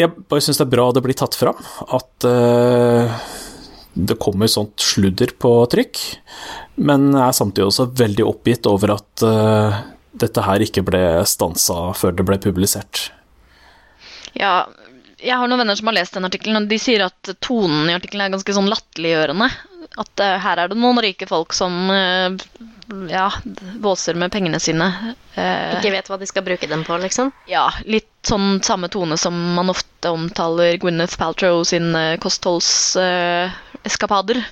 Jeg 0.00 0.14
bare 0.30 0.40
syns 0.40 0.56
det 0.56 0.64
er 0.64 0.72
bra 0.72 0.86
det 0.96 1.02
blir 1.04 1.18
tatt 1.18 1.36
fram 1.36 1.58
at 1.92 2.24
uh, 2.24 3.10
det 3.92 4.16
kommer 4.22 4.48
sånt 4.48 4.80
sludder 4.80 5.34
på 5.36 5.50
trykk, 5.68 6.00
men 6.80 7.10
jeg 7.10 7.26
er 7.26 7.36
samtidig 7.36 7.66
også 7.66 7.90
veldig 8.00 8.24
oppgitt 8.24 8.68
over 8.70 8.94
at 8.94 9.24
uh, 9.26 9.82
dette 10.16 10.46
her 10.46 10.64
ikke 10.64 10.86
ble 10.86 11.02
stansa 11.28 11.90
før 11.98 12.16
det 12.16 12.24
ble 12.30 12.38
publisert. 12.40 13.10
Ja, 14.32 14.70
jeg 15.20 15.36
har 15.36 15.50
noen 15.50 15.66
venner 15.66 15.76
som 15.76 15.90
har 15.90 15.98
lest 15.98 16.16
den 16.16 16.24
artikkelen, 16.30 16.62
og 16.62 16.70
de 16.70 16.80
sier 16.80 17.04
at 17.04 17.34
tonen 17.44 17.90
i 17.90 17.98
artikkelen 17.98 18.24
er 18.24 18.32
ganske 18.38 18.56
sånn 18.56 18.70
latterliggjørende. 18.72 19.50
At 20.00 20.20
uh, 20.22 20.38
her 20.40 20.56
er 20.62 20.68
det 20.70 20.78
noen 20.80 20.96
rike 21.04 21.26
folk 21.28 21.52
som 21.52 21.90
uh, 21.92 22.32
ja, 23.10 23.32
våser 23.82 24.14
med 24.18 24.32
pengene 24.32 24.60
sine. 24.62 25.14
Uh, 25.36 25.76
ikke 25.76 25.92
vet 25.92 26.08
hva 26.10 26.16
de 26.20 26.26
skal 26.30 26.44
bruke 26.46 26.66
dem 26.70 26.84
på, 26.86 26.96
liksom? 27.02 27.32
Ja, 27.50 27.66
litt 27.84 28.08
sånn 28.26 28.60
samme 28.64 28.88
tone 28.92 29.16
som 29.20 29.34
man 29.56 29.70
ofte 29.72 30.10
omtaler 30.12 30.76
Gwyneth 30.80 31.16
Paltrow 31.20 31.64
sin 31.68 31.96
kostholdseskapader 32.20 34.44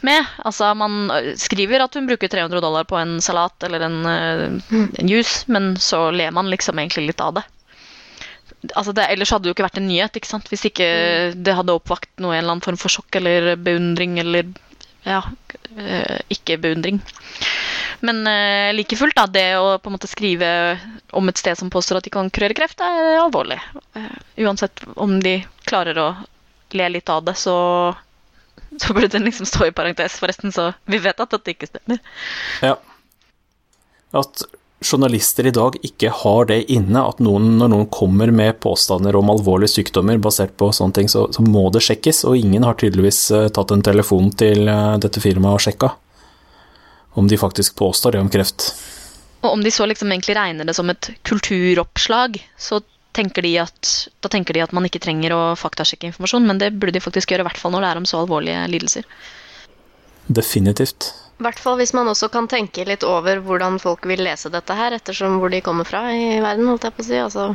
med. 0.00 0.24
Altså, 0.44 0.74
man 0.76 1.10
skriver 1.40 1.80
at 1.84 1.94
hun 1.96 2.06
bruker 2.08 2.28
300 2.32 2.60
dollar 2.64 2.84
på 2.88 2.96
en 3.00 3.20
salat 3.24 3.62
eller 3.68 3.80
en, 3.88 3.98
en 4.06 5.08
juice, 5.08 5.44
men 5.52 5.76
så 5.76 6.10
ler 6.12 6.30
man 6.32 6.50
liksom 6.52 6.78
egentlig 6.80 7.06
litt 7.12 7.20
av 7.20 7.34
det 7.40 7.46
altså 8.74 8.94
det, 8.94 9.06
Ellers 9.10 9.32
hadde 9.32 9.46
det 9.46 9.50
jo 9.50 9.56
ikke 9.56 9.66
vært 9.66 9.80
en 9.80 9.88
nyhet 9.90 10.18
ikke 10.18 10.30
sant? 10.30 10.50
hvis 10.52 10.66
ikke 10.68 10.86
mm. 10.86 11.40
det 11.46 11.56
hadde 11.58 11.76
oppvakt 11.76 12.10
noe, 12.22 12.34
en 12.34 12.42
eller 12.42 12.56
annen 12.56 12.64
form 12.64 12.78
for 12.80 12.92
sjokk 12.92 13.20
eller 13.20 13.54
beundring 13.60 14.18
eller 14.22 14.52
ja, 15.06 15.22
øh, 15.76 16.18
ikke 16.32 16.58
beundring. 16.62 17.00
Men 18.02 18.22
uh, 18.26 18.74
like 18.74 18.96
fullt, 18.98 19.16
da, 19.16 19.26
det 19.30 19.46
å 19.58 19.76
på 19.78 19.90
en 19.90 19.96
måte 19.96 20.10
skrive 20.10 20.48
om 21.14 21.28
et 21.30 21.38
sted 21.38 21.58
som 21.58 21.70
påstår 21.70 22.00
at 22.00 22.06
de 22.06 22.14
kan 22.14 22.30
kurere 22.34 22.56
kreft, 22.58 22.82
er 22.82 23.20
alvorlig. 23.22 23.60
Uh, 23.94 24.16
uansett 24.42 24.82
om 24.96 25.18
de 25.22 25.36
klarer 25.66 26.00
å 26.02 26.08
le 26.74 26.88
litt 26.88 27.12
av 27.12 27.22
det, 27.26 27.36
så, 27.38 27.54
så 28.80 28.96
burde 28.96 29.12
den 29.14 29.28
liksom 29.28 29.46
stå 29.46 29.68
i 29.68 29.76
parentes, 29.76 30.18
forresten, 30.22 30.54
så 30.54 30.72
vi 30.90 31.02
vet 31.04 31.20
at 31.20 31.36
dette 31.36 31.54
ikke 31.54 31.70
stemmer. 31.70 32.02
Ja. 32.64 32.78
At 34.18 34.44
journalister 34.82 35.46
i 35.48 35.54
dag 35.54 35.76
ikke 35.86 36.12
har 36.22 36.46
det 36.50 36.60
inne, 36.72 37.02
at 37.02 37.22
noen, 37.24 37.56
når 37.60 37.72
noen 37.72 37.88
kommer 37.92 38.32
med 38.34 38.60
påstander 38.62 39.16
om 39.18 39.32
alvorlige 39.32 39.78
sykdommer 39.78 40.20
basert 40.22 40.54
på 40.60 40.70
sånne 40.74 40.98
ting, 40.98 41.10
så, 41.10 41.26
så 41.32 41.44
må 41.46 41.68
det 41.74 41.84
sjekkes, 41.86 42.24
og 42.28 42.38
ingen 42.38 42.66
har 42.66 42.78
tydeligvis 42.80 43.24
uh, 43.34 43.48
tatt 43.54 43.74
en 43.74 43.84
telefon 43.84 44.30
til 44.36 44.66
uh, 44.68 44.98
dette 45.02 45.22
firmaet 45.22 45.58
og 45.58 45.66
sjekka 45.66 45.94
om 47.12 47.28
de 47.28 47.38
faktisk 47.38 47.76
påstår 47.76 48.12
det 48.12 48.22
om 48.24 48.30
kreft. 48.32 48.72
Og 49.42 49.52
om 49.52 49.62
de 49.64 49.70
så 49.74 49.86
liksom 49.86 50.12
egentlig 50.12 50.36
regner 50.36 50.64
det 50.64 50.74
som 50.74 50.90
et 50.90 51.10
kulturoppslag, 51.28 52.38
så 52.56 52.80
tenker 53.12 53.44
de 53.44 53.56
at, 53.60 53.90
da 54.24 54.30
tenker 54.32 54.56
de 54.56 54.62
at 54.64 54.72
man 54.72 54.86
ikke 54.88 55.02
trenger 55.02 55.34
å 55.36 55.40
faktasjekke 55.58 56.08
informasjon, 56.08 56.46
men 56.48 56.60
det 56.62 56.72
burde 56.72 56.96
de 56.96 57.04
faktisk 57.04 57.34
gjøre, 57.34 57.44
i 57.44 57.48
hvert 57.50 57.60
fall 57.60 57.74
når 57.74 57.84
det 57.84 57.90
er 57.90 58.00
om 58.00 58.06
så 58.08 58.22
alvorlige 58.22 58.62
lidelser. 58.72 59.08
Definitivt. 60.32 61.10
I 61.42 61.44
hvert 61.48 61.58
fall 61.58 61.80
hvis 61.80 61.90
man 61.96 62.06
også 62.06 62.28
kan 62.30 62.46
tenke 62.46 62.84
litt 62.86 63.02
over 63.02 63.40
hvordan 63.42 63.80
folk 63.82 64.06
vil 64.06 64.22
lese 64.22 64.52
dette 64.54 64.76
her, 64.78 64.94
ettersom 64.94 65.40
hvor 65.42 65.50
de 65.50 65.58
kommer 65.64 65.88
fra 65.88 66.04
i 66.14 66.36
verden, 66.38 66.68
holdt 66.70 66.86
jeg 66.86 66.94
på 66.94 67.02
å 67.02 67.06
si. 67.08 67.16
Altså, 67.18 67.48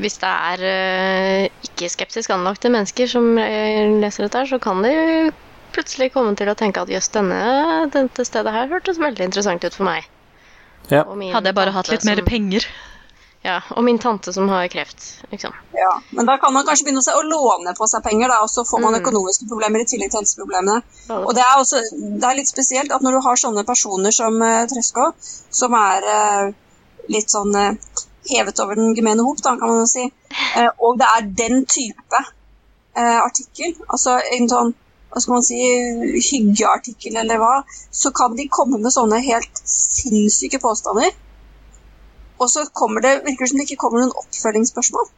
hvis 0.00 0.16
det 0.22 0.30
er 0.32 0.64
uh, 0.64 1.66
ikke 1.68 1.90
skeptisk 1.92 2.32
anlagte 2.32 2.72
mennesker 2.72 3.10
som 3.12 3.34
uh, 3.36 3.98
leser 4.00 4.24
dette 4.24 4.40
her, 4.40 4.48
så 4.48 4.60
kan 4.62 4.80
de 4.86 4.94
plutselig 5.76 6.14
komme 6.14 6.32
til 6.40 6.48
å 6.48 6.56
tenke 6.56 6.80
at 6.80 6.88
jøss, 6.88 7.10
dette 7.12 8.24
stedet 8.24 8.56
her 8.56 8.72
hørtes 8.72 8.96
veldig 9.02 9.28
interessant 9.28 9.68
ut 9.68 9.76
for 9.76 9.90
meg. 9.90 10.08
Ja. 10.88 11.04
Hadde 11.04 11.52
jeg 11.52 11.60
bare 11.60 11.76
hatt 11.76 11.92
litt 11.92 12.08
mer 12.08 12.24
penger. 12.24 12.64
Ja, 13.42 13.60
og 13.70 13.84
min 13.84 13.98
tante 14.02 14.32
som 14.32 14.48
har 14.48 14.66
kreft. 14.68 15.04
Liksom. 15.30 15.52
Ja, 15.72 16.00
Men 16.10 16.26
da 16.26 16.36
kan 16.42 16.52
man 16.52 16.66
kanskje 16.66 16.88
begynne 16.88 17.14
å 17.14 17.22
låne 17.22 17.74
på 17.78 17.86
seg 17.86 18.02
penger, 18.02 18.32
da, 18.32 18.40
og 18.42 18.50
så 18.50 18.64
får 18.66 18.82
man 18.82 18.96
mm. 18.96 19.00
økonomiske 19.02 19.46
problemer 19.50 19.84
i 19.84 19.86
tillegg 19.86 20.10
til 20.10 20.20
helseproblemene. 20.20 20.80
Og 21.20 21.30
det 21.36 21.44
er, 21.44 21.54
også, 21.60 21.82
det 21.94 22.26
er 22.26 22.38
litt 22.40 22.50
spesielt 22.50 22.94
at 22.94 23.04
når 23.04 23.18
du 23.18 23.20
har 23.28 23.38
sånne 23.38 23.64
personer 23.68 24.14
som 24.14 24.40
uh, 24.42 24.64
Trøsko, 24.70 25.12
som 25.60 25.76
er 25.78 26.08
uh, 26.08 26.50
litt 27.14 27.30
sånn 27.30 27.54
uh, 27.54 28.02
hevet 28.32 28.64
over 28.64 28.80
den 28.80 28.90
gemene 28.98 29.22
hop, 29.24 29.38
da, 29.44 29.54
kan 29.60 29.70
man 29.70 29.84
jo 29.84 29.86
si, 29.92 30.08
uh, 30.08 30.72
og 30.82 30.98
det 30.98 31.12
er 31.14 31.30
den 31.44 31.64
type 31.68 32.26
artikkel, 32.98 33.76
altså 33.86 34.16
en 34.34 34.48
sånn 34.50 34.72
hva 35.12 35.20
skal 35.22 35.36
man 35.36 35.44
si, 35.46 35.58
hyggeartikkel 36.26 37.14
eller 37.20 37.38
hva, 37.38 37.52
så 37.94 38.10
kan 38.10 38.34
de 38.34 38.48
komme 38.50 38.80
med 38.82 38.90
sånne 38.90 39.20
helt 39.22 39.60
sinnssyke 39.62 40.58
påstander 40.58 41.12
og 42.38 42.50
så 42.50 42.66
kommer 42.72 43.02
det, 43.04 43.14
virker 43.26 43.44
det 43.44 43.50
som 43.50 43.60
det 43.60 43.66
ikke 43.66 43.80
kommer 43.82 44.04
noen 44.04 44.14
oppfølgingsspørsmål. 44.22 45.08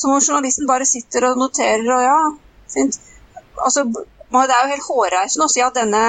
Som 0.00 0.14
om 0.14 0.22
journalisten 0.22 0.68
bare 0.70 0.88
sitter 0.88 1.28
og 1.30 1.38
noterer 1.38 1.86
og 1.94 2.02
ja, 2.02 2.18
fint. 2.74 2.98
Altså, 3.60 3.84
det 3.90 4.56
er 4.56 4.64
jo 4.64 4.72
helt 4.74 4.88
hårreisende 4.88 5.46
å 5.46 5.52
si 5.52 5.62
at 5.64 5.76
denne 5.78 6.04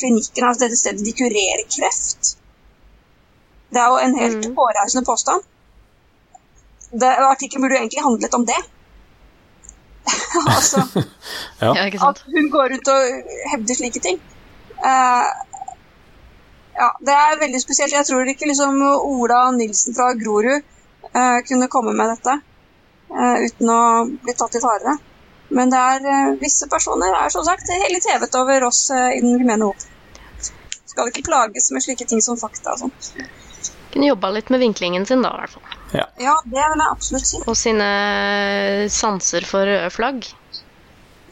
klinikken, 0.00 0.44
altså 0.44 0.66
dette 0.66 0.78
stedet, 0.80 1.04
de 1.06 1.14
kurerer 1.16 1.64
kreft. 1.72 2.36
Det 3.72 3.80
er 3.82 3.92
jo 3.92 4.00
en 4.00 4.16
helt 4.20 4.48
mm. 4.48 4.56
hårreisende 4.58 5.06
påstand. 5.08 5.44
Artikkelen 7.02 7.64
burde 7.64 7.76
jo 7.76 7.82
egentlig 7.84 8.04
handlet 8.04 8.34
om 8.38 8.46
det. 8.48 8.60
altså, 10.56 10.84
ja. 11.60 11.72
At 12.08 12.22
hun 12.34 12.50
går 12.50 12.74
rundt 12.74 12.92
og 12.92 13.32
hevder 13.52 13.78
slike 13.78 14.02
ting. 14.04 14.20
Uh, 14.76 15.24
ja, 16.76 16.88
det 17.00 17.16
er 17.16 17.40
veldig 17.40 17.60
spesielt. 17.62 17.94
Jeg 17.96 18.06
tror 18.08 18.28
ikke 18.30 18.48
liksom 18.50 18.80
Ola 18.84 19.46
Nilsen 19.56 19.96
fra 19.96 20.12
Grorud 20.18 20.60
uh, 20.60 21.38
kunne 21.48 21.70
komme 21.72 21.94
med 21.96 22.12
dette 22.14 22.38
uh, 22.38 23.36
uten 23.46 23.72
å 23.72 23.82
bli 24.08 24.36
tatt 24.36 24.58
i 24.58 24.62
hardere. 24.64 24.96
Men 25.56 25.72
det 25.72 25.80
er 25.80 26.06
uh, 26.06 26.36
visse 26.40 26.68
personer 26.70 27.16
er 27.16 27.32
som 27.32 27.46
sagt 27.46 27.70
litt 27.92 28.08
hevet 28.12 28.38
over 28.40 28.68
oss 28.68 28.88
i 28.90 29.20
den 29.22 29.38
gemene 29.38 29.70
hop. 29.70 29.88
Skal 30.86 31.10
ikke 31.12 31.26
plages 31.26 31.70
med 31.74 31.84
slike 31.84 32.06
ting 32.08 32.22
som 32.24 32.38
fakta 32.40 32.76
og 32.76 32.86
sånt. 32.86 33.10
Kunne 33.92 34.10
jobba 34.10 34.30
litt 34.34 34.50
med 34.52 34.60
vinklingen 34.60 35.06
sin, 35.08 35.22
da, 35.24 35.32
i 35.32 35.42
hvert 35.42 35.56
fall. 35.56 35.76
Ja. 35.96 36.04
ja, 36.20 36.34
det 36.44 36.60
vil 36.60 36.82
jeg 36.82 36.90
absolutt 36.90 37.28
si. 37.28 37.38
Og 37.46 37.56
sine 37.56 37.86
sanser 38.92 39.46
for 39.48 39.64
røde 39.64 39.88
flagg. 39.94 40.26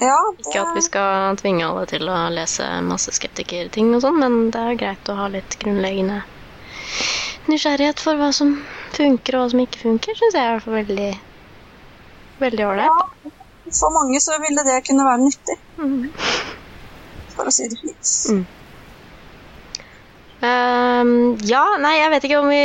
Ja, 0.01 0.17
det... 0.39 0.47
Ikke 0.49 0.63
at 0.65 0.77
vi 0.77 0.83
skal 0.85 1.37
tvinge 1.41 1.67
alle 1.67 1.85
til 1.91 2.09
å 2.11 2.17
lese 2.35 2.67
masse 2.87 3.15
skeptikerting 3.15 3.93
og 3.95 4.03
sånn, 4.05 4.19
men 4.21 4.51
det 4.55 4.63
er 4.63 4.81
greit 4.81 5.11
å 5.11 5.19
ha 5.19 5.29
litt 5.33 5.59
grunnleggende 5.63 6.23
nysgjerrighet 7.51 8.01
for 8.01 8.19
hva 8.19 8.31
som 8.35 8.57
funker 8.95 9.37
og 9.37 9.45
hva 9.45 9.53
som 9.53 9.63
ikke 9.65 9.83
funker, 9.85 10.19
syns 10.19 10.37
jeg 10.39 10.51
er 10.57 10.67
veldig 10.75 11.13
veldig 12.41 12.67
ålreit. 12.67 12.91
Ja, 12.91 13.33
for 13.79 13.95
mange 13.95 14.21
så 14.23 14.37
ville 14.43 14.65
det 14.67 14.83
kunne 14.89 15.07
være 15.07 15.23
nyttig. 15.25 15.57
Mm. 15.79 16.11
For 17.35 17.51
å 17.51 17.55
si 17.55 17.69
det 17.71 17.81
fint. 17.81 18.13
Mm. 18.31 18.45
Um, 20.45 21.13
ja, 21.49 21.63
nei, 21.81 21.95
jeg 22.03 22.11
vet 22.13 22.27
ikke 22.29 22.41
om 22.43 22.51
vi, 22.53 22.65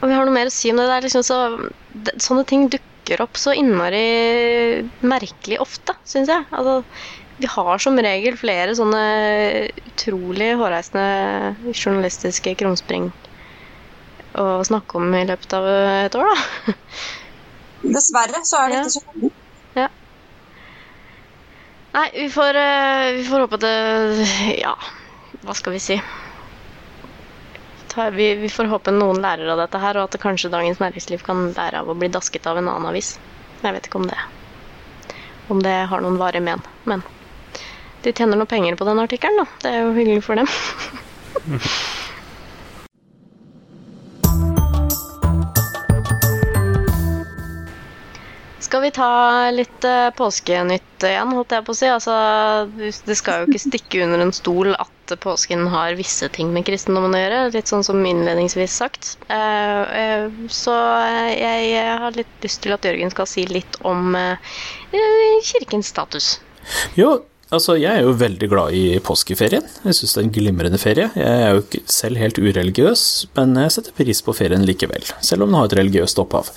om 0.00 0.08
vi 0.08 0.14
har 0.16 0.24
noe 0.24 0.34
mer 0.34 0.48
å 0.48 0.54
si 0.54 0.70
om 0.72 0.78
det. 0.80 0.86
det 0.88 1.02
liksom 1.04 1.24
så, 1.26 1.40
det, 1.92 2.16
sånne 2.22 2.46
ting 2.48 2.68
dukker 2.72 2.87
dukker 3.08 3.22
opp 3.24 3.38
så 3.40 3.54
innmari 3.56 4.84
merkelig 5.00 5.60
ofte, 5.60 5.94
syns 6.04 6.28
jeg. 6.28 6.44
Altså, 6.52 6.82
vi 7.38 7.48
har 7.48 7.78
som 7.80 7.96
regel 7.96 8.36
flere 8.36 8.74
sånne 8.76 9.00
utrolig 9.88 10.52
hårreisende 10.58 11.72
journalistiske 11.72 12.54
krumspring 12.58 13.08
å 14.38 14.60
snakke 14.66 14.98
om 15.00 15.14
i 15.14 15.24
løpet 15.24 15.56
av 15.56 15.68
et 16.04 16.18
år, 16.18 16.28
da. 16.28 16.74
Dessverre 17.96 18.42
så 18.44 18.60
er 18.60 18.72
det 18.74 18.82
ikke 18.82 18.94
så 18.98 19.04
mange. 19.08 19.32
Ja. 19.78 19.88
Nei, 21.96 22.08
vi 22.18 22.28
får, 22.34 22.60
eh, 22.60 23.12
vi 23.16 23.28
får 23.30 23.46
håpe 23.46 23.62
det 23.62 23.76
Ja, 24.60 24.74
hva 25.46 25.56
skal 25.56 25.78
vi 25.78 25.80
si? 25.82 26.02
Vi, 28.14 28.30
vi, 28.38 28.48
får 28.52 28.70
håpe 28.70 28.94
noen 28.94 29.22
lærer 29.22 29.50
av 29.52 29.62
dette 29.62 29.82
her, 29.82 29.98
og 29.98 30.08
at 30.08 30.22
kanskje 30.22 30.52
Dagens 30.54 30.80
Næringsliv 30.82 31.22
kan 31.26 31.48
lære 31.52 31.82
av 31.82 31.90
å 31.90 31.98
bli 31.98 32.10
dasket 32.14 32.46
av 32.46 32.60
en 32.60 32.70
annen 32.70 32.90
avis. 32.90 33.16
Jeg 33.62 33.74
vet 33.74 33.88
ikke 33.90 34.02
om 34.02 34.10
det 34.10 34.18
om 35.48 35.62
det 35.64 35.76
har 35.90 36.02
noen 36.04 36.18
varige 36.20 36.44
men. 36.44 36.60
Men 36.84 37.02
de 38.04 38.12
tjener 38.12 38.38
noe 38.38 38.48
penger 38.48 38.76
på 38.76 38.86
den 38.88 39.00
artikkelen, 39.02 39.40
da. 39.40 39.46
Det 39.62 39.72
er 39.72 39.80
jo 39.82 39.94
hyggelig 39.96 40.24
for 40.26 40.38
dem. 40.38 40.48
Skal 48.68 48.84
vi 48.84 48.90
ta 48.92 49.48
litt 49.54 49.84
uh, 49.88 50.10
påskenytt 50.12 51.08
igjen, 51.08 51.32
holdt 51.32 51.54
jeg 51.56 51.64
på 51.64 51.72
å 51.72 51.78
si. 51.78 51.88
Altså, 51.88 52.14
det 52.76 53.16
skal 53.16 53.42
jo 53.42 53.48
ikke 53.48 53.64
stikke 53.64 54.04
under 54.04 54.26
en 54.26 54.34
stol 54.36 54.74
at 54.76 54.92
påsken 55.16 55.66
har 55.72 55.96
visse 55.98 56.28
ting 56.34 56.50
med 56.52 56.66
kristendommen 56.68 57.14
å 57.16 57.22
gjøre. 57.22 57.40
Litt 57.54 57.70
sånn 57.70 57.86
som 57.86 58.04
innledningsvis 58.04 58.76
sagt. 58.82 59.14
Uh, 59.30 59.86
uh, 59.88 60.44
så 60.52 60.74
jeg, 61.32 61.70
jeg, 61.72 61.96
har 62.04 62.18
litt 62.18 62.44
lyst 62.44 62.62
til 62.64 62.76
at 62.76 62.84
Jørgen 62.84 63.14
skal 63.14 63.30
si 63.30 63.46
litt 63.48 63.80
om 63.88 64.12
kirkens 65.44 65.90
status. 65.92 66.38
Jo, 66.98 67.14
altså 67.54 67.76
jeg 67.78 68.00
er 68.00 68.04
jo 68.04 68.16
veldig 68.18 68.48
glad 68.50 68.76
i 68.76 68.98
påskeferien. 69.04 69.64
Jeg 69.84 69.96
syns 69.96 70.14
det 70.14 70.20
er 70.20 70.26
en 70.26 70.34
glimrende 70.34 70.80
ferie. 70.80 71.08
Jeg 71.16 71.44
er 71.44 71.54
jo 71.54 71.62
ikke 71.64 71.84
selv 71.92 72.20
helt 72.20 72.40
ureligiøs, 72.42 73.04
men 73.38 73.56
jeg 73.64 73.76
setter 73.76 73.96
pris 73.96 74.20
på 74.24 74.36
ferien 74.36 74.66
likevel. 74.68 75.06
Selv 75.24 75.46
om 75.46 75.52
den 75.52 75.60
har 75.60 75.70
et 75.70 75.78
religiøst 75.80 76.20
opphav. 76.24 76.52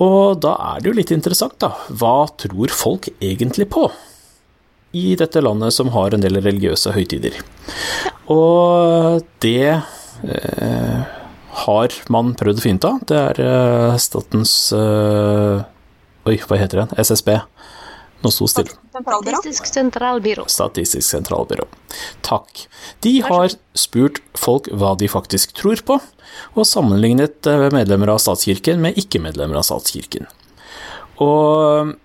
Og 0.00 0.38
da 0.40 0.54
er 0.72 0.80
det 0.80 0.90
jo 0.90 0.96
litt 0.96 1.12
interessant, 1.14 1.58
da. 1.60 1.74
Hva 1.90 2.30
tror 2.40 2.72
folk 2.72 3.10
egentlig 3.20 3.68
på? 3.72 3.88
I 4.96 5.14
dette 5.18 5.42
landet 5.42 5.74
som 5.76 5.92
har 5.94 6.14
en 6.14 6.22
del 6.22 6.40
religiøse 6.42 6.94
høytider. 6.96 7.36
Og 8.30 9.22
det 9.42 9.70
eh, 9.70 11.02
har 11.64 11.98
man 12.12 12.34
prøvd 12.38 12.62
å 12.62 12.64
finne 12.64 12.80
ut 12.80 12.88
av. 12.88 13.02
Det 13.06 13.20
er 13.20 13.42
eh, 13.44 14.00
statens 14.02 14.54
eh, 14.76 15.62
Oi, 16.28 16.36
hva 16.44 16.58
heter 16.60 16.82
den? 16.82 16.90
SSB. 17.00 17.38
Nå 18.20 18.30
sto 18.34 18.46
stille. 18.50 18.74
Statistisk 18.92 19.68
sentralbyrå. 19.70 20.44
Statistisk 20.52 21.06
sentralbyrå. 21.06 21.64
Takk. 22.26 22.66
De 23.00 23.14
har 23.24 23.54
spurt 23.78 24.20
folk 24.36 24.68
hva 24.76 24.92
de 25.00 25.08
faktisk 25.08 25.54
tror 25.56 25.80
på, 25.88 25.96
og 26.52 26.68
sammenlignet 26.68 27.48
eh, 27.48 27.70
medlemmer 27.72 28.12
av 28.12 28.20
statskirken 28.20 28.82
med 28.84 29.00
ikke-medlemmer 29.00 29.62
av 29.62 29.66
statskirken. 29.70 30.28
Og 31.24 31.96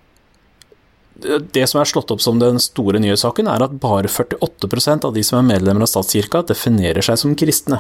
det 1.15 1.63
som 1.71 1.80
er 1.82 1.88
slått 1.89 2.12
opp 2.12 2.21
som 2.23 2.39
den 2.41 2.60
store 2.62 2.99
nye 2.99 3.15
saken, 3.19 3.47
er 3.47 3.63
at 3.65 3.78
bare 3.82 4.12
48% 4.12 5.08
av 5.08 5.15
de 5.15 5.23
som 5.23 5.39
er 5.39 5.47
medlemmer 5.56 5.86
av 5.86 5.91
statskirka, 5.91 6.43
definerer 6.49 7.06
seg 7.06 7.19
som 7.21 7.36
kristne. 7.39 7.80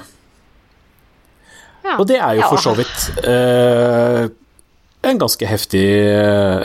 Ja. 1.85 1.97
Og 1.99 2.07
det 2.09 2.17
er 2.17 2.39
jo 2.39 2.47
for 2.49 2.63
så 2.63 2.73
vidt 2.77 3.03
eh, 3.27 4.23
en 5.05 5.19
ganske 5.21 5.45
heftig, 5.45 5.83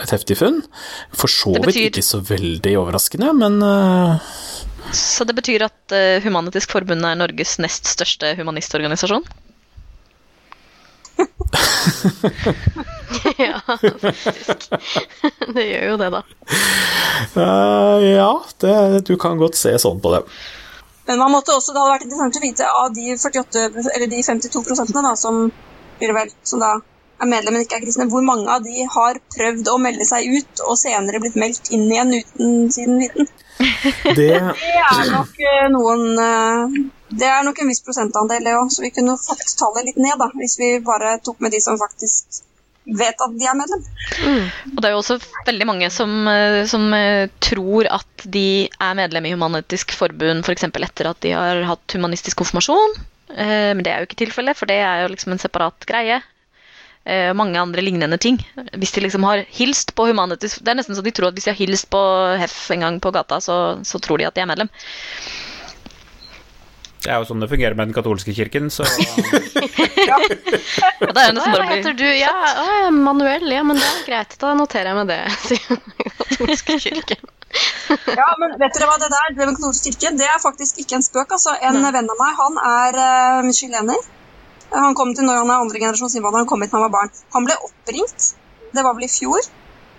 et 0.01 0.15
heftig 0.15 0.39
funn. 0.39 0.63
For 1.13 1.29
så 1.29 1.53
vidt 1.59 1.69
betyr- 1.69 1.91
ikke 1.91 2.07
så 2.07 2.23
veldig 2.25 2.73
overraskende, 2.81 3.29
men 3.37 3.59
eh, 3.67 4.31
Så 4.97 5.27
det 5.27 5.35
betyr 5.37 5.67
at 5.67 5.97
Humanitisk 6.25 6.73
Forbund 6.73 7.05
er 7.05 7.19
Norges 7.19 7.59
nest 7.61 7.85
største 7.91 8.33
humanistorganisasjon? 8.39 9.27
ja, 13.37 13.61
faktisk. 13.65 14.69
Det 15.55 15.65
gjør 15.67 15.85
jo 15.91 15.97
det, 15.99 16.09
da. 16.13 16.21
Uh, 17.35 17.97
ja, 18.05 18.31
det, 18.63 18.75
du 19.07 19.17
kan 19.19 19.39
godt 19.41 19.55
se 19.59 19.73
sånn 19.81 19.99
på 20.01 20.13
det. 20.15 20.21
Men 21.09 21.19
man 21.19 21.33
måtte 21.33 21.55
også, 21.55 21.73
det 21.73 21.81
hadde 21.81 21.95
vært 21.95 22.07
interessant 22.07 22.37
å 22.37 22.45
vite 22.45 22.69
av 22.69 22.93
de 22.95 23.17
48, 23.17 23.65
eller 23.95 24.07
de 24.11 24.23
52 24.23 24.63
prosentene 24.67 25.09
da, 25.09 25.15
som, 25.19 25.35
vel, 25.99 26.29
som 26.47 26.61
da 26.61 26.71
er 27.21 27.29
medlem, 27.29 27.57
men 27.57 27.65
ikke 27.65 27.79
er 27.79 27.83
kristne, 27.83 28.07
hvor 28.11 28.23
mange 28.25 28.47
av 28.49 28.63
de 28.65 28.85
har 28.95 29.19
prøvd 29.35 29.69
å 29.73 29.77
melde 29.81 30.05
seg 30.07 30.31
ut 30.31 30.63
og 30.65 30.79
senere 30.79 31.21
blitt 31.21 31.37
meldt 31.39 31.71
inn 31.75 31.89
igjen 31.89 32.15
uten 32.21 32.71
sin 32.73 32.97
viten. 33.01 33.29
Det, 33.61 34.15
Det 34.15 34.31
er 34.81 35.11
nok 35.11 35.43
eh, 35.45 35.67
noen 35.73 36.03
eh, 36.21 36.79
Det 37.11 37.27
er 37.27 37.43
nok 37.43 37.59
en 37.59 37.71
viss 37.71 37.83
prosentandel, 37.83 38.45
det 38.45 38.55
òg, 38.55 38.71
så 38.71 38.85
vi 38.85 38.93
kunne 38.95 39.17
fått 39.19 39.43
tallet 39.59 39.89
litt 39.89 39.99
ned 39.99 40.15
da, 40.21 40.29
hvis 40.39 40.57
vi 40.61 40.71
bare 40.85 41.17
tok 41.25 41.41
med 41.43 41.51
de 41.51 41.59
som 41.63 41.79
faktisk 41.79 42.41
vet 42.97 43.21
at 43.21 43.35
de 43.37 43.45
er 43.45 43.57
medlem. 43.57 43.83
Og 44.73 44.79
det 44.81 44.89
er 44.89 44.95
jo 44.95 45.01
også 45.03 45.19
veldig 45.47 45.67
mange 45.69 45.89
som, 45.93 46.15
eh, 46.31 46.63
som 46.69 46.87
eh, 46.97 47.29
tror 47.43 47.89
at 47.93 48.25
de 48.25 48.67
er 48.71 48.97
medlem 48.97 49.27
i 49.27 49.33
Human-Etisk 49.35 49.93
Forbund 49.97 50.45
f.eks. 50.47 50.65
etter 50.65 51.11
at 51.11 51.21
de 51.21 51.35
har 51.35 51.61
hatt 51.69 51.97
humanistisk 51.97 52.41
konfirmasjon. 52.41 52.97
Eh, 53.35 53.71
Men 53.75 53.83
det 53.85 53.93
er 53.93 54.01
jo 54.01 54.09
ikke 54.09 54.23
tilfellet, 54.25 54.57
for 54.57 54.71
det 54.71 54.79
er 54.81 55.03
jo 55.03 55.11
liksom 55.13 55.35
en 55.35 55.43
separat 55.43 55.85
greie. 55.85 56.21
Eh, 57.05 57.31
mange 57.33 57.61
andre 57.61 57.81
lignende 57.81 58.17
ting. 58.17 58.41
Hvis 58.77 58.91
de 58.97 59.05
liksom 59.05 59.23
har 59.29 59.45
hilst 59.49 59.95
på 59.97 60.05
Human-Etisk 60.09 60.61
Det 60.61 60.73
er 60.73 60.77
nesten 60.81 60.97
så 60.97 61.05
de 61.05 61.13
tror 61.13 61.29
at 61.29 61.37
hvis 61.37 61.47
de 61.49 61.53
har 61.53 61.61
hilst 61.61 61.89
på 61.89 62.01
Hef 62.41 62.57
en 62.73 62.85
gang 62.87 62.99
på 63.01 63.13
gata, 63.13 63.39
så, 63.41 63.61
så 63.85 64.01
tror 64.01 64.21
de 64.21 64.29
at 64.29 64.35
de 64.37 64.41
er 64.41 64.49
medlem. 64.49 64.69
Det 67.01 67.09
er 67.09 67.17
jo 67.17 67.25
sånn 67.25 67.41
det 67.41 67.47
fungerer 67.49 67.73
med 67.73 67.89
den 67.89 67.95
katolske 67.97 68.33
kirken, 68.37 68.67
så 68.69 68.85
Ja, 70.11 70.17
det 70.21 71.09
er 71.09 71.33
nesten 71.33 71.55
bare 71.55 71.63
å 71.65 71.69
heter 71.71 71.95
du? 71.97 72.05
Ja, 72.05 72.33
å, 72.61 72.65
ja, 72.83 72.89
Manuel. 72.93 73.47
Ja, 73.49 73.63
men 73.65 73.79
det 73.81 73.87
er 73.87 74.03
greit. 74.05 74.35
Da 74.41 74.51
noterer 74.57 74.91
jeg 74.91 74.97
meg 74.99 75.09
det. 75.09 75.19
sier 75.47 75.71
den 75.71 76.11
katolske 76.19 76.77
kirken. 76.83 77.31
Ja, 78.13 78.27
men 78.39 78.53
vet 78.61 78.77
dere 78.77 78.89
hva 78.91 78.99
det 79.01 79.09
der, 79.11 79.33
det 79.33 79.47
med 79.49 79.57
katolsk 79.57 79.89
kirke, 79.89 80.11
det 80.19 80.27
er 80.29 80.37
faktisk 80.43 80.83
ikke 80.83 80.99
en 80.99 81.05
spøk. 81.07 81.33
altså. 81.39 81.55
En 81.65 81.79
venn 81.81 82.11
av 82.13 82.21
meg, 82.21 82.37
han 82.43 82.61
er 82.69 82.99
uh, 83.47 83.49
chilener. 83.57 84.05
Han 84.75 84.95
kom 84.95 85.15
til 85.17 85.25
når 85.27 85.41
han 85.41 85.49
er 85.49 85.65
andregenerasjons 85.65 86.19
innvandrer, 86.19 86.45
han 86.45 86.51
kom 86.53 86.61
hit 86.61 86.71
da 86.71 86.77
han 86.77 86.85
var 86.85 86.93
barn. 86.99 87.17
Han 87.33 87.49
ble 87.49 87.57
oppringt, 87.65 88.29
det 88.77 88.85
var 88.85 88.93
vel 88.99 89.09
i 89.09 89.11
fjor. 89.11 89.49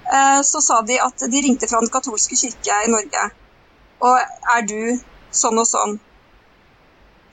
uh, 0.07 0.39
så 0.47 0.63
sa 0.63 0.79
de 0.87 1.03
at 1.03 1.27
de 1.35 1.43
ringte 1.49 1.67
fra 1.67 1.83
den 1.83 1.91
katolske 1.93 2.39
kirke 2.39 2.79
i 2.87 2.95
Norge. 2.95 3.27
Og 4.07 4.39
er 4.55 4.65
du 4.71 4.79
sånn 5.35 5.59
og 5.59 5.67
sånn 5.67 5.99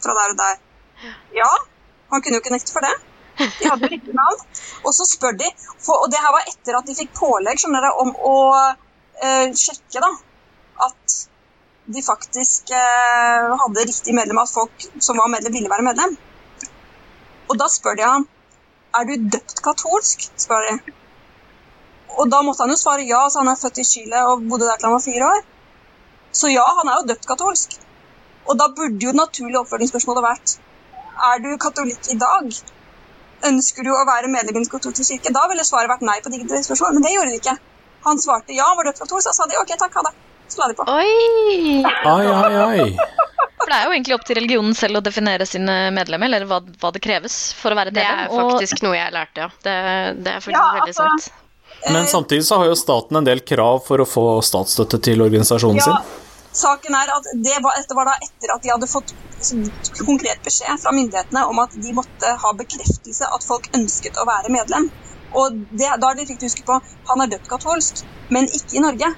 fra 0.04 0.16
der 0.18 0.34
og 0.34 0.42
der? 0.42 0.60
Ja. 1.36 1.50
Han 2.12 2.24
kunne 2.24 2.40
jo 2.40 2.44
ikke 2.44 2.56
nekte 2.56 2.74
for 2.76 2.86
det. 2.86 2.96
De 3.40 3.70
hadde 3.70 3.90
riktig 3.92 4.16
navn. 4.16 4.46
Og 4.84 4.94
så 4.96 5.08
spør 5.08 5.38
de, 5.40 5.50
for, 5.78 6.04
og 6.04 6.12
det 6.12 6.22
her 6.22 6.34
var 6.36 6.48
etter 6.52 6.80
at 6.80 6.88
de 6.90 6.98
fikk 6.98 7.14
pålegg 7.20 7.62
dere, 7.64 7.92
om 8.04 8.12
å 8.32 8.38
eh, 8.60 9.52
sjekke 9.56 10.02
da, 10.04 10.10
at 10.90 11.20
de 11.90 12.04
faktisk 12.06 12.74
eh, 12.76 13.54
hadde 13.62 13.86
riktig 13.86 14.16
medlem, 14.18 14.42
at 14.42 14.52
folk 14.52 14.90
som 15.00 15.22
var 15.22 15.32
medlem, 15.32 15.56
ville 15.56 15.72
være 15.72 15.88
medlem. 15.88 16.18
Og 17.50 17.58
da 17.58 17.70
spør 17.72 17.98
de 17.98 18.06
han 18.06 18.28
er 18.98 19.06
du 19.06 19.30
døpt 19.36 19.62
katolsk. 19.66 20.30
spør 20.38 20.66
de. 20.68 20.96
Og 22.20 22.30
da 22.32 22.42
måtte 22.46 22.66
han 22.66 22.74
jo 22.74 22.80
svare 22.80 23.06
ja, 23.08 23.22
så 23.30 23.44
han 23.44 23.52
er 23.52 23.60
født 23.60 23.82
i 23.82 23.88
Chile 23.88 24.24
og 24.32 24.46
bodde 24.50 24.68
der 24.68 24.80
til 24.80 24.90
han 24.90 24.98
var 24.98 25.06
fire 25.06 25.30
år. 25.30 25.46
Så 26.40 26.50
ja, 26.52 26.66
han 26.80 26.90
er 26.90 27.00
jo 27.00 27.10
døpt 27.12 27.28
katolsk. 27.30 27.78
Og 28.50 28.58
da 28.58 28.68
burde 28.74 29.06
jo 29.06 29.14
naturlig 29.14 29.60
oppfølgingsspørsmålet 29.62 30.26
vært 30.26 30.58
er 31.30 31.42
du 31.44 31.50
katolikk 31.60 32.10
i 32.14 32.18
dag? 32.20 32.54
Ønsker 33.50 33.86
du 33.86 33.92
å 33.94 34.06
være 34.08 34.32
medlem 34.32 34.56
i 34.56 34.64
Den 34.64 34.70
katolske 34.72 35.06
kirke? 35.06 35.32
Da 35.36 35.46
ville 35.52 35.66
svaret 35.68 35.92
vært 35.92 36.04
nei 36.08 36.18
på 36.24 36.32
de 36.32 36.42
spørsmålene, 36.42 37.00
men 37.00 37.06
det 37.06 37.14
gjorde 37.16 37.34
de 37.34 37.40
ikke. 37.40 37.56
Han 38.08 38.20
svarte 38.20 38.56
ja, 38.56 38.68
var 38.78 38.88
døpt 38.88 39.02
katolsk, 39.04 39.28
så 39.28 39.36
sa 39.36 39.48
de 39.52 39.60
ok, 39.60 39.74
takk, 39.80 39.98
ha 40.00 40.06
det. 40.08 40.14
Så 40.50 40.62
la 40.62 40.70
de 40.72 40.78
på. 40.80 40.86
Oi! 40.90 41.84
ai, 41.86 42.26
ai, 42.34 42.54
ai. 42.64 43.28
For 43.60 43.70
det 43.70 43.76
er 43.76 43.86
jo 43.86 43.94
egentlig 43.94 44.16
opp 44.16 44.24
til 44.26 44.40
religionen 44.40 44.78
selv 44.78 45.02
å 45.02 45.04
definere 45.04 45.46
sine 45.46 45.76
medlemmer, 45.94 46.32
eller 46.32 46.48
hva, 46.50 46.62
hva 46.82 46.94
det 46.96 47.04
kreves 47.04 47.36
for 47.60 47.76
å 47.76 47.78
være 47.78 47.94
Det 47.94 48.06
er 48.08 48.32
faktisk 48.32 48.82
noe 48.86 48.96
jeg 48.96 49.14
lærte, 49.14 49.46
ja. 49.46 49.50
Det, 49.68 49.76
det 50.24 50.34
er 50.38 50.46
faktisk 50.46 50.56
Ja, 50.56 50.64
veldig 50.80 50.96
altså, 50.96 51.12
sant. 51.12 51.46
Men 51.94 52.10
samtidig 52.12 52.48
så 52.48 52.58
har 52.60 52.72
jo 52.72 52.80
staten 52.80 53.20
en 53.20 53.28
del 53.28 53.44
krav 53.46 53.84
for 53.86 54.02
å 54.02 54.08
få 54.08 54.26
statsstøtte 54.44 55.00
til 55.06 55.22
organisasjonen 55.28 55.80
Ja, 55.84 55.92
sin. 55.92 56.26
Saken 56.56 56.96
er 56.98 57.12
at 57.14 57.28
det 57.46 57.58
var, 57.64 57.78
dette 57.78 57.98
var 57.98 58.10
da 58.10 58.16
etter 58.26 58.54
at 58.56 58.64
de 58.64 58.72
hadde 58.74 58.90
fått 58.92 59.14
liksom, 59.38 59.64
konkret 60.06 60.42
beskjed 60.46 60.82
fra 60.84 60.94
myndighetene 60.96 61.46
om 61.52 61.62
at 61.64 61.76
de 61.86 61.96
måtte 61.98 62.34
ha 62.44 62.54
bekreftelse 62.62 63.30
at 63.38 63.48
folk 63.48 63.70
ønsket 63.78 64.20
å 64.22 64.28
være 64.30 64.54
medlem. 64.56 64.90
Og 65.40 65.60
det, 65.70 65.90
da 66.02 66.12
er 66.12 66.18
det 66.18 66.30
viktig 66.30 66.48
å 66.48 66.52
huske 66.52 66.66
på 66.68 66.80
han 67.12 67.26
er 67.26 67.34
døpt 67.34 67.52
katolsk, 67.52 68.06
men 68.34 68.50
ikke 68.50 68.80
i 68.80 68.86
Norge. 68.86 69.12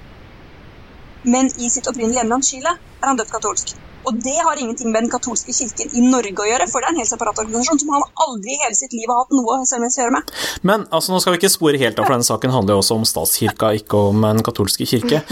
Men 1.32 1.48
i 1.56 1.70
sitt 1.72 1.88
opprinnelige 1.88 2.20
hjemland 2.20 2.44
Chile 2.44 2.74
er 2.74 3.08
han 3.08 3.20
døpt 3.20 3.32
katolsk. 3.32 3.76
Og 4.08 4.18
det 4.24 4.34
har 4.34 4.58
ingenting 4.58 4.90
med 4.92 5.04
den 5.04 5.10
katolske 5.12 5.54
kirken 5.54 5.92
i 5.94 6.02
Norge 6.04 6.34
å 6.42 6.46
gjøre, 6.48 6.66
for 6.70 6.82
det 6.82 6.88
er 6.88 6.94
en 6.94 7.00
helt 7.02 7.10
separat 7.10 7.38
organisasjon 7.42 7.80
som 7.82 7.92
han 7.94 8.04
aldri 8.26 8.54
i 8.56 8.60
hele 8.64 8.76
sitt 8.78 8.94
liv 8.96 9.10
har 9.10 9.22
hatt 9.22 9.34
noe 9.36 9.58
selv 9.68 9.86
å 9.86 9.90
gjøre 9.92 10.14
med. 10.16 10.32
Men 10.66 10.86
altså, 10.90 11.12
nå 11.14 11.20
skal 11.22 11.36
vi 11.36 11.42
ikke 11.42 11.52
spore 11.52 11.80
helt 11.80 11.98
av, 12.00 12.06
for 12.06 12.16
denne 12.16 12.26
saken 12.26 12.54
handler 12.54 12.76
jo 12.76 12.82
også 12.82 12.98
om 12.98 13.06
statskirka, 13.08 13.72
ikke 13.78 14.02
om 14.10 14.26
den 14.26 14.44
katolske 14.46 14.88
kirke. 14.88 15.22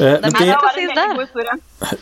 Eh, 0.00 0.16
Men 0.22 0.32
Det 0.32 0.46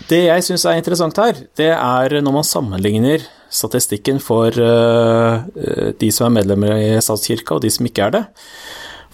det, 0.09 0.19
er 0.19 0.27
jeg 0.29 0.45
syns 0.47 0.65
er 0.69 0.79
interessant 0.79 1.17
her, 1.19 1.39
det 1.59 1.71
er 1.73 2.15
når 2.23 2.35
man 2.35 2.47
sammenligner 2.47 3.25
statistikken 3.51 4.21
for 4.23 4.55
eh, 4.55 5.47
eh, 5.57 5.89
de 5.99 6.11
som 6.15 6.29
er 6.29 6.37
medlemmer 6.37 6.75
i 6.79 6.91
statskirka, 7.03 7.57
og 7.57 7.65
de 7.65 7.73
som 7.75 7.89
ikke 7.89 8.07
er 8.07 8.15
det. 8.15 8.23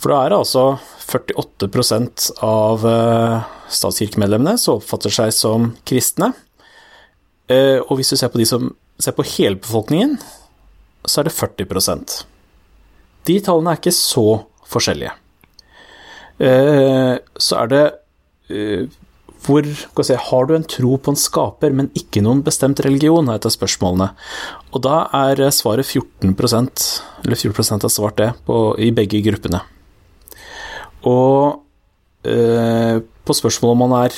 For 0.00 0.12
da 0.12 0.20
er 0.24 0.34
det 0.34 0.40
altså 0.42 0.64
48% 1.06 2.28
av 2.44 2.84
statskirkemedlemmene 3.72 4.58
som 4.60 4.80
oppfatter 4.80 5.14
seg 5.14 5.32
som 5.36 5.70
kristne. 5.88 6.32
Eh, 7.48 7.80
Og 7.84 7.98
hvis 7.98 8.12
du 8.12 8.16
ser 8.16 8.32
på 8.32 8.40
de 8.40 8.46
som 8.48 8.70
ser 9.00 9.16
på 9.16 9.26
hele 9.26 9.58
befolkningen, 9.60 10.16
så 11.04 11.20
er 11.20 11.28
det 11.28 11.36
40% 11.36 12.24
De 13.28 13.38
tallene 13.40 13.72
er 13.72 13.80
ikke 13.80 13.92
så 13.92 14.44
forskjellige. 14.70 15.12
Eh, 16.40 17.18
Så 17.38 17.58
er 17.60 17.66
det 17.72 17.84
eh, 18.50 18.86
hvor 19.44 19.62
si, 20.04 20.14
Har 20.14 20.46
du 20.46 20.54
en 20.54 20.64
tro 20.64 20.96
på 20.96 21.12
en 21.12 21.20
skaper, 21.20 21.70
men 21.70 21.90
ikke 21.92 22.22
noen 22.24 22.40
bestemt 22.42 22.80
religion, 22.80 23.28
er 23.28 23.36
et 23.36 23.44
av 23.44 23.52
spørsmålene. 23.52 24.14
Og 24.72 24.80
da 24.80 25.10
er 25.12 25.50
svaret 25.52 25.84
14% 25.84 27.02
eller 27.26 27.36
14 27.36 27.82
har 27.82 27.92
svart 27.92 28.16
det, 28.16 28.30
på, 28.46 28.78
i 28.80 28.88
begge 28.90 29.20
gruppene. 29.20 29.60
Og 31.04 31.60
på 32.24 33.36
spørsmålet 33.36 33.74
om 33.76 33.84
man 33.84 34.06
er 34.06 34.16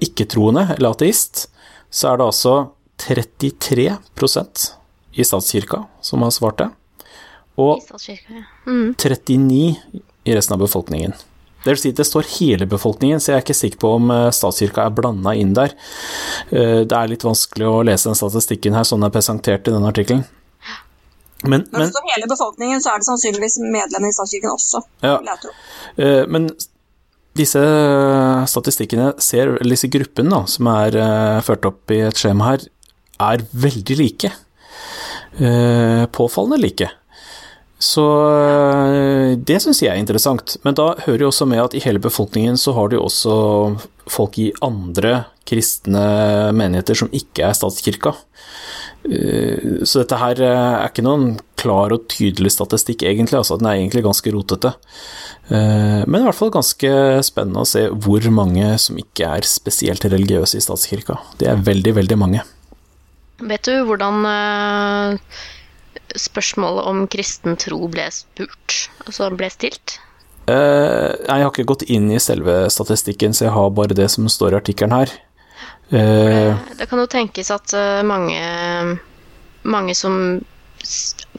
ikke-troende 0.00 0.78
eller 0.78 0.94
ateist, 0.96 1.51
så 1.92 2.12
er 2.12 2.20
det 2.20 2.28
altså 2.30 2.54
33% 3.02 4.68
i 5.12 5.24
statskirka 5.28 5.82
som 6.00 6.22
har 6.24 6.32
svart 6.32 6.62
det, 6.62 6.70
og 7.60 7.76
I 7.78 7.84
statskirka, 7.84 8.38
ja. 8.38 8.46
Mm. 8.66 8.94
39 8.96 9.60
i 10.24 10.34
resten 10.36 10.56
av 10.56 10.62
befolkningen. 10.62 11.12
Det 11.62 11.70
vil 11.70 11.78
si, 11.78 11.92
det 11.94 12.06
står 12.08 12.26
hele 12.40 12.66
befolkningen, 12.66 13.20
så 13.22 13.32
jeg 13.32 13.38
er 13.38 13.44
ikke 13.44 13.54
sikker 13.54 13.80
på 13.84 13.90
om 14.00 14.10
eh, 14.10 14.28
statskirka 14.34 14.86
er 14.88 14.94
blanda 14.96 15.34
inn 15.38 15.52
der. 15.54 15.74
Eh, 16.50 16.80
Det 16.88 16.96
er 16.96 17.10
litt 17.12 17.26
vanskelig 17.26 17.68
å 17.68 17.82
lese 17.86 18.08
den 18.10 18.18
statistikken 18.18 18.74
her, 18.74 18.86
sånn 18.88 19.02
den 19.02 19.10
er 19.10 19.14
presentert 19.14 19.68
i 19.68 19.74
denne 19.74 19.92
artikkelen. 19.92 20.24
Men, 21.42 21.64
Når 21.70 21.78
men, 21.78 21.86
det 21.86 21.94
står 21.94 22.10
hele 22.14 22.28
befolkningen, 22.30 22.82
så 22.82 22.92
er 22.92 23.02
det 23.02 23.06
sannsynligvis 23.08 23.56
medlemmer 23.62 24.10
i 24.10 24.14
statskirken 24.14 24.52
også. 24.54 24.82
Ja. 25.02 25.16
eh, 25.98 26.22
men 26.30 26.50
disse 27.38 27.60
statistikkene 28.50 29.12
ser, 29.22 29.54
eller 29.56 29.76
disse 29.76 29.90
gruppene 29.92 30.42
som 30.50 30.68
er 30.74 30.98
eh, 31.00 31.42
ført 31.44 31.68
opp 31.68 31.92
i 31.94 32.02
et 32.08 32.18
skjema 32.18 32.52
her, 32.52 32.66
er 33.22 33.44
veldig 33.52 33.98
like. 34.00 34.32
Eh, 35.38 36.04
Påfallende 36.12 36.60
like. 36.60 36.90
Så 37.82 38.02
det 39.42 39.56
syns 39.64 39.80
jeg 39.82 39.90
er 39.90 39.98
interessant. 39.98 40.54
Men 40.62 40.76
da 40.78 40.92
hører 41.02 41.24
jo 41.24 41.30
også 41.32 41.48
med 41.50 41.64
at 41.64 41.74
i 41.74 41.82
hele 41.82 41.98
befolkningen 42.02 42.54
så 42.60 42.76
har 42.76 42.88
du 42.88 42.94
jo 42.94 43.06
også 43.08 43.34
folk 44.12 44.38
i 44.38 44.52
andre 44.62 45.24
kristne 45.48 46.04
menigheter 46.54 47.00
som 47.00 47.10
ikke 47.10 47.48
er 47.48 47.56
statskirka. 47.58 48.14
Eh, 49.04 49.82
Så 49.84 50.02
dette 50.02 50.18
her 50.20 50.40
eh, 50.42 50.74
er 50.82 50.90
ikke 50.90 51.04
noen 51.04 51.36
klar 51.58 51.94
og 51.94 52.06
tydelig 52.10 52.52
statistikk, 52.54 53.04
egentlig. 53.06 53.38
Altså, 53.40 53.58
den 53.58 53.68
er 53.70 53.80
egentlig 53.80 54.04
ganske 54.06 54.34
rotete. 54.34 54.74
Eh, 55.50 56.02
Men 56.06 56.20
i 56.20 56.26
hvert 56.26 56.38
fall 56.38 56.54
ganske 56.54 56.92
spennende 57.26 57.64
å 57.64 57.68
se 57.68 57.88
hvor 57.90 58.28
mange 58.34 58.74
som 58.82 58.98
ikke 59.00 59.30
er 59.38 59.48
spesielt 59.48 60.06
religiøse 60.06 60.58
i 60.58 60.64
statskirka. 60.64 61.18
Det 61.38 61.50
er 61.50 61.64
veldig, 61.66 61.96
veldig 62.02 62.18
mange. 62.18 62.44
Vet 63.42 63.66
du 63.66 63.82
hvordan 63.88 64.22
spørsmålet 66.14 66.86
om 66.86 67.06
kristen 67.10 67.56
tro 67.58 67.88
ble 67.90 68.04
spurt? 68.14 68.76
Altså 69.02 69.32
ble 69.34 69.48
stilt? 69.50 69.96
Jeg 70.46 71.26
har 71.26 71.48
ikke 71.48 71.66
gått 71.66 71.82
inn 71.90 72.10
i 72.12 72.20
selve 72.22 72.68
statistikken, 72.70 73.34
så 73.34 73.48
jeg 73.48 73.54
har 73.54 73.74
bare 73.74 73.96
det 73.98 74.08
som 74.14 74.28
står 74.30 74.54
i 74.54 74.58
artikkelen 74.60 74.94
her. 74.94 75.10
Eh, 75.92 76.56
Det 76.78 76.86
kan 76.88 77.02
jo 77.02 77.08
tenkes 77.10 77.50
at 77.52 77.74
eh, 77.76 78.02
mange, 78.06 78.40
mange 79.62 79.94
som 79.94 80.40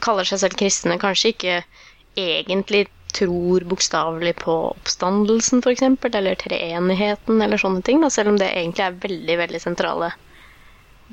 kaller 0.04 0.28
seg 0.28 0.44
selv 0.44 0.58
kristne, 0.58 0.98
kanskje 1.02 1.34
ikke 1.34 1.56
egentlig 2.14 2.86
tror 3.14 3.66
bokstavelig 3.70 4.34
på 4.42 4.54
oppstandelsen, 4.72 5.62
f.eks., 5.62 5.82
eller 6.14 6.38
treenigheten, 6.38 7.42
eller 7.42 7.60
sånne 7.60 7.82
ting, 7.86 8.00
da, 8.02 8.10
selv 8.10 8.32
om 8.32 8.38
det 8.38 8.50
egentlig 8.52 8.86
er 8.86 8.96
veldig, 9.02 9.36
veldig 9.42 9.60
sentrale 9.62 10.14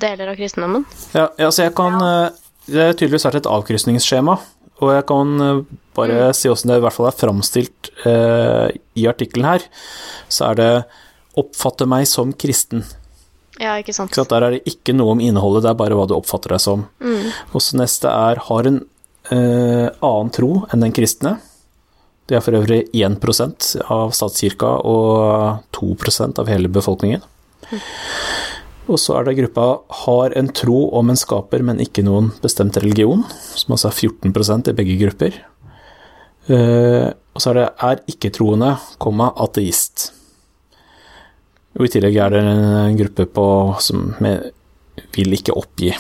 deler 0.01 0.32
av 0.32 0.39
kristendommen. 0.39 0.86
ja, 1.13 1.27
ja, 1.38 1.51
så 1.51 1.67
jeg 1.67 1.75
kan 1.77 1.97
eh, 2.01 2.39
Det 2.71 2.82
er 2.82 2.93
tydeligvis 2.93 3.25
vært 3.25 3.41
et 3.41 3.49
avkrysningsskjema, 3.49 4.38
og 4.82 4.91
jeg 4.93 5.06
kan 5.10 5.38
bare 5.41 5.80
bare 5.97 6.30
si 6.38 6.49
åssen 6.49 6.71
det 6.71 6.77
i 6.80 6.84
hvert 6.86 6.95
fall 6.95 7.10
er 7.10 7.17
framstilt 7.17 7.89
eh, 8.08 8.69
i 8.95 9.08
artikkelen 9.10 9.49
her. 9.49 9.65
Så 10.32 10.45
er 10.51 10.60
det 10.60 10.71
'oppfatte 11.36 11.88
meg 11.89 12.08
som 12.08 12.34
kristen'. 12.34 12.86
Ja, 13.59 13.75
ikke 13.77 13.93
sant? 13.93 14.11
Ikke 14.11 14.21
sant? 14.21 14.31
Der 14.31 14.45
er 14.45 14.55
det 14.55 14.63
ikke 14.69 14.95
noe 14.95 15.15
om 15.15 15.21
innholdet, 15.23 15.65
det 15.65 15.71
er 15.73 15.79
bare 15.79 15.97
hva 15.97 16.07
du 16.07 16.15
oppfatter 16.15 16.55
deg 16.55 16.63
som. 16.63 16.87
Og 17.51 17.61
så 17.61 17.77
neste 17.77 18.07
er 18.07 18.39
'har 18.39 18.67
en 18.67 18.85
eh, 19.31 19.89
annen 20.01 20.31
tro 20.31 20.65
enn 20.71 20.81
den 20.81 20.93
kristne'. 20.93 21.39
Det 22.27 22.37
er 22.37 22.41
for 22.41 22.55
øvrig 22.55 22.87
1% 22.93 23.81
av 23.91 24.11
statskirka 24.11 24.85
og 24.87 25.63
2% 25.73 26.39
av 26.39 26.47
hele 26.47 26.69
befolkningen. 26.69 27.21
Og 28.87 28.97
så 28.99 29.19
er 29.19 29.25
det 29.25 29.37
gruppa 29.37 29.81
'har 29.89 30.37
en 30.37 30.47
tro 30.47 30.89
om 30.93 31.09
en 31.09 31.15
skaper, 31.15 31.61
men 31.61 31.79
ikke 31.79 32.03
noen 32.03 32.31
bestemt 32.41 32.77
religion', 32.77 33.25
som 33.55 33.73
altså 33.75 33.87
er 33.87 33.91
14 33.91 34.69
i 34.69 34.73
begge 34.73 34.97
grupper. 34.99 35.33
Eh, 36.49 37.13
og 37.35 37.41
så 37.41 37.49
er 37.49 37.53
det 37.53 37.69
'er 37.77 37.99
ikke-troende, 38.07 38.79
ateist'. 38.99 40.11
Og 41.77 41.88
i 41.88 41.91
tillegg 41.91 42.17
er 42.19 42.34
det 42.34 42.41
en 42.43 42.97
gruppe 42.99 43.25
på, 43.31 43.45
som 43.79 44.12
vil 45.15 45.38
ikke 45.38 45.55
oppgi. 45.55 45.93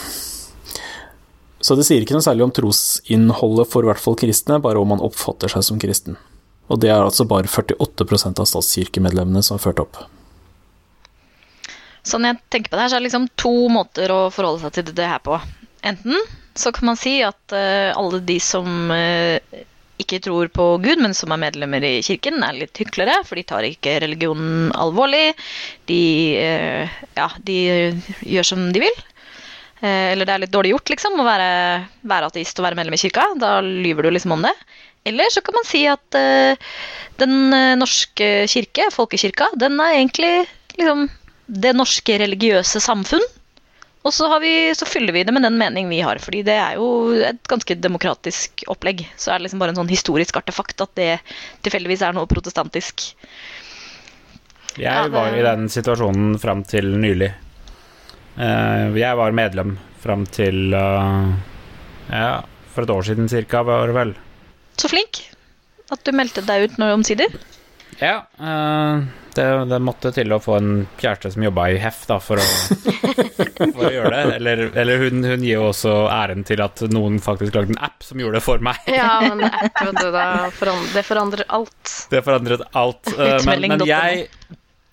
Så 1.61 1.77
det 1.77 1.85
sier 1.85 2.01
ikke 2.03 2.15
noe 2.17 2.25
særlig 2.25 2.43
om 2.47 2.53
trosinnholdet 2.55 3.69
for 3.69 3.85
i 3.85 3.91
hvert 3.91 4.01
fall 4.01 4.17
kristne, 4.19 4.59
bare 4.63 4.81
om 4.81 4.89
man 4.91 5.03
oppfatter 5.03 5.51
seg 5.51 5.63
som 5.67 5.79
kristen. 5.81 6.17
Og 6.71 6.79
det 6.81 6.89
er 6.89 7.03
altså 7.03 7.27
bare 7.29 7.51
48% 7.51 8.41
av 8.41 8.49
statskirkemedlemmene 8.49 9.43
som 9.45 9.57
har 9.57 9.63
ført 9.63 9.83
opp. 9.83 10.01
Sånn 12.07 12.25
jeg 12.25 12.39
tenker 12.49 12.71
på 12.71 12.79
det 12.79 12.85
her, 12.85 12.91
så 12.91 12.97
er 12.97 13.03
det 13.03 13.09
liksom 13.09 13.27
to 13.39 13.55
måter 13.71 14.11
å 14.13 14.21
forholde 14.33 14.63
seg 14.63 14.79
til 14.79 14.95
det 14.97 15.09
her 15.11 15.21
på. 15.23 15.37
Enten 15.85 16.17
så 16.57 16.71
kan 16.73 16.91
man 16.91 16.99
si 16.99 17.19
at 17.23 17.53
eh, 17.55 17.91
alle 17.95 18.19
de 18.25 18.37
som 18.43 18.91
eh, 18.91 19.37
ikke 20.01 20.21
tror 20.25 20.49
på 20.53 20.65
Gud, 20.83 21.01
men 21.03 21.15
som 21.17 21.31
er 21.33 21.41
medlemmer 21.41 21.83
i 21.87 21.93
kirken, 22.05 22.41
er 22.45 22.57
litt 22.57 22.81
hyklere, 22.81 23.19
for 23.27 23.39
de 23.39 23.45
tar 23.47 23.67
ikke 23.67 23.99
religionen 24.03 24.69
alvorlig. 24.77 25.31
De, 25.89 26.01
eh, 26.41 26.99
ja, 27.17 27.29
de 27.47 27.57
gjør 28.27 28.49
som 28.51 28.67
de 28.73 28.83
vil. 28.83 29.01
Eh, 29.81 30.11
eller 30.11 30.27
det 30.27 30.35
er 30.35 30.43
litt 30.45 30.53
dårlig 30.53 30.75
gjort, 30.75 30.93
liksom, 30.93 31.19
å 31.19 31.27
være, 31.27 31.51
være 32.13 32.31
ateist 32.31 32.59
og 32.59 32.67
være 32.67 32.79
medlem 32.81 32.97
i 32.97 33.01
kirka. 33.01 33.27
Da 33.41 33.57
lyver 33.65 34.07
du 34.07 34.15
liksom 34.15 34.35
om 34.37 34.45
det. 34.45 34.55
Eller 35.09 35.31
så 35.33 35.41
kan 35.41 35.57
man 35.57 35.65
si 35.65 35.85
at 35.89 36.17
eh, 36.19 36.71
den 37.21 37.53
norske 37.81 38.31
kirke, 38.51 38.91
folkekirka, 38.93 39.49
den 39.61 39.79
er 39.81 39.97
egentlig 39.97 40.33
liksom 40.77 41.07
det 41.51 41.73
norske 41.75 42.17
religiøse 42.21 42.81
samfunn. 42.83 43.23
Og 44.01 44.13
så, 44.13 44.25
har 44.31 44.39
vi, 44.41 44.71
så 44.73 44.87
fyller 44.89 45.13
vi 45.13 45.21
det 45.27 45.33
med 45.33 45.45
den 45.45 45.59
mening 45.59 45.89
vi 45.91 45.99
har, 46.01 46.17
fordi 46.21 46.41
det 46.47 46.55
er 46.57 46.79
jo 46.79 47.13
et 47.21 47.41
ganske 47.49 47.75
demokratisk 47.77 48.63
opplegg. 48.71 49.03
Så 49.13 49.29
er 49.29 49.37
det 49.37 49.45
liksom 49.45 49.61
bare 49.61 49.75
en 49.75 49.81
sånn 49.83 49.91
historisk 49.91 50.39
artefakt 50.41 50.81
at 50.81 50.93
det 50.97 51.11
tilfeldigvis 51.61 52.01
er 52.07 52.17
noe 52.17 52.29
protestantisk. 52.29 53.11
Jeg 54.81 55.11
var 55.13 55.35
i 55.35 55.45
den 55.45 55.69
situasjonen 55.69 56.39
fram 56.41 56.63
til 56.65 56.95
nylig. 56.97 57.29
Eh, 58.41 58.97
jeg 58.97 59.19
var 59.19 59.37
medlem 59.37 59.75
fram 60.01 60.23
til 60.31 60.73
eh, 60.73 61.31
Ja, 62.09 62.41
for 62.73 62.87
et 62.87 62.93
år 62.93 63.05
siden 63.05 63.29
cirka, 63.29 63.61
var 63.67 63.91
det 63.91 63.97
vel. 63.99 64.13
Så 64.79 64.89
flink 64.89 65.21
at 65.91 66.01
du 66.07 66.15
meldte 66.15 66.41
deg 66.47 66.71
ut 66.71 66.77
nå 66.79 66.87
omsider. 66.95 67.35
Ja, 67.99 68.23
eh, 68.39 69.03
det, 69.37 69.45
det 69.71 69.77
måtte 69.83 70.11
til 70.15 70.33
å 70.35 70.39
få 70.43 70.55
en 70.57 70.71
kjæreste 70.99 71.31
som 71.35 71.43
jobba 71.45 71.67
i 71.71 71.77
Hef, 71.81 72.01
da, 72.09 72.17
for 72.23 72.41
å, 72.41 72.45
for 73.75 73.87
å 73.87 73.91
gjøre 73.93 74.11
det. 74.13 74.35
Eller, 74.37 74.63
eller 74.83 75.03
hun, 75.05 75.23
hun 75.27 75.45
gir 75.45 75.55
jo 75.59 75.67
også 75.69 75.93
æren 76.11 76.43
til 76.47 76.63
at 76.65 76.83
noen 76.91 77.19
faktisk 77.23 77.55
lagde 77.57 77.75
en 77.75 77.81
app 77.87 78.03
som 78.05 78.19
gjorde 78.21 78.39
det 78.39 78.45
for 78.45 78.63
meg. 78.65 78.79
Ja, 78.91 79.13
men 79.27 79.45
app, 79.47 79.81
vet 79.81 79.99
du, 80.01 80.09
da 80.15 80.25
forandrer, 80.57 80.93
det 80.97 81.05
forandrer 81.07 81.45
alt. 81.59 81.95
Det 82.11 82.23
forandret 82.27 82.65
alt. 82.83 83.13
eh, 83.17 83.37
Men, 83.47 83.67
men 83.75 83.85
jeg, 83.89 84.27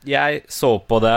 jeg 0.08 0.42
så 0.52 0.74
på 0.88 1.00
det 1.04 1.16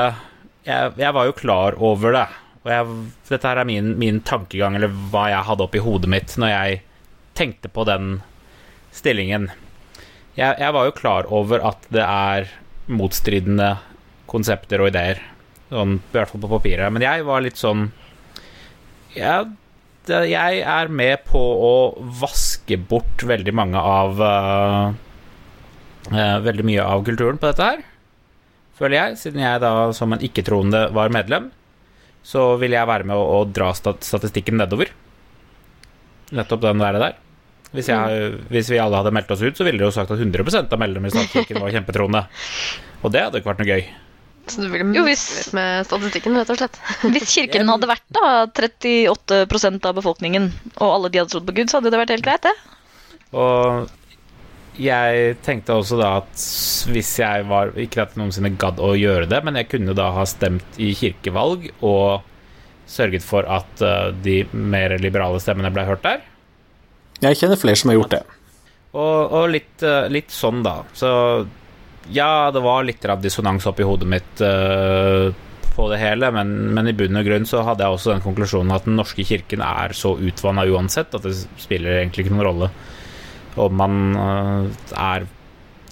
jeg, 0.67 0.91
jeg 1.01 1.13
var 1.17 1.25
jo 1.29 1.37
klar 1.37 1.77
over 1.81 2.13
det. 2.17 2.27
Og 2.61 2.69
jeg, 2.69 2.97
dette 3.31 3.49
her 3.49 3.57
er 3.63 3.65
min, 3.65 3.93
min 3.97 4.19
tankegang, 4.25 4.75
eller 4.77 4.91
hva 5.13 5.27
jeg 5.31 5.47
hadde 5.47 5.65
oppi 5.65 5.81
hodet 5.81 6.11
mitt 6.13 6.35
når 6.37 6.51
jeg 6.53 6.81
tenkte 7.37 7.71
på 7.73 7.85
den 7.89 8.19
stillingen. 8.93 9.47
Jeg, 10.37 10.55
jeg 10.61 10.73
var 10.75 10.85
jo 10.87 10.93
klar 10.95 11.25
over 11.33 11.63
at 11.71 11.87
det 11.91 12.03
er 12.05 12.45
motstridende 12.89 13.75
konsepter 14.31 14.81
og 14.81 14.91
ideer. 14.91 15.21
Sånn, 15.71 15.99
I 15.99 16.15
hvert 16.15 16.31
fall 16.31 16.43
på 16.43 16.51
papiret. 16.51 16.91
Men 16.93 17.05
jeg 17.05 17.25
var 17.27 17.43
litt 17.43 17.59
sånn 17.59 17.89
ja, 19.15 19.43
Jeg 20.07 20.59
er 20.63 20.91
med 20.91 21.23
på 21.27 21.39
å 21.39 21.73
vaske 22.21 22.77
bort 22.79 23.23
veldig 23.27 23.53
mange 23.55 23.79
av 23.79 24.19
uh, 24.19 24.91
uh, 26.11 26.37
Veldig 26.43 26.67
mye 26.67 26.83
av 26.83 27.05
kulturen 27.07 27.39
på 27.39 27.51
dette 27.51 27.69
her, 27.69 27.83
føler 28.79 28.97
jeg. 28.97 29.19
Siden 29.23 29.43
jeg 29.43 29.63
da 29.63 29.73
som 29.95 30.15
en 30.15 30.23
ikke-troende 30.23 30.87
var 30.95 31.13
medlem, 31.13 31.51
så 32.23 32.53
vil 32.61 32.75
jeg 32.75 32.89
være 32.89 33.07
med 33.09 33.19
å, 33.19 33.41
å 33.41 33.43
dra 33.47 33.71
stat 33.77 34.03
statistikken 34.05 34.59
nedover. 34.61 34.91
Nettopp 36.31 36.63
den 36.63 36.83
der. 36.83 36.99
der. 36.99 37.19
Hvis, 37.71 37.87
jeg, 37.87 38.31
hvis 38.51 38.69
vi 38.73 38.79
alle 38.83 38.99
hadde 38.99 39.13
meldt 39.15 39.31
oss 39.31 39.41
ut, 39.45 39.55
så 39.55 39.63
ville 39.63 39.79
det 39.79 39.85
jo 39.87 39.93
sagt 39.95 40.11
at 40.11 40.19
100% 40.19 40.73
av 40.75 40.79
medlemmer 40.81 41.07
i 41.07 41.13
statskirken 41.15 41.61
var 41.63 41.71
kjempetroende. 41.71 42.25
Og 43.01 43.13
det 43.13 43.21
hadde 43.23 43.39
ikke 43.39 43.51
vært 43.53 43.61
noe 43.63 43.69
gøy. 43.71 43.85
Så 44.51 44.65
du 44.65 44.67
ville 44.73 44.89
Jo, 44.97 45.05
hvis- 45.07 45.53
med 45.55 45.85
statistikken, 45.87 46.35
rett 46.35 46.49
og 46.51 46.57
slett. 46.59 46.77
Hvis 47.13 47.31
kirken 47.31 47.69
hadde 47.69 47.87
vært 47.87 48.03
da 48.11 48.47
38% 48.49 49.85
av 49.87 49.95
befolkningen, 49.95 50.51
og 50.81 50.87
alle 50.89 51.11
de 51.13 51.21
hadde 51.21 51.31
trodd 51.31 51.47
på 51.47 51.55
Gud, 51.61 51.69
så 51.71 51.79
hadde 51.79 51.93
det 51.93 52.01
vært 52.01 52.15
helt 52.15 52.25
greit, 52.25 52.43
det. 52.49 52.55
Og 53.31 53.87
jeg 54.81 55.37
tenkte 55.45 55.75
også 55.77 55.99
da 55.99 56.09
at 56.21 56.43
hvis 56.91 57.09
jeg 57.19 57.43
var 57.47 57.71
Ikke 57.79 58.01
at 58.03 58.13
jeg 58.15 58.21
noensinne 58.21 58.53
gadd 58.59 58.79
å 58.79 58.93
gjøre 58.97 59.27
det, 59.31 59.39
men 59.45 59.55
jeg 59.59 59.69
kunne 59.71 59.95
da 59.95 60.09
ha 60.15 60.23
stemt 60.27 60.79
i 60.81 60.91
kirkevalg 60.97 61.69
og 61.79 62.25
sørget 62.91 63.23
for 63.23 63.47
at 63.47 63.83
eh, 63.85 64.11
de 64.25 64.37
mer 64.51 64.97
liberale 64.99 65.39
stemmene 65.39 65.71
ble 65.71 65.85
hørt 65.87 66.03
der. 66.03 66.23
Jeg 67.21 67.37
kjenner 67.37 67.59
flere 67.59 67.77
som 67.79 67.91
har 67.91 67.99
gjort 67.99 68.15
det. 68.15 68.21
Og, 68.91 69.33
og 69.37 69.49
litt, 69.53 69.77
eh, 69.85 70.09
litt 70.11 70.33
sånn, 70.33 70.63
da. 70.65 70.81
Så 70.97 71.09
ja, 72.11 72.49
det 72.51 72.63
var 72.65 72.83
litt 72.83 73.05
dissonans 73.21 73.67
oppi 73.69 73.85
hodet 73.85 74.07
mitt 74.09 74.41
uh, 74.41 75.29
på 75.75 75.85
det 75.91 75.99
hele, 76.01 76.31
men, 76.33 76.49
men 76.75 76.89
i 76.89 76.95
bunn 76.97 77.19
og 77.19 77.27
grunn 77.27 77.45
så 77.47 77.61
hadde 77.63 77.85
jeg 77.85 77.95
også 77.95 78.15
den 78.15 78.23
konklusjonen 78.25 78.73
at 78.75 78.87
den 78.89 78.97
norske 78.99 79.23
kirken 79.23 79.61
er 79.63 79.93
så 79.95 80.15
utvanna 80.17 80.65
uansett 80.67 81.13
at 81.15 81.23
det 81.23 81.35
spiller 81.61 82.01
egentlig 82.01 82.25
ikke 82.25 82.33
noen 82.33 82.47
rolle 82.49 82.71
om 83.61 83.77
man 83.77 84.01
uh, 84.17 84.65
er 84.97 85.27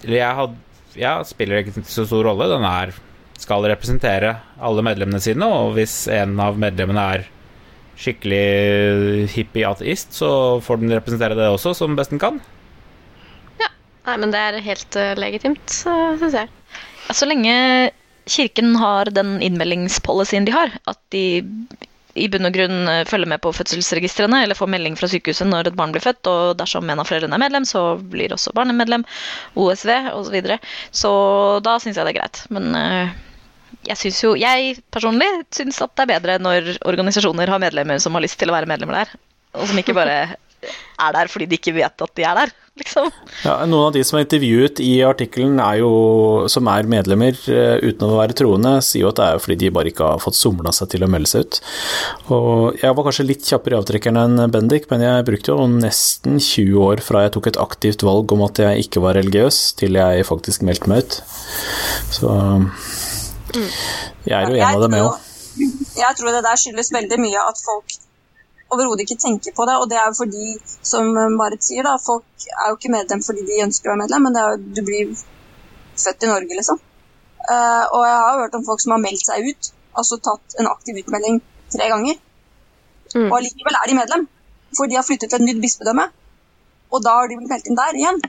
Eller 0.02 0.18
jeg, 0.18 0.36
hadde 0.40 0.98
ja, 0.98 1.14
spiller 1.24 1.60
ikke 1.60 1.84
så 1.86 2.06
stor 2.08 2.24
rolle. 2.30 2.48
Den 2.50 2.64
er, 2.66 2.94
skal 3.40 3.66
representere 3.68 4.34
alle 4.60 4.84
medlemmene 4.84 5.20
sine, 5.22 5.46
og 5.46 5.74
hvis 5.76 6.02
en 6.12 6.38
av 6.42 6.58
medlemmene 6.60 7.04
er 7.14 7.28
skikkelig 8.00 9.28
hippie-ateist, 9.34 10.14
så 10.16 10.30
får 10.64 10.80
den 10.82 10.94
representere 10.96 11.36
det 11.38 11.50
også, 11.52 11.74
som 11.76 11.96
best 11.98 12.14
den 12.14 12.22
kan. 12.22 12.40
Ja. 13.60 13.68
Nei, 14.08 14.16
men 14.22 14.32
det 14.34 14.40
er 14.40 14.60
helt 14.64 14.98
uh, 14.98 15.12
legitimt, 15.20 15.76
syns 15.82 16.36
jeg. 16.36 16.50
Så 17.10 17.28
lenge 17.28 17.54
kirken 18.30 18.74
har 18.78 19.10
den 19.12 19.38
innmeldingspolicyen 19.42 20.46
de 20.46 20.54
har, 20.54 20.74
at 20.88 21.00
de 21.14 21.42
i 22.18 22.26
bunn 22.30 22.48
og 22.48 22.54
grunn 22.54 22.88
eh, 22.90 23.04
følger 23.08 23.30
med 23.30 23.42
på 23.44 23.52
fødselsregistrene 23.54 24.42
eller 24.44 24.58
får 24.58 24.70
melding 24.72 24.96
fra 24.98 25.08
sykehuset 25.10 25.46
når 25.46 25.70
et 25.70 25.78
barn 25.78 25.94
blir 25.94 26.02
født, 26.04 26.26
og 26.30 26.58
dersom 26.58 26.88
en 26.90 27.02
av 27.02 27.08
foreldrene 27.08 27.36
er 27.36 27.44
medlem, 27.44 27.66
så 27.68 27.84
blir 28.12 28.34
også 28.34 28.54
barnet 28.56 28.78
medlem, 28.78 29.06
OSV 29.54 29.92
osv. 30.10 30.30
Så, 30.30 30.34
videre. 30.34 30.58
så 30.90 31.12
da 31.64 31.76
syns 31.82 31.98
jeg 31.98 32.06
det 32.06 32.14
er 32.14 32.20
greit. 32.20 32.42
Men 32.54 32.74
eh, 32.78 33.14
jeg 33.90 33.98
syns 33.98 34.20
jo 34.22 34.34
Jeg 34.38 34.76
personlig 34.92 35.28
syns 35.54 35.80
at 35.84 35.94
det 35.96 36.06
er 36.06 36.12
bedre 36.14 36.38
når 36.42 36.76
organisasjoner 36.88 37.50
har 37.50 37.62
medlemmer 37.62 38.00
som 38.02 38.14
har 38.16 38.24
lyst 38.24 38.38
til 38.40 38.52
å 38.52 38.56
være 38.56 38.70
medlemmer 38.70 39.02
der, 39.02 39.18
og 39.56 39.66
som 39.68 39.80
ikke 39.80 39.96
bare 39.96 40.22
er 41.04 41.14
der 41.16 41.30
fordi 41.32 41.48
de 41.48 41.58
ikke 41.58 41.72
vet 41.76 42.02
at 42.04 42.16
de 42.18 42.24
er 42.26 42.36
der, 42.36 42.50
liksom. 42.80 43.08
Ja, 43.46 43.54
noen 43.64 43.88
av 43.88 43.94
de 43.94 44.02
som 44.04 44.18
er 44.18 44.26
intervjuet 44.26 44.80
i 44.84 44.90
artikkelen, 45.06 45.58
er 45.62 45.80
jo, 45.80 45.90
som 46.52 46.68
er 46.72 46.88
medlemmer 46.90 47.36
eh, 47.48 47.76
uten 47.80 48.06
å 48.06 48.18
være 48.18 48.36
troende, 48.36 48.74
sier 48.84 49.06
jo 49.06 49.12
at 49.12 49.20
det 49.20 49.28
er 49.28 49.42
fordi 49.42 49.58
de 49.62 49.72
bare 49.74 49.92
ikke 49.92 50.12
har 50.12 50.22
fått 50.22 50.38
somla 50.38 50.72
seg 50.76 50.92
til 50.92 51.06
å 51.06 51.10
melde 51.10 51.30
seg 51.32 51.46
ut. 51.46 51.60
Og 52.36 52.80
jeg 52.82 52.96
var 52.96 53.08
kanskje 53.08 53.28
litt 53.28 53.48
kjappere 53.48 53.78
i 53.78 53.80
avtrekkeren 53.80 54.20
enn 54.24 54.52
Bendik, 54.52 54.90
men 54.92 55.04
jeg 55.06 55.28
brukte 55.28 55.54
jo 55.54 55.68
nesten 55.78 56.36
20 56.36 56.84
år 56.90 57.04
fra 57.04 57.24
jeg 57.26 57.36
tok 57.36 57.50
et 57.52 57.62
aktivt 57.64 58.04
valg 58.06 58.36
om 58.36 58.44
at 58.48 58.60
jeg 58.60 58.86
ikke 58.86 59.04
var 59.04 59.16
religiøs, 59.18 59.62
til 59.80 59.96
jeg 60.00 60.28
faktisk 60.28 60.66
meldte 60.68 60.92
meg 60.92 61.06
ut. 61.06 61.22
Så 62.12 62.36
jeg 63.54 64.36
er 64.36 64.46
jo 64.48 64.60
en 64.60 64.68
av 64.68 64.84
dem, 64.84 64.96
jeg 64.98 65.08
òg. 65.08 65.26
Jeg 65.98 66.16
tror 66.18 66.34
det 66.34 66.44
der 66.46 66.60
skyldes 66.60 66.92
veldig 66.94 67.18
mye 67.20 67.42
at 67.50 67.58
folk 67.64 67.96
overhodet 68.70 69.04
ikke 69.04 69.18
tenker 69.24 69.54
på 69.56 69.66
det. 69.68 69.76
Og 69.80 69.90
det 69.90 69.98
er 69.98 70.06
jo 70.10 70.16
fordi, 70.20 70.46
som 70.92 71.10
Marit 71.38 71.66
sier, 71.66 71.86
da, 71.86 71.96
folk 72.02 72.46
er 72.54 72.70
jo 72.70 72.78
ikke 72.78 72.92
medlem 72.94 73.24
fordi 73.26 73.44
de 73.48 73.62
ønsker 73.66 73.90
å 73.90 73.94
være 73.94 74.02
medlem, 74.04 74.26
men 74.26 74.36
det 74.36 74.42
er 74.42 74.54
jo, 74.54 74.62
du 74.78 74.82
blir 74.86 75.12
født 76.04 76.26
i 76.26 76.30
Norge, 76.30 76.58
liksom. 76.60 76.80
Uh, 77.40 77.84
og 77.96 78.02
jeg 78.06 78.16
har 78.22 78.34
jo 78.34 78.42
hørt 78.44 78.58
om 78.58 78.66
folk 78.66 78.82
som 78.82 78.94
har 78.94 79.02
meldt 79.02 79.24
seg 79.26 79.48
ut, 79.48 79.70
altså 79.98 80.20
tatt 80.22 80.60
en 80.60 80.68
aktiv 80.70 81.00
utmelding 81.02 81.40
tre 81.72 81.88
ganger. 81.90 82.20
Mm. 83.14 83.26
Og 83.26 83.36
allikevel 83.40 83.78
er 83.80 83.90
de 83.90 83.98
medlem, 83.98 84.26
for 84.76 84.90
de 84.90 84.98
har 84.98 85.06
flyttet 85.06 85.32
til 85.32 85.40
et 85.40 85.48
nytt 85.48 85.62
bispedømme. 85.64 86.06
Og 86.90 87.02
da 87.02 87.16
har 87.18 87.30
de 87.30 87.38
blitt 87.38 87.50
meldt 87.50 87.70
inn 87.70 87.78
der 87.78 87.98
igjen. 87.98 88.20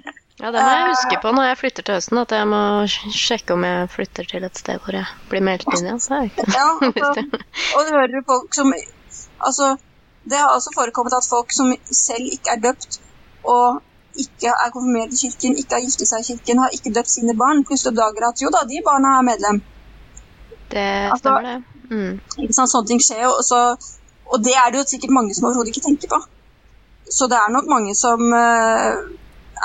Ja, 0.41 0.49
det 0.49 0.61
må 0.65 0.69
jeg 0.73 0.87
huske 0.89 1.17
på 1.21 1.31
når 1.37 1.45
jeg 1.51 1.57
flytter 1.59 1.85
til 1.85 1.97
høsten, 1.99 2.17
at 2.17 2.31
jeg 2.33 2.47
må 2.49 2.61
sjekke 2.89 3.53
om 3.53 3.65
jeg 3.67 3.89
flytter 3.93 4.29
til 4.31 4.47
et 4.47 4.57
sted 4.57 4.81
hvor 4.81 4.97
jeg 4.97 5.29
blir 5.29 5.43
meldt 5.45 5.67
inn 5.69 5.85
igjen. 5.85 6.01
Så 6.01 6.17
er 6.17 6.31
ikke 6.31 6.47
ja, 6.49 6.65
altså, 6.87 7.25
og 7.77 7.85
du 7.85 7.93
hører 7.97 8.25
folk 8.25 8.57
som 8.57 8.73
Altså, 9.41 9.75
det 10.29 10.37
har 10.37 10.51
også 10.53 10.69
forekommet 10.75 11.13
at 11.17 11.25
folk 11.29 11.53
som 11.53 11.71
selv 11.97 12.27
ikke 12.29 12.53
er 12.53 12.59
døpt 12.61 12.99
og 13.49 13.81
ikke 14.21 14.51
er 14.53 14.73
konfirmert 14.73 15.13
i 15.15 15.17
kirken, 15.21 15.55
ikke 15.57 15.77
har 15.77 15.85
giftet 15.85 16.09
seg 16.09 16.21
i 16.21 16.27
kirken, 16.27 16.61
har 16.61 16.75
ikke 16.75 16.93
døpt 16.93 17.09
sine 17.09 17.33
barn, 17.37 17.63
plutselig 17.65 17.93
oppdager 17.93 18.27
at 18.27 18.43
jo 18.43 18.51
da, 18.53 18.61
de 18.69 18.81
barna 18.85 19.15
er 19.17 19.25
medlem. 19.29 19.61
Det 20.73 20.85
altså, 21.13 21.23
stemmer, 21.23 21.47
det. 21.47 21.87
Mm. 21.89 22.19
Ikke 22.43 22.57
sant, 22.57 22.73
Sånne 22.73 22.91
ting 22.91 23.01
skjer 23.01 23.23
jo. 23.25 23.31
Så, 23.45 23.61
og 24.29 24.45
det 24.45 24.53
er 24.57 24.69
det 24.69 24.81
jo 24.81 24.89
sikkert 24.93 25.15
mange 25.17 25.33
som 25.37 25.49
overhodet 25.49 25.73
ikke 25.73 25.85
tenker 25.87 26.11
på. 26.11 26.21
Så 27.09 27.27
det 27.31 27.39
er 27.39 27.55
nok 27.55 27.67
mange 27.71 27.95
som 27.97 28.21
uh, 28.29 29.01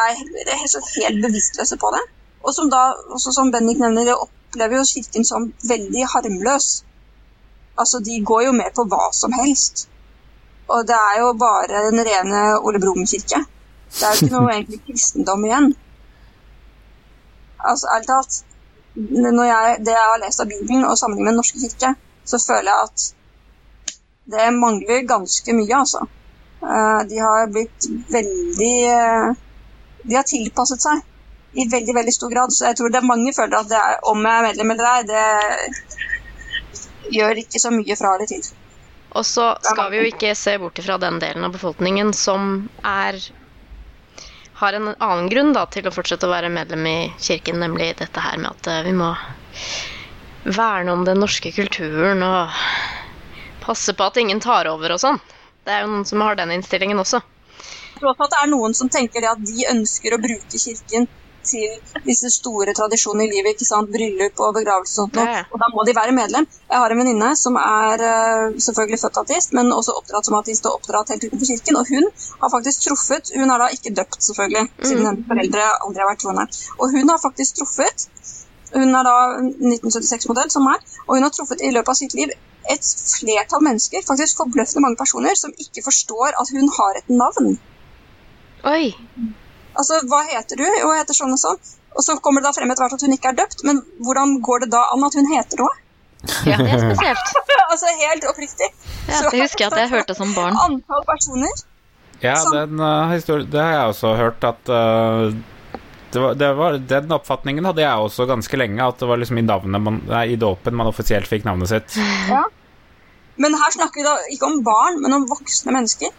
er 0.03 0.15
helt, 0.19 0.77
helt 0.97 1.23
bevisstløse 1.25 1.79
på 1.81 1.91
det. 1.95 2.03
Og 2.47 2.55
som 2.55 2.71
da, 2.71 2.83
også 3.17 3.33
som 3.35 3.51
Bendik 3.53 3.81
nevner, 3.83 4.13
opplever 4.15 4.79
jo 4.81 4.89
kirken 4.89 5.25
som 5.25 5.51
veldig 5.69 6.07
harmløs. 6.13 6.69
Altså, 7.79 8.01
de 8.01 8.21
går 8.25 8.47
jo 8.47 8.53
med 8.57 8.73
på 8.77 8.87
hva 8.91 9.09
som 9.13 9.35
helst. 9.37 9.89
Og 10.69 10.87
det 10.89 10.97
er 10.97 11.21
jo 11.21 11.33
bare 11.39 11.85
den 11.91 12.03
rene 12.09 12.43
Ole 12.59 12.81
Brumm-kirke. 12.83 13.43
Det 13.97 14.03
er 14.03 14.15
jo 14.15 14.27
ikke 14.27 14.35
noe 14.37 14.53
egentlig 14.55 14.83
kristendom 14.87 15.45
igjen. 15.49 15.71
Altså, 17.59 17.91
ærlig 17.95 18.11
talt. 18.11 18.43
Når 18.97 19.45
jeg, 19.45 19.79
det 19.85 19.93
jeg 19.93 20.11
har 20.11 20.23
lest 20.23 20.41
av 20.41 20.49
Bibelen 20.51 20.85
og 20.89 20.99
sammenlignet 20.99 21.27
med 21.27 21.33
Den 21.33 21.41
norske 21.43 21.63
kirke, 21.63 21.95
så 22.25 22.41
føler 22.41 22.71
jeg 22.71 22.89
at 22.89 23.09
det 24.27 24.47
mangler 24.55 25.05
ganske 25.07 25.53
mye, 25.55 25.75
altså. 25.79 26.07
Eh, 26.63 27.01
de 27.11 27.19
har 27.21 27.51
blitt 27.53 27.87
veldig 28.11 28.77
eh, 28.91 29.35
De 30.07 30.15
har 30.19 30.27
tilpasset 30.29 30.81
seg 30.83 30.97
i 31.57 31.67
veldig 31.73 31.95
veldig 31.97 32.15
stor 32.15 32.31
grad. 32.33 32.53
Så 32.55 32.69
jeg 32.71 32.79
tror 32.79 32.93
det 32.93 33.01
er 33.01 33.09
mange 33.09 33.33
føler 33.37 33.57
at 33.59 33.71
det 33.71 33.81
er, 33.81 33.99
om 34.11 34.19
jeg 34.23 34.35
er 34.37 34.47
medlem 34.51 34.71
eller 34.75 34.87
ei, 34.93 35.03
det 35.11 35.27
gjør 37.17 37.43
ikke 37.43 37.63
så 37.63 37.71
mye 37.75 37.97
fra 37.99 38.15
eller 38.17 38.29
til. 38.31 38.45
Og 39.17 39.25
så 39.25 39.45
skal 39.65 39.91
vi 39.93 40.01
jo 40.03 40.07
ikke 40.11 40.35
se 40.37 40.57
bort 40.61 40.79
fra 40.85 40.99
den 41.01 41.19
delen 41.23 41.47
av 41.47 41.55
befolkningen 41.55 42.13
som 42.17 42.67
er 42.85 43.21
har 44.57 44.73
en 44.73 44.89
annen 44.89 45.29
grunn 45.29 45.53
da, 45.53 45.67
til 45.69 45.85
å 45.89 45.93
fortsette 45.93 46.25
å 46.25 46.33
være 46.33 46.49
medlem 46.53 46.87
i 46.89 46.97
kirken, 47.21 47.59
nemlig 47.61 47.91
dette 47.99 48.23
her 48.25 48.39
med 48.41 48.55
at 48.55 48.69
eh, 48.73 48.85
vi 48.87 48.95
må 48.97 49.11
verne 50.47 50.95
om 50.95 51.03
den 51.05 51.21
norske 51.21 51.53
kulturen 51.53 52.23
og 52.25 52.55
passe 53.61 53.93
på 53.93 54.07
at 54.07 54.17
ingen 54.23 54.41
tar 54.41 54.71
over 54.71 54.95
og 54.95 55.03
sånn. 55.03 55.21
Det 55.67 55.75
er 55.75 55.85
jo 55.85 55.91
noen 55.93 56.07
som 56.09 56.25
har 56.25 56.39
den 56.39 56.55
innstillingen 56.55 57.03
også. 57.03 57.21
Tror 57.99 58.13
også 58.13 58.27
at 58.27 58.35
det 58.35 58.43
er 58.43 58.51
noen 58.53 58.75
som 58.77 58.91
tenker 58.93 59.25
det 59.25 59.31
at 59.31 59.47
de 59.47 59.71
ønsker 59.73 60.15
å 60.15 60.21
bruke 60.21 60.61
kirken 60.61 61.09
til 61.47 62.01
disse 62.07 62.31
store 62.35 62.75
tradisjonene 62.77 63.27
i 63.27 63.31
livet. 63.31 63.55
ikke 63.55 63.69
sant? 63.69 63.91
Bryllup 63.93 64.41
og 64.43 64.55
begravelse 64.59 64.95
og 64.95 64.97
sånt. 64.97 65.19
Ja, 65.21 65.37
ja. 65.39 65.43
Og 65.53 65.61
da 65.63 65.69
må 65.73 65.85
de 65.87 65.95
være 65.97 66.15
medlem. 66.17 66.49
Jeg 66.71 66.83
har 66.83 66.93
en 66.93 67.01
venninne 67.03 67.29
som 67.39 67.59
er 67.61 68.03
uh, 68.03 68.57
selvfølgelig 68.67 69.03
født 69.05 69.21
ateist, 69.23 69.55
men 69.59 69.73
også 69.75 69.95
oppdratt 70.01 70.29
som 70.29 70.39
ateist 70.41 70.67
og 70.69 70.81
oppdratt 70.81 71.15
helt 71.15 71.29
utenfor 71.29 71.53
kirken. 71.53 71.79
Og 71.81 71.93
hun 71.93 72.09
har 72.43 72.53
faktisk 72.57 72.89
truffet 72.89 73.33
Hun 73.37 73.51
er 73.51 73.63
da 73.63 73.71
ikke 73.77 73.95
døpt, 73.95 74.19
selvfølgelig, 74.29 74.67
siden 74.83 75.03
mm. 75.03 75.07
hennes 75.11 75.31
foreldre 75.31 75.69
aldri 75.87 76.03
har 76.03 76.11
vært 76.11 76.25
troende. 76.25 76.49
Og 76.81 76.97
hun 76.97 77.15
har 77.15 77.23
faktisk 77.23 77.63
truffet 77.63 78.09
Hun 78.75 78.99
er 78.99 79.07
da 79.07 79.17
1976-modell, 79.39 80.51
som 80.51 80.67
meg, 80.67 80.83
og 81.07 81.17
hun 81.17 81.25
har 81.25 81.33
truffet 81.33 81.63
i 81.63 81.71
løpet 81.71 81.93
av 81.95 81.99
sitt 82.01 82.17
liv 82.19 82.35
et 82.67 82.89
flertall 83.21 83.63
mennesker, 83.63 84.03
faktisk 84.09 84.41
forbløffende 84.41 84.83
mange 84.83 84.99
personer, 84.99 85.39
som 85.39 85.55
ikke 85.55 85.85
forstår 85.87 86.35
at 86.41 86.51
hun 86.51 86.67
har 86.79 86.99
et 86.99 87.13
navn. 87.23 87.55
Oi. 88.67 88.91
Altså, 89.77 90.01
hva 90.11 90.23
heter 90.31 90.59
du? 90.59 90.65
Jo, 90.67 90.91
jeg 90.93 91.03
heter 91.05 91.17
sånn 91.17 91.35
og 91.35 91.41
sånn. 91.41 91.59
Og 91.97 92.05
så 92.05 92.17
kommer 92.21 92.43
det 92.43 92.51
da 92.51 92.57
frem 92.57 92.73
etter 92.73 92.85
hvert 92.85 92.97
at 92.99 93.05
hun 93.07 93.15
ikke 93.17 93.33
er 93.33 93.39
døpt, 93.39 93.63
men 93.69 93.81
hvordan 94.05 94.39
går 94.45 94.65
det 94.65 94.71
da 94.75 94.83
an 94.93 95.05
at 95.07 95.17
hun 95.17 95.29
heter 95.33 95.63
noe? 95.63 95.73
Ja, 96.49 96.59
det 96.59 96.73
er 96.75 96.83
spesielt. 96.83 97.33
altså 97.73 97.93
helt 98.03 98.27
oppriktig. 98.29 98.69
Ja, 99.07 99.23
det 99.31 99.43
husker 99.45 99.67
jeg 99.67 99.73
at 99.73 99.81
jeg 99.85 99.93
hørte 99.93 100.17
som 100.19 100.33
barn. 100.37 100.57
Antall 100.67 101.05
personer. 101.09 101.63
Ja, 102.25 102.37
den, 102.53 102.81
uh, 102.81 103.13
det 103.53 103.61
har 103.61 103.73
jeg 103.75 103.93
også 103.93 104.15
hørt 104.17 104.45
at 104.49 104.73
uh, 104.73 105.29
det 106.13 106.23
var, 106.23 106.37
det 106.41 106.49
var, 106.57 106.79
Den 106.81 107.13
oppfatningen 107.13 107.67
hadde 107.69 107.85
jeg 107.85 108.05
også 108.09 108.25
ganske 108.29 108.57
lenge, 108.57 108.81
at 108.81 109.01
det 109.01 109.09
var 109.09 109.21
liksom 109.21 109.41
i, 109.41 109.45
man, 109.45 110.01
nei, 110.09 110.27
i 110.33 110.39
dåpen 110.41 110.77
man 110.77 110.89
offisielt 110.89 111.29
fikk 111.29 111.45
navnet 111.45 111.73
sitt. 111.73 111.99
Ja. 112.31 112.47
Men 113.37 113.57
her 113.61 113.75
snakker 113.75 114.01
vi 114.01 114.07
da 114.07 114.17
ikke 114.33 114.49
om 114.49 114.63
barn, 114.65 115.03
men 115.05 115.13
om 115.13 115.27
voksne 115.29 115.75
mennesker 115.77 116.15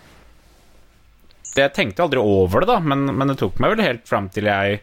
jeg 1.64 1.74
tenkte 1.76 2.06
aldri 2.06 2.22
over 2.22 2.64
det, 2.64 2.70
da, 2.70 2.78
men, 2.84 3.08
men, 3.10 3.32
det 3.32 3.40
tok 3.42 3.60
meg 3.64 3.76
vel 3.76 3.86
helt 3.86 4.08
fram 4.10 4.30
til 4.34 4.50
jeg 4.50 4.80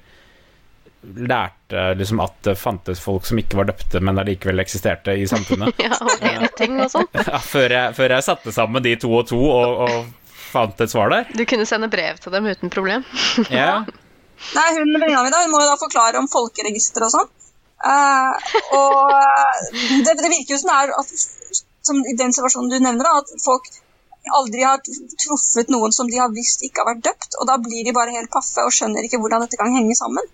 lærte 1.05 1.91
liksom 1.99 2.21
at 2.25 2.37
det 2.47 2.55
fantes 2.57 3.01
folk 3.03 3.27
som 3.29 3.39
ikke 3.41 3.59
var 3.59 3.69
døpte, 3.69 4.01
men 4.01 4.19
allikevel 4.21 4.63
eksisterte 4.63 5.17
i 5.21 5.27
samfunnet. 5.29 5.77
ja, 5.85 5.93
og 6.01 6.57
ting 6.59 6.79
og 6.81 6.91
sånn. 6.93 7.09
ja, 7.19 7.41
før, 7.45 7.69
jeg, 7.77 7.97
før, 7.99 8.17
jeg, 8.17 8.27
satte 8.27 8.55
sammen 8.57 8.85
de 8.85 8.95
to 9.01 9.13
og 9.13 9.27
to 9.29 9.41
og, 9.41 9.85
og 9.85 10.33
fant 10.55 10.81
et 10.81 10.93
svar 10.93 11.13
der. 11.13 11.29
Du 11.37 11.45
kunne 11.49 11.69
sende 11.69 11.91
brev 11.93 12.21
til 12.23 12.35
dem 12.35 12.49
uten 12.51 12.73
problem. 12.73 13.05
ja. 13.53 13.85
Nei, 14.55 14.69
hun 14.77 14.91
venninna 14.97 15.23
mi 15.25 15.33
da, 15.33 15.45
hun 15.45 15.55
må 15.55 15.63
jo 15.63 15.71
da 15.71 15.79
forklare 15.81 16.21
om 16.21 16.31
folkeregister 16.31 17.07
og 17.07 17.15
sånn. 17.15 17.33
Uh, 17.85 18.33
og 18.73 19.11
det, 20.07 20.15
det, 20.17 20.31
virker 20.31 20.55
jo 20.55 20.61
som 20.63 20.71
det 20.71 20.77
er 20.79 20.93
at, 20.97 21.11
som 21.85 21.99
i 22.01 22.15
den 22.17 22.33
situasjonen 22.33 22.71
du 22.73 22.79
nevner, 22.79 23.05
da, 23.05 23.21
at 23.21 23.45
folk 23.45 23.67
aldri 24.33 24.63
har 24.65 24.81
truffet 24.85 25.71
noen 25.73 25.93
som 25.93 26.09
de 26.09 26.21
har 26.21 26.33
visst 26.33 26.65
ikke 26.65 26.83
har 26.83 26.95
vært 26.95 27.05
døpt. 27.05 27.37
Og 27.41 27.49
da 27.51 27.59
blir 27.61 27.85
de 27.85 27.95
bare 27.97 28.15
helt 28.15 28.33
paffe 28.33 28.65
og 28.65 28.73
skjønner 28.75 29.05
ikke 29.05 29.21
hvordan 29.23 29.45
dette 29.45 29.61
kan 29.61 29.75
henge 29.75 29.97
sammen. 29.99 30.25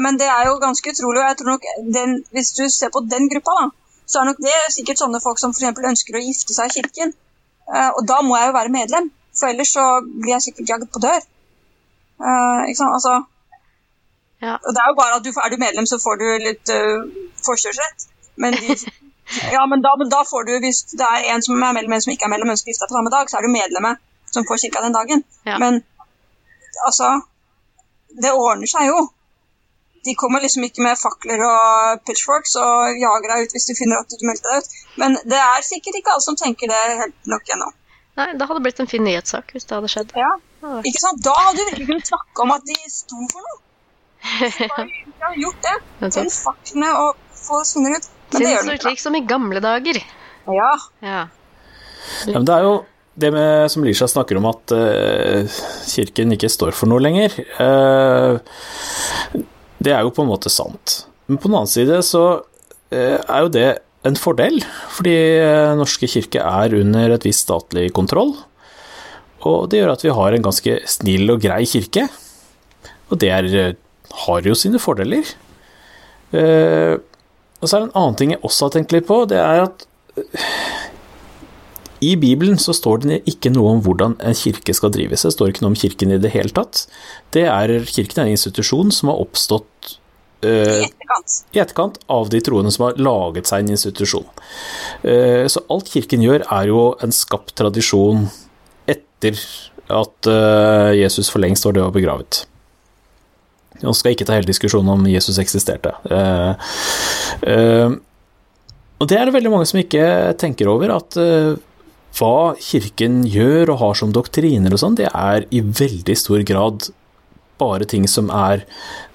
Men 0.00 0.18
det 0.18 0.26
er 0.26 0.48
jo 0.48 0.58
ganske 0.62 0.90
utrolig. 0.94 1.20
og 1.20 1.28
jeg 1.28 1.38
tror 1.38 1.50
nok 1.52 1.64
den, 1.94 2.24
Hvis 2.32 2.52
du 2.58 2.68
ser 2.68 2.90
på 2.92 3.04
den 3.14 3.28
gruppa, 3.30 3.56
da, 3.60 3.66
så 4.06 4.20
er 4.20 4.24
nok 4.30 4.40
det 4.44 4.60
sikkert 4.74 4.98
sånne 4.98 5.20
folk 5.20 5.38
som 5.38 5.52
f.eks. 5.52 5.84
ønsker 5.92 6.16
å 6.16 6.24
gifte 6.24 6.54
seg 6.56 6.70
i 6.70 6.80
kirken. 6.80 7.12
Uh, 7.68 7.90
og 7.96 8.06
da 8.08 8.22
må 8.24 8.36
jeg 8.36 8.48
jo 8.50 8.56
være 8.56 8.72
medlem, 8.74 9.12
for 9.38 9.52
ellers 9.52 9.72
så 9.76 9.84
blir 10.02 10.34
jeg 10.34 10.46
sikkert 10.46 10.72
jagd 10.72 10.88
på 10.92 11.02
dør. 11.04 11.20
Uh, 12.22 12.64
ikke 12.66 12.80
sant? 12.80 12.96
Altså, 12.96 13.14
ja. 14.42 14.56
Og 14.58 14.74
det 14.74 14.82
er 14.82 14.90
jo 14.90 14.98
bare 14.98 15.18
at 15.20 15.24
du, 15.24 15.30
Er 15.30 15.50
du 15.50 15.56
medlem, 15.60 15.86
så 15.86 16.00
får 16.02 16.18
du 16.22 16.26
litt 16.48 16.72
uh, 16.74 17.06
forkjørsrett. 17.46 18.08
Men 18.36 18.56
de 18.58 18.76
Ja, 19.52 19.66
men 19.70 19.82
da, 19.84 19.94
men 19.98 20.10
da, 20.12 20.22
får 20.28 20.44
du, 20.48 20.52
hvis 20.64 20.82
det 20.98 21.06
er 21.06 21.32
en 21.34 21.42
som 21.44 21.56
er 21.56 21.74
mellom 21.76 21.94
en 21.96 22.04
som 22.04 22.12
ikke 22.12 22.28
er 22.28 22.32
mellom, 22.34 22.52
en 22.52 22.60
som 22.60 22.68
gifte 22.68 22.88
på 22.88 22.96
samme 22.98 23.12
dag, 23.14 23.30
så 23.30 23.38
er 23.38 23.46
du 23.46 23.52
medlemmet 23.52 24.00
som 24.34 24.46
får 24.48 24.60
kirka 24.64 24.84
den 24.84 24.96
dagen. 24.96 25.24
Ja. 25.48 25.58
Men 25.62 25.82
altså 26.86 27.08
Det 28.22 28.32
ordner 28.32 28.68
seg 28.68 28.90
jo. 28.90 28.98
De 30.04 30.12
kommer 30.20 30.42
liksom 30.44 30.64
ikke 30.66 30.82
med 30.84 30.98
fakler 31.00 31.40
og 31.46 32.02
pitchforks 32.06 32.56
og 32.60 32.98
jager 33.00 33.30
deg 33.30 33.46
ut 33.46 33.54
hvis 33.56 33.68
de 33.70 33.76
finner 33.78 34.02
at 34.02 34.12
du 34.12 34.24
meldte 34.28 34.50
deg 34.50 34.60
ut. 34.60 34.74
Men 35.00 35.16
det 35.32 35.38
er 35.38 35.64
sikkert 35.64 35.96
ikke 35.96 36.12
alle 36.12 36.24
som 36.26 36.36
tenker 36.36 36.68
det 36.72 36.80
helt 37.00 37.30
nok 37.32 37.54
ennå. 37.56 37.70
Nei, 38.20 38.26
det 38.36 38.48
hadde 38.50 38.60
blitt 38.66 38.82
en 38.82 38.90
fin 38.90 39.04
nyhetssak 39.06 39.54
hvis 39.54 39.68
det 39.68 39.78
hadde 39.78 39.92
skjedd. 39.94 40.12
Ja. 40.18 40.32
Ikke 40.84 41.00
sant? 41.00 41.22
Da 41.24 41.32
hadde 41.38 41.56
du 41.56 41.64
virkelig 41.70 41.88
kunnet 41.88 42.10
snakke 42.10 42.44
om 42.44 42.52
at 42.56 42.66
de 42.68 42.76
sto 42.92 43.22
for 43.32 43.46
noe. 43.46 43.60
De 44.82 45.24
har 45.24 45.38
gjort 45.38 45.64
det. 45.64 45.76
Finn 46.14 46.28
faklene 46.30 46.90
og 46.98 47.16
få 47.34 47.62
svinner 47.66 47.96
ut. 47.96 48.11
Ikke. 48.32 48.78
slik 48.86 49.02
som 49.02 49.16
i 49.18 49.22
gamle 49.28 49.62
dager. 49.62 50.00
Ja. 50.48 50.72
Ja. 51.04 51.20
Ja, 52.26 52.34
men 52.34 52.46
det 52.48 52.56
er 52.56 52.66
jo 52.66 52.74
det 53.22 53.30
med, 53.34 53.70
som 53.70 53.84
Lisha 53.84 54.08
snakker 54.08 54.38
om, 54.40 54.48
at 54.50 54.72
uh, 54.74 55.58
kirken 55.86 56.32
ikke 56.34 56.50
står 56.50 56.74
for 56.76 56.90
noe 56.90 57.02
lenger. 57.02 57.34
uh, 57.60 58.40
det 59.82 59.92
er 59.92 60.02
jo 60.06 60.14
på 60.14 60.24
en 60.24 60.30
måte 60.30 60.50
sant. 60.52 61.02
Men 61.28 61.38
på 61.38 61.50
den 61.50 61.58
annen 61.58 61.70
side 61.70 62.00
så 62.06 62.24
uh, 62.40 63.18
er 63.20 63.44
jo 63.44 63.52
det 63.52 63.68
en 64.02 64.18
fordel, 64.18 64.56
fordi 64.90 65.14
Norske 65.78 66.08
kirke 66.10 66.42
er 66.42 66.72
under 66.74 67.12
et 67.14 67.22
visst 67.22 67.44
statlig 67.46 67.92
kontroll. 67.94 68.32
Og 69.46 69.68
det 69.70 69.78
gjør 69.78 69.92
at 69.94 70.02
vi 70.02 70.14
har 70.14 70.34
en 70.34 70.44
ganske 70.44 70.74
snill 70.90 71.30
og 71.34 71.42
grei 71.44 71.62
kirke. 71.70 72.08
Og 73.12 73.20
det 73.22 73.30
er, 73.30 73.76
har 74.24 74.46
jo 74.46 74.56
sine 74.58 74.80
fordeler. 74.82 75.26
Eh, 76.32 76.94
og 77.62 77.68
så 77.70 77.76
er 77.76 77.84
det 77.84 77.90
en 77.90 77.98
annen 78.00 78.18
ting 78.18 78.34
jeg 78.34 78.42
også 78.42 78.66
har 78.66 78.74
tenkt 78.74 78.94
litt 78.94 79.06
på, 79.08 79.22
det 79.30 79.38
er 79.38 79.64
at 79.68 79.86
i 82.02 82.16
Bibelen 82.18 82.58
så 82.58 82.74
står 82.74 83.04
det 83.04 83.20
ikke 83.30 83.52
noe 83.54 83.76
om 83.76 83.80
hvordan 83.84 84.16
en 84.26 84.34
kirke 84.34 84.74
skal 84.74 84.90
drives. 84.94 85.22
Det 85.22 85.30
står 85.36 85.52
ikke 85.52 85.62
noe 85.62 85.70
om 85.70 85.78
kirken 85.78 86.10
i 86.10 86.18
det 86.18 86.32
hele 86.34 86.50
tatt. 86.54 86.86
Det 87.34 87.44
er, 87.46 87.76
kirken 87.86 88.24
er 88.24 88.30
en 88.30 88.34
institusjon 88.34 88.90
som 88.94 89.12
har 89.12 89.22
oppstått 89.22 89.92
I 90.42 90.50
etterkant. 90.82 91.36
i 91.54 91.62
etterkant 91.62 92.00
av 92.10 92.32
de 92.34 92.42
troende 92.42 92.74
som 92.74 92.88
har 92.88 92.98
laget 92.98 93.46
seg 93.46 93.62
en 93.62 93.76
institusjon. 93.76 94.26
Uh, 95.06 95.46
Så 95.46 95.62
alt 95.70 95.92
kirken 95.94 96.26
gjør, 96.26 96.42
er 96.50 96.72
jo 96.72 96.88
en 96.98 97.14
skapt 97.14 97.54
tradisjon 97.62 98.26
etter 98.90 99.38
at 99.92 100.26
uh, 100.26 100.90
Jesus 100.98 101.30
for 101.30 101.44
lengst 101.44 101.68
var 101.68 101.78
død 101.78 101.92
og 101.92 101.94
begravet. 102.00 102.42
Nå 103.82 103.94
skal 103.96 104.14
ikke 104.14 104.26
ta 104.28 104.36
hele 104.38 104.48
diskusjonen 104.48 104.94
om 104.94 105.10
Jesus 105.10 105.40
eksisterte. 105.42 105.94
Eh, 106.10 106.72
eh, 107.50 107.98
Og 109.02 109.08
det 109.10 109.18
er 109.18 109.26
det 109.26 109.34
veldig 109.34 109.50
mange 109.50 109.66
som 109.66 109.80
ikke 109.80 110.06
tenker 110.38 110.68
over, 110.70 110.92
at 110.94 111.16
eh, 111.18 111.56
hva 112.18 112.54
kirken 112.60 113.22
gjør 113.26 113.72
og 113.72 113.80
har 113.80 113.94
som 113.98 114.12
doktriner 114.14 114.74
og 114.74 114.78
sånn, 114.78 114.98
det 115.00 115.08
er 115.10 115.46
i 115.50 115.62
veldig 115.64 116.14
stor 116.18 116.44
grad 116.46 116.92
bare 117.62 117.86
ting 117.88 118.06
som 118.10 118.30
er 118.34 118.64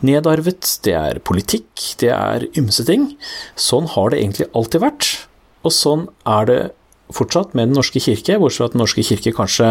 nedarvet, 0.06 0.78
det 0.86 0.96
er 0.98 1.22
politikk, 1.28 1.70
det 2.02 2.12
er 2.14 2.48
ymse 2.60 2.86
ting. 2.88 3.14
Sånn 3.60 3.90
har 3.94 4.12
det 4.12 4.22
egentlig 4.22 4.50
alltid 4.56 4.84
vært, 4.84 5.10
og 5.68 5.76
sånn 5.76 6.08
er 6.28 6.50
det 6.50 6.60
fortsatt 7.16 7.54
med 7.56 7.70
Den 7.70 7.78
norske 7.80 8.02
kirke, 8.04 8.40
bortsett 8.40 8.60
fra 8.60 8.68
at 8.70 8.76
Den 8.76 8.84
norske 8.84 9.06
kirke 9.06 9.32
kanskje 9.36 9.70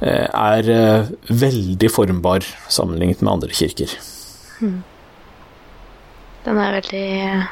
eh, 0.00 0.26
er 0.28 0.70
eh, 0.72 1.08
veldig 1.32 1.90
formbar 1.92 2.44
sammenlignet 2.68 3.24
med 3.24 3.32
andre 3.38 3.56
kirker. 3.56 3.96
Den 4.60 6.58
er 6.62 6.76
veldig 6.78 7.04
eh, 7.26 7.44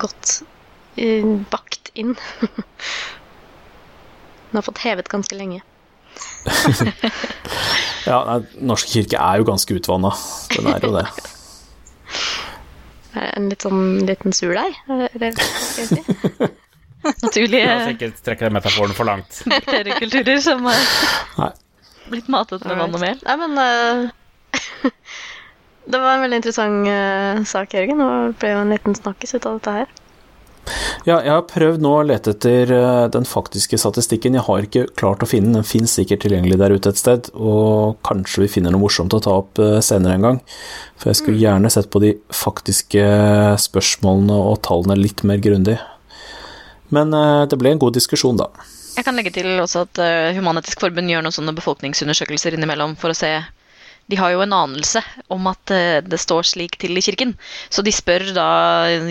godt 0.00 0.42
eh, 1.00 1.24
bakt 1.50 1.90
inn. 1.98 2.14
Den 4.50 4.58
har 4.58 4.66
fått 4.66 4.82
hevet 4.86 5.08
ganske 5.12 5.36
lenge. 5.38 5.60
Ja, 8.00 8.16
nei, 8.24 8.38
Den 8.56 8.70
norske 8.70 8.88
kirke 8.94 9.18
er 9.20 9.38
jo 9.38 9.44
ganske 9.44 9.74
utvanna, 9.76 10.08
den 10.54 10.66
er 10.72 10.80
jo 10.82 10.88
det. 10.96 11.02
En 13.36 13.50
litt 13.50 13.60
sånn 13.66 14.06
liten 14.08 14.32
surdeig? 14.34 14.72
er 14.88 15.02
det- 15.02 15.10
er 15.10 15.18
det 15.20 15.28
hva 15.36 15.44
skal 15.52 15.82
jeg 15.84 15.88
si? 15.90 16.00
Naturlige 17.26 17.66
La 17.68 17.74
oss 17.82 17.90
ikke 17.92 18.08
trekke 18.24 18.46
den 18.48 18.56
metaforen 18.56 18.94
for 18.96 19.04
langt. 19.08 19.42
bakteriekulturer 19.52 20.40
som 20.44 20.64
har 20.70 21.52
blitt 22.10 22.28
matet 22.32 22.64
med 22.66 22.80
vann 22.80 22.96
og 22.96 23.02
mel. 23.04 23.20
Nei, 23.28 23.36
men 23.44 23.52
eh, 23.66 24.90
Det 25.86 25.98
var 25.98 26.16
en 26.16 26.24
veldig 26.26 26.42
interessant 26.42 26.86
uh, 26.90 27.40
sak, 27.48 27.74
Jørgen, 27.74 28.02
og 28.04 28.36
ble 28.40 28.52
jo 28.52 28.60
en 28.62 28.74
liten 28.74 28.96
snakkis 28.96 29.38
ut 29.38 29.46
av 29.48 29.58
dette 29.58 29.76
her. 29.80 29.96
Ja, 31.08 31.16
jeg 31.24 31.32
har 31.32 31.46
prøvd 31.48 31.82
nå 31.82 31.90
å 31.96 32.02
lete 32.04 32.34
etter 32.34 32.70
eh, 32.74 33.04
den 33.12 33.24
faktiske 33.26 33.78
statistikken. 33.80 34.36
Jeg 34.36 34.44
har 34.46 34.66
ikke 34.66 34.82
klart 34.98 35.24
å 35.24 35.28
finne 35.28 35.48
den. 35.48 35.60
Den 35.62 35.66
finnes 35.66 35.94
sikkert 35.96 36.22
tilgjengelig 36.24 36.58
der 36.60 36.74
ute 36.76 36.92
et 36.92 37.00
sted, 37.00 37.30
og 37.34 37.96
kanskje 38.06 38.44
vi 38.44 38.50
finner 38.52 38.74
noe 38.74 38.82
morsomt 38.82 39.16
å 39.16 39.22
ta 39.24 39.38
opp 39.40 39.58
eh, 39.62 39.78
senere 39.84 40.18
en 40.18 40.26
gang. 40.28 40.40
For 41.00 41.10
jeg 41.10 41.20
skulle 41.22 41.40
gjerne 41.40 41.72
sett 41.72 41.88
på 41.90 42.02
de 42.04 42.12
faktiske 42.36 43.06
spørsmålene 43.64 44.36
og 44.36 44.60
tallene 44.66 44.98
litt 45.00 45.24
mer 45.26 45.40
grundig. 45.42 45.78
Men 46.92 47.14
det 47.46 47.54
ble 47.54 47.70
en 47.70 47.80
god 47.80 47.94
diskusjon, 47.94 48.38
da. 48.40 48.48
Jeg 48.96 49.06
kan 49.06 49.14
legge 49.14 49.30
til 49.30 49.46
også 49.62 49.84
at 49.86 50.00
Human-Etisk 50.34 50.82
Forbund 50.82 51.08
gjør 51.08 51.22
noen 51.22 51.34
sånne 51.36 51.54
befolkningsundersøkelser 51.54 52.56
innimellom 52.56 52.96
for 52.98 53.14
å 53.14 53.16
se 53.16 53.30
De 54.10 54.18
har 54.18 54.32
jo 54.34 54.42
en 54.42 54.54
anelse 54.56 55.02
om 55.30 55.46
at 55.50 55.72
eh, 55.74 56.00
det 56.02 56.18
står 56.18 56.48
slik 56.48 56.76
til 56.82 56.98
i 56.98 57.02
kirken, 57.04 57.36
så 57.70 57.84
de 57.86 57.92
spør 57.94 58.24
da 58.34 58.46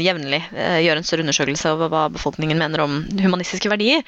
jevnlig, 0.01 0.41
eh, 0.51 0.79
gjør 0.83 0.99
en 0.99 1.07
større 1.07 1.23
undersøkelse 1.23 1.71
av 1.71 1.85
hva 1.91 2.01
befolkningen 2.11 2.59
mener 2.59 2.83
om 2.83 2.99
humanistiske 3.21 3.71
verdier. 3.71 4.03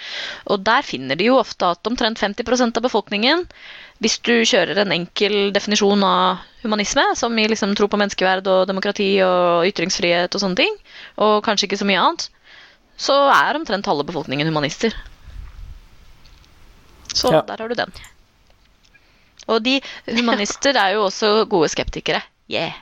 Og 0.52 0.66
der 0.68 0.84
finner 0.88 1.20
de 1.20 1.30
jo 1.30 1.40
ofte 1.40 1.70
at 1.72 1.88
omtrent 1.88 2.20
50% 2.20 2.82
av 2.82 2.86
befolkningen 2.88 3.48
hvis 4.02 4.18
du 4.26 4.34
kjører 4.50 4.82
en 4.82 4.94
enkel 4.96 5.52
definisjon 5.54 6.04
av 6.04 6.42
humanisme, 6.64 7.04
som 7.16 7.38
i 7.38 7.46
liksom 7.50 7.76
tro 7.78 7.88
på 7.90 8.00
menneskeverd 8.02 8.48
og 8.50 8.68
demokrati 8.70 9.14
og 9.26 9.68
ytringsfrihet 9.70 10.34
og 10.34 10.42
sånne 10.42 10.58
ting, 10.58 10.78
og 11.22 11.44
kanskje 11.46 11.70
ikke 11.70 11.80
så 11.84 11.88
mye 11.90 12.02
annet, 12.02 12.28
så 13.02 13.18
er 13.30 13.60
omtrent 13.60 13.90
halve 13.90 14.06
befolkningen 14.10 14.50
humanister. 14.50 14.98
Så 17.14 17.32
Ja. 17.32 17.42
der 17.42 17.58
har 17.62 17.70
du 17.70 17.76
den. 17.76 17.94
Og 19.50 19.64
de 19.66 19.80
humanister 20.06 20.78
er 20.78 20.96
jo 20.96 21.08
også 21.08 21.46
gode 21.50 21.72
skeptikere. 21.74 22.22
Yeah. 22.52 22.76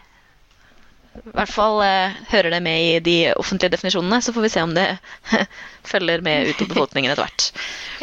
I 1.19 1.33
hvert 1.35 1.51
fall 1.51 1.81
eh, 1.83 2.17
hører 2.31 2.53
det 2.53 2.61
med 2.63 2.79
i 2.79 2.99
de 3.03 3.17
offentlige 3.35 3.73
definisjonene, 3.75 4.21
så 4.23 4.33
får 4.35 4.45
vi 4.45 4.51
se 4.53 4.63
om 4.63 4.75
det 4.75 4.87
følger 5.91 6.23
med 6.25 6.51
ut 6.51 6.59
på 6.61 6.69
befolkningen 6.73 7.13
etter 7.13 7.27
hvert. 7.27 7.49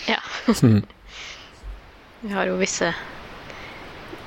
Ja. 0.07 0.21
Vi 2.23 2.31
har 2.31 2.47
jo 2.47 2.59
visse 2.61 2.93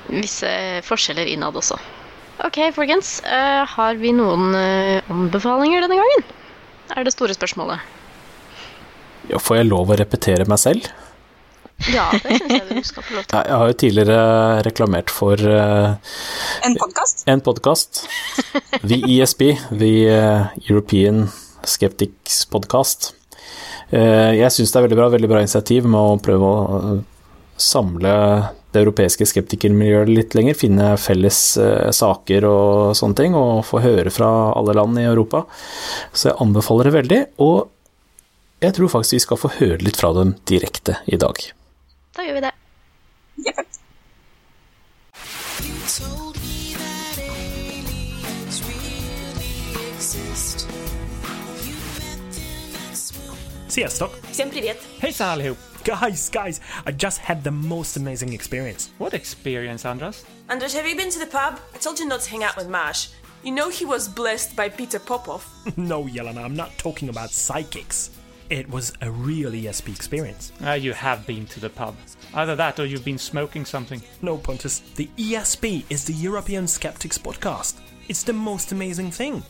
visse 0.09 0.49
forskjeller 0.86 1.30
innad 1.30 1.57
også. 1.57 1.77
Ok, 2.45 2.59
folkens. 2.75 3.19
Uh, 3.25 3.63
har 3.67 3.99
vi 3.99 4.13
noen 4.15 4.53
uh, 4.55 5.11
anbefalinger 5.11 5.84
denne 5.86 5.99
gangen? 5.99 6.25
Er 6.95 7.05
det 7.05 7.13
store 7.13 7.36
spørsmålet. 7.38 7.84
Ja, 9.30 9.38
får 9.38 9.59
jeg 9.59 9.69
lov 9.69 9.91
å 9.91 9.97
repetere 9.99 10.47
meg 10.49 10.61
selv? 10.61 10.88
Ja, 11.88 12.09
det 12.11 12.38
syns 12.39 12.51
jeg 12.51 12.75
du 12.75 12.88
skal 12.88 13.05
få 13.05 13.15
lov 13.15 13.23
til. 13.23 13.36
Ja, 13.38 13.43
Jeg 13.47 13.59
har 13.61 13.69
jo 13.71 13.77
tidligere 13.84 14.23
reklamert 14.67 15.13
for 15.13 15.39
uh, 15.39 15.95
En 16.67 16.75
podkast? 16.80 17.23
en 17.32 17.41
podkast. 17.45 18.01
The 18.84 18.99
ESP, 19.07 19.45
The 19.71 19.93
eh, 20.11 20.47
European 20.69 21.30
Skeptics 21.63 22.43
Podcast. 22.51 23.13
Uh, 23.93 24.36
Jeg 24.36 24.51
syns 24.53 24.73
det 24.73 24.82
er 24.82 24.88
veldig 24.89 24.99
bra, 24.99 25.09
veldig 25.15 25.30
bra 25.32 25.43
initiativ 25.43 25.88
med 25.88 25.99
å 25.99 26.19
prøve 26.23 26.49
å 26.51 26.93
samle 27.59 28.13
det 28.69 28.84
europeiske 28.84 29.25
skeptikermiljøet 29.25 30.11
litt 30.13 30.36
lenger, 30.38 30.57
finne 30.59 30.91
felles 31.01 31.39
uh, 31.57 31.89
saker 31.95 32.45
og 32.45 32.95
sånne 32.99 33.17
ting, 33.17 33.38
og 33.39 33.63
få 33.65 33.82
høre 33.82 34.13
fra 34.13 34.30
alle 34.53 34.75
land 34.77 34.99
i 35.01 35.07
Europa. 35.09 35.45
Så 36.13 36.30
jeg 36.30 36.38
anbefaler 36.43 36.91
det 36.91 36.97
veldig, 36.99 37.21
og 37.41 37.69
jeg 38.61 38.75
tror 38.75 38.91
faktisk 38.91 39.15
vi 39.15 39.23
skal 39.23 39.39
få 39.41 39.53
høre 39.57 39.80
litt 39.88 39.97
fra 39.97 40.11
dem 40.17 40.36
direkte 40.49 40.99
i 41.07 41.17
dag. 41.17 41.39
Da 42.16 42.22
gjør 42.22 42.34
vi 42.34 42.40
det. 42.40 42.52
Jepp. 43.46 43.59
You 45.64 45.74
told 45.88 46.36
me 46.36 46.74
that 46.78 47.18
aliens 47.18 48.62
really 48.68 49.90
exist. 49.94 50.66
You 51.66 51.74
met 51.98 52.20
them 52.34 52.74
and 52.88 52.96
swooned. 52.96 53.38
Sziasztok! 53.68 54.11
Всем 54.32 54.50
привет! 54.50 54.76
Hejsan 55.00 55.28
allihop! 55.34 55.57
Guys, 55.84 56.30
guys, 56.30 56.61
I 56.86 56.92
just 56.92 57.18
had 57.18 57.42
the 57.44 57.50
most 57.50 57.96
amazing 57.96 58.32
experience. 58.32 58.88
What 58.98 59.12
experience, 59.12 59.84
Andras? 59.84 60.24
Andres, 60.48 60.72
have 60.74 60.86
you 60.88 60.96
been 60.96 61.11
to 61.11 61.18
the 61.18 61.26
pub? 61.26 61.61
I 61.74 61.78
told 61.78 61.98
you 61.98 62.07
not 62.09 62.20
to 62.22 62.30
hang 62.30 62.42
out 62.42 62.57
with 62.57 62.68
Marsh. 62.68 63.09
You 63.42 63.52
know 63.52 63.68
he 63.68 63.84
was 63.84 64.09
blessed 64.09 64.57
by 64.57 64.70
Peter 64.70 64.98
Popov. 64.98 65.44
no, 65.76 66.05
Yelena, 66.05 66.42
I'm 66.42 66.55
not 66.57 66.70
talking 66.78 67.11
about 67.11 67.30
psychics. 67.30 68.09
It 68.49 68.67
was 68.67 68.93
a 69.01 69.11
real 69.11 69.51
ESP 69.51 69.95
experience. 69.95 70.51
Uh, 70.65 70.71
you 70.71 70.91
have 70.93 71.27
been 71.27 71.45
to 71.47 71.59
the 71.59 71.69
pub. 71.69 71.95
Either 72.33 72.55
that 72.55 72.79
or 72.79 72.85
you've 72.85 73.05
been 73.05 73.19
smoking 73.19 73.63
something. 73.63 74.01
No, 74.23 74.37
Pontus, 74.37 74.79
the 74.95 75.07
ESP 75.17 75.85
is 75.91 76.03
the 76.05 76.13
European 76.13 76.67
Skeptics 76.67 77.19
podcast. 77.19 77.79
It's 78.07 78.23
the 78.23 78.33
most 78.33 78.71
amazing 78.71 79.11
thing. 79.11 79.43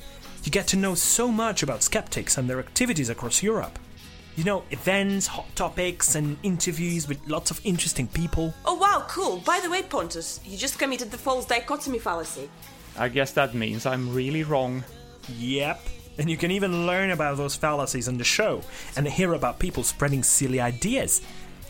You 0.44 0.52
get 0.52 0.68
to 0.68 0.78
know 0.78 0.96
so 0.96 1.30
much 1.30 1.64
about 1.64 1.82
skeptics 1.82 2.38
and 2.38 2.50
their 2.50 2.60
activities 2.60 3.10
across 3.10 3.42
Europe. 3.42 3.80
You 4.36 4.44
know, 4.44 4.64
events, 4.72 5.28
hot 5.28 5.48
topics, 5.56 6.16
and 6.16 6.38
interviews 6.44 7.08
with 7.08 7.26
lots 7.26 7.52
of 7.52 7.62
interesting 7.64 8.08
people. 8.08 8.54
Oh 8.66 8.76
wow, 8.76 9.06
cool. 9.08 9.38
By 9.38 9.62
the 9.62 9.70
way, 9.70 9.82
Pontus, 9.82 10.42
you 10.44 10.58
just 10.58 10.78
committed 10.78 11.10
the 11.10 11.18
false 11.18 11.46
dichotomy 11.46 12.00
fallacy. 12.00 12.50
I 12.98 13.08
guess 13.08 13.32
that 13.32 13.54
means 13.54 13.86
I'm 13.86 14.14
really 14.14 14.44
wrong. 14.44 14.84
Yep. 15.38 15.80
And 16.20 16.30
you 16.30 16.36
can 16.36 16.52
even 16.52 16.86
learn 16.86 17.12
about 17.12 17.38
those 17.38 17.56
fallacies 17.56 18.10
in 18.10 18.18
the 18.18 18.26
show 18.26 18.62
and 18.98 19.08
hear 19.08 19.34
about 19.34 19.58
people 19.58 19.84
spreading 19.84 20.22
silly 20.22 20.60
ideas. 20.60 21.22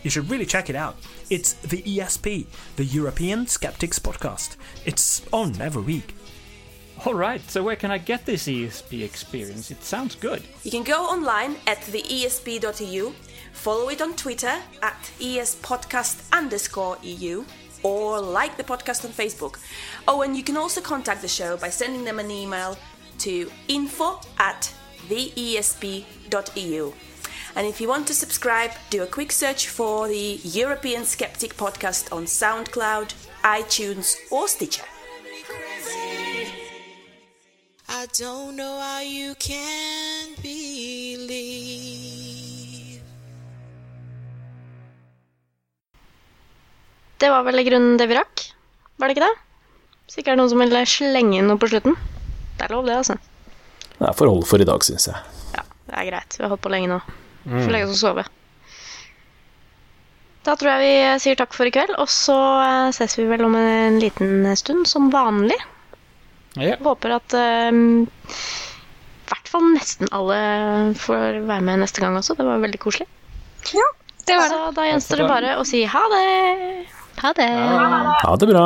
You 0.02 0.10
should 0.10 0.28
really 0.28 0.48
check 0.48 0.72
it 0.72 0.76
out. 0.76 0.98
It's 1.30 1.54
the 1.54 1.84
ESP, 1.84 2.48
the 2.76 2.84
European 2.84 3.46
Skeptics 3.46 4.00
Podcast. 4.00 4.56
It's 4.86 5.22
on 5.32 5.62
every 5.62 5.84
week. 5.84 6.16
Alright, 7.06 7.48
so 7.50 7.62
where 7.62 7.76
can 7.76 7.92
I 7.92 8.00
get 8.00 8.26
this 8.26 8.48
ESP 8.48 9.04
experience? 9.04 9.70
It 9.70 9.84
sounds 9.84 10.16
good. 10.16 10.42
You 10.64 10.72
can 10.72 10.84
go 10.84 11.04
online 11.06 11.56
at 11.68 11.82
theesp.eu, 11.82 13.14
follow 13.54 13.90
it 13.90 14.02
on 14.02 14.16
Twitter 14.16 14.56
at 14.82 15.12
espodcast 15.20 16.28
underscore 16.34 16.98
EU, 17.04 17.46
or 17.84 18.20
like 18.20 18.58
the 18.58 18.64
podcast 18.64 19.06
on 19.06 19.12
Facebook. 19.12 19.60
Oh, 20.08 20.24
and 20.24 20.36
you 20.36 20.44
can 20.44 20.58
also 20.58 20.82
contact 20.82 21.22
the 21.22 21.28
show 21.28 21.56
by 21.56 21.70
sending 21.70 22.04
them 22.04 22.20
an 22.20 22.32
email 22.32 22.78
to 23.20 23.52
info 23.68 24.20
at 24.38 24.74
theesp.eu. 25.08 26.94
And 27.56 27.68
if 27.68 27.82
you 27.82 27.88
want 27.88 28.08
to 28.08 28.14
subscribe, 28.14 28.72
do 28.90 29.04
a 29.04 29.08
quick 29.08 29.32
search 29.32 29.68
for 29.68 30.08
the 30.08 30.40
European 30.44 31.04
Skeptic 31.04 31.58
podcast 31.58 32.12
on 32.14 32.26
SoundCloud, 32.26 33.14
iTunes, 33.44 34.16
or 34.32 34.48
Stitcher. 34.48 34.86
I 37.90 38.06
don't 38.14 38.56
know 38.56 38.80
how 38.80 39.02
you 39.02 39.34
can 39.36 40.36
believe. 40.42 42.00
Det 47.18 47.30
var 47.30 47.44
vel 47.44 47.60
i 47.60 47.64
grunnen 47.68 47.98
det 47.98 48.08
vi 48.08 48.16
rakk? 48.16 48.46
Var 48.96 49.08
det 49.10 49.18
ikke 49.18 49.26
det? 49.26 49.36
Hvis 50.06 50.22
ikke 50.22 50.32
er 50.32 50.38
det 50.38 50.44
noen 50.44 50.54
som 50.54 50.62
vil 50.64 50.78
slenge 50.88 51.42
inn 51.42 51.50
noe 51.52 51.60
på 51.60 51.68
slutten. 51.68 51.98
Det 52.60 52.68
er 52.68 52.74
lov, 52.76 52.84
det, 52.90 52.98
altså. 53.00 53.16
Det 53.96 54.08
er 54.10 54.16
forhold 54.20 54.44
for 54.48 54.60
i 54.60 54.68
dag, 54.68 54.84
syns 54.84 55.08
jeg. 55.08 55.22
Ja, 55.56 55.64
det 55.88 55.96
er 56.02 56.10
greit. 56.12 56.36
Vi 56.36 56.44
har 56.44 56.52
holdt 56.52 56.64
på 56.66 56.72
lenge 56.74 56.92
nå. 56.92 57.00
Får 57.48 57.72
legge 57.72 57.88
oss 57.88 57.96
og 57.98 58.02
sove. 58.04 58.26
Da 60.48 60.56
tror 60.60 60.72
jeg 60.72 60.84
vi 60.84 61.20
sier 61.24 61.38
takk 61.40 61.56
for 61.56 61.68
i 61.68 61.74
kveld, 61.74 61.92
og 62.00 62.08
så 62.12 62.36
eh, 62.64 62.90
ses 62.96 63.18
vi 63.20 63.28
vel 63.30 63.44
om 63.48 63.56
en 63.60 64.00
liten 64.02 64.48
stund, 64.60 64.88
som 64.88 65.10
vanlig. 65.14 65.58
Ja. 66.60 66.76
Håper 66.84 67.16
at 67.20 67.36
eh, 67.38 67.70
i 67.70 69.30
hvert 69.30 69.52
fall 69.52 69.68
nesten 69.76 70.10
alle 70.16 70.40
får 71.00 71.42
være 71.48 71.64
med 71.68 71.84
neste 71.84 72.04
gang 72.04 72.18
også. 72.20 72.36
Det 72.40 72.48
var 72.48 72.64
veldig 72.64 72.82
koselig. 72.82 73.08
Ja, 73.76 73.88
det 74.26 74.38
var 74.40 74.48
det. 74.48 74.56
Så 74.56 74.72
da 74.78 74.88
gjenstår 74.88 75.24
det 75.24 75.30
bare 75.32 75.56
å 75.60 75.66
si 75.68 75.84
ha 75.88 76.04
det. 76.16 76.26
Ha 77.20 77.34
det. 77.36 77.50
Ha 78.24 78.36
det 78.40 78.50
bra. 78.50 78.66